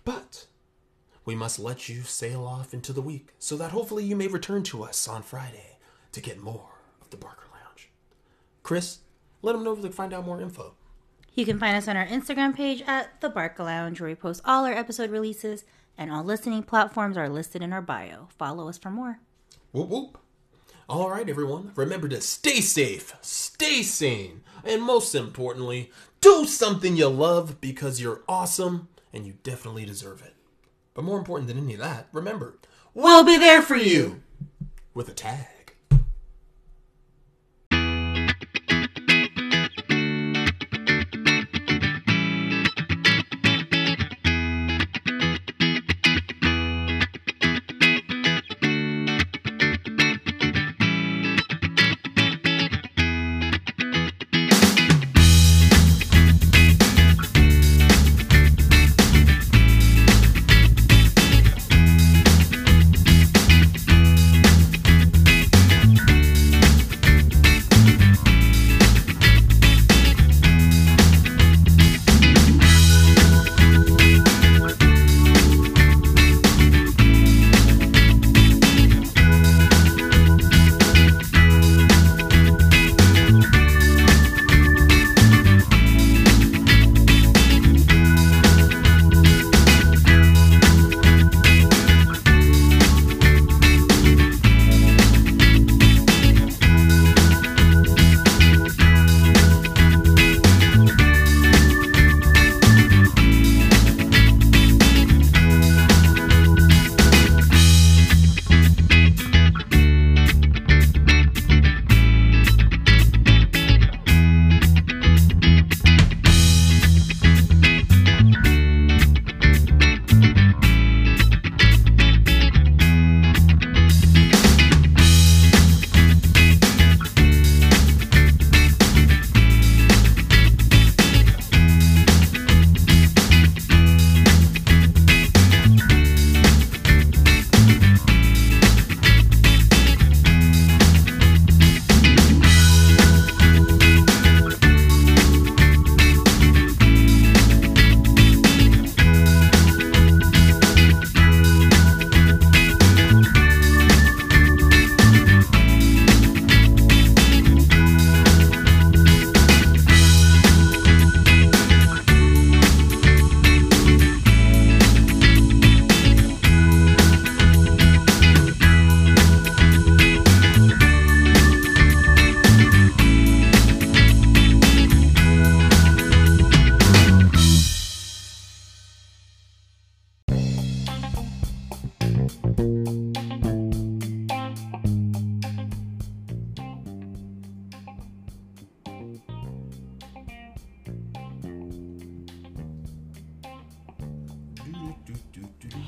But 0.05 0.45
we 1.25 1.33
must 1.33 1.57
let 1.57 1.89
you 1.89 2.03
sail 2.03 2.45
off 2.45 2.73
into 2.73 2.93
the 2.93 3.01
week 3.01 3.29
so 3.39 3.57
that 3.57 3.71
hopefully 3.71 4.03
you 4.03 4.15
may 4.15 4.27
return 4.27 4.61
to 4.63 4.83
us 4.83 5.07
on 5.07 5.23
Friday 5.23 5.77
to 6.11 6.21
get 6.21 6.39
more 6.39 6.75
of 7.01 7.09
the 7.09 7.17
Barker 7.17 7.47
Lounge. 7.51 7.89
Chris, 8.61 8.99
let 9.41 9.53
them 9.53 9.63
know 9.63 9.73
if 9.73 9.81
they 9.81 9.89
find 9.89 10.13
out 10.13 10.25
more 10.25 10.39
info. 10.39 10.75
You 11.33 11.45
can 11.45 11.59
find 11.59 11.75
us 11.75 11.87
on 11.87 11.97
our 11.97 12.05
Instagram 12.05 12.55
page 12.55 12.83
at 12.85 13.19
The 13.21 13.29
Barker 13.29 13.63
Lounge, 13.63 13.99
where 13.99 14.09
we 14.09 14.15
post 14.15 14.41
all 14.45 14.65
our 14.65 14.73
episode 14.73 15.09
releases, 15.09 15.65
and 15.97 16.11
all 16.11 16.23
listening 16.23 16.63
platforms 16.63 17.17
are 17.17 17.29
listed 17.29 17.61
in 17.63 17.73
our 17.73 17.81
bio. 17.81 18.29
Follow 18.37 18.69
us 18.69 18.77
for 18.77 18.89
more. 18.89 19.19
Whoop 19.71 19.89
whoop. 19.89 20.17
All 20.89 21.09
right, 21.09 21.27
everyone. 21.27 21.73
Remember 21.75 22.07
to 22.07 22.21
stay 22.21 22.61
safe, 22.61 23.13
stay 23.19 23.83
sane, 23.83 24.43
and 24.63 24.81
most 24.81 25.13
importantly, 25.15 25.91
do 26.21 26.45
something 26.45 26.95
you 26.95 27.09
love 27.09 27.59
because 27.59 27.99
you're 27.99 28.21
awesome 28.29 28.87
and 29.11 29.25
you 29.25 29.33
definitely 29.43 29.83
deserve 29.83 30.21
it. 30.21 30.33
But 30.93 31.03
more 31.03 31.17
important 31.17 31.49
than 31.49 31.57
any 31.57 31.73
of 31.73 31.81
that, 31.81 32.07
remember, 32.13 32.57
we'll 32.93 33.25
be 33.25 33.35
there 33.35 33.61
for 33.61 33.75
you 33.75 34.21
with 34.93 35.09
a 35.09 35.13
tag. 35.13 35.56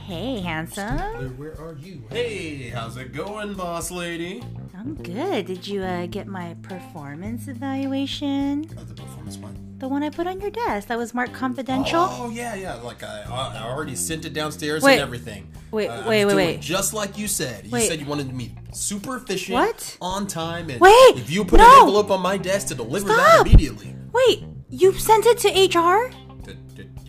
Hey, 0.09 0.39
handsome. 0.41 1.37
Where 1.37 1.53
are 1.61 1.75
you? 1.79 2.01
Hey, 2.09 2.69
how's 2.69 2.97
it 2.97 3.13
going, 3.13 3.53
boss 3.53 3.91
lady? 3.91 4.41
I'm 4.75 4.95
good. 4.95 5.45
Did 5.45 5.67
you 5.67 5.83
uh, 5.83 6.07
get 6.07 6.25
my 6.25 6.55
performance 6.63 7.47
evaluation? 7.47 8.65
Oh, 8.75 8.83
the 8.85 8.95
performance 8.95 9.37
one. 9.37 9.75
The 9.77 9.87
one 9.87 10.01
I 10.01 10.09
put 10.09 10.25
on 10.25 10.41
your 10.41 10.49
desk 10.49 10.87
that 10.87 10.97
was 10.97 11.13
marked 11.13 11.33
confidential? 11.33 12.07
Oh 12.09 12.31
yeah, 12.31 12.55
yeah. 12.55 12.73
Like 12.77 13.03
I, 13.03 13.21
I 13.29 13.61
already 13.69 13.95
sent 13.95 14.25
it 14.25 14.33
downstairs 14.33 14.81
Wait. 14.81 14.93
and 14.93 15.01
everything. 15.03 15.47
Wait, 15.69 15.89
Uh, 15.89 16.01
I 16.01 16.07
wait, 16.07 16.25
wait, 16.25 16.33
doing 16.33 16.35
wait. 16.47 16.59
Just 16.61 16.95
like 16.95 17.15
you 17.15 17.27
said. 17.27 17.65
You 17.65 17.71
Wait. 17.71 17.87
said 17.87 17.99
you 17.99 18.07
wanted 18.07 18.33
me 18.33 18.55
super 18.73 19.17
efficient, 19.17 19.53
What? 19.53 19.97
on 20.01 20.25
time, 20.25 20.71
and 20.71 20.81
Wait, 20.81 21.17
if 21.17 21.29
you 21.29 21.45
put 21.45 21.59
an 21.61 21.67
envelope 21.81 22.09
on 22.09 22.21
my 22.21 22.35
desk 22.37 22.69
to 22.69 22.73
deliver 22.73 23.09
that 23.09 23.41
immediately. 23.45 23.95
Wait, 24.11 24.43
you 24.71 24.91
sent 24.93 25.27
it 25.27 25.37
to 25.37 25.79
HR? 25.79 26.09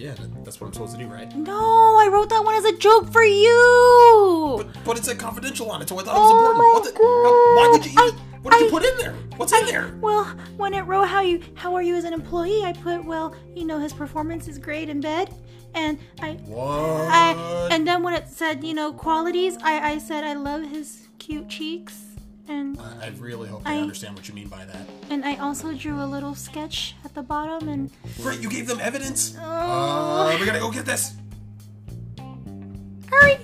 Yeah, 0.01 0.15
that's 0.45 0.59
what 0.59 0.69
I'm 0.69 0.73
supposed 0.73 0.97
to 0.97 0.99
do, 0.99 1.07
right? 1.09 1.29
No, 1.37 1.53
I 2.01 2.09
wrote 2.11 2.31
that 2.31 2.43
one 2.43 2.55
as 2.55 2.65
a 2.65 2.73
joke 2.79 3.13
for 3.13 3.23
you. 3.23 4.55
But, 4.57 4.83
but 4.83 4.97
it 4.99 5.05
said 5.05 5.19
confidential 5.19 5.71
on 5.71 5.83
it, 5.83 5.91
so 5.91 5.99
I 5.99 6.03
thought 6.03 6.17
it 6.17 6.21
was 6.21 6.31
Oh 6.33 6.39
important. 6.39 6.59
my 6.59 6.73
What 6.73 6.85
the, 6.85 6.91
how- 7.29 7.57
why 7.57 7.69
would 7.71 7.85
you? 7.85 7.93
Even, 7.93 8.21
what 8.43 8.53
did 8.55 8.63
I- 8.63 8.65
you 8.65 8.71
put 8.71 8.85
in 8.87 8.97
there? 8.97 9.15
What's 9.37 9.53
in 9.53 9.67
there? 9.67 9.95
Well, 10.01 10.25
when 10.57 10.73
it 10.73 10.83
wrote 10.87 11.05
how 11.09 11.21
you 11.21 11.43
how 11.55 11.75
are 11.75 11.83
you 11.83 11.97
as 11.97 12.05
an 12.05 12.15
employee, 12.15 12.65
I 12.65 12.73
put 12.73 13.05
well, 13.05 13.35
you 13.55 13.67
know, 13.67 13.79
his 13.79 13.93
performance 13.93 14.49
is 14.49 14.57
great 14.57 14.89
in 14.89 15.03
bed, 15.03 15.35
and 15.75 15.99
I 16.23 16.33
What? 16.47 17.11
I 17.13 17.69
and 17.71 17.87
then 17.87 18.03
when 18.03 18.15
it 18.15 18.27
said 18.29 18.65
you 18.65 18.73
know 18.73 18.95
qualities, 18.95 19.59
I 19.63 19.93
I 19.93 19.99
said 19.99 20.25
I 20.25 20.33
love 20.33 20.63
his 20.63 21.09
cute 21.19 21.51
cheeks, 21.51 22.10
and 22.51 22.79
I 22.81 23.07
I 23.07 23.09
really 23.19 23.49
hope 23.49 23.65
they 23.65 23.71
I- 23.79 23.79
understand 23.79 24.17
what 24.17 24.29
you 24.29 24.35
mean 24.35 24.49
by 24.49 24.65
that. 24.65 24.85
and 25.09 25.25
I 25.25 25.37
also 25.37 25.73
drew 25.75 26.03
a 26.03 26.09
little 26.15 26.35
sketch 26.35 26.95
at 27.05 27.15
the 27.15 27.23
bottom, 27.23 27.69
and 27.69 27.91
Great, 28.23 28.41
you 28.41 28.51
gave 28.51 28.67
them 28.67 28.81
evidence. 28.81 29.37
oh, 29.41 29.43
Uh, 29.43 30.37
we 30.39 30.45
gotta 30.45 30.59
go 30.59 30.71
get 30.71 30.85
this. 30.87 31.15
hurry. 33.11 33.39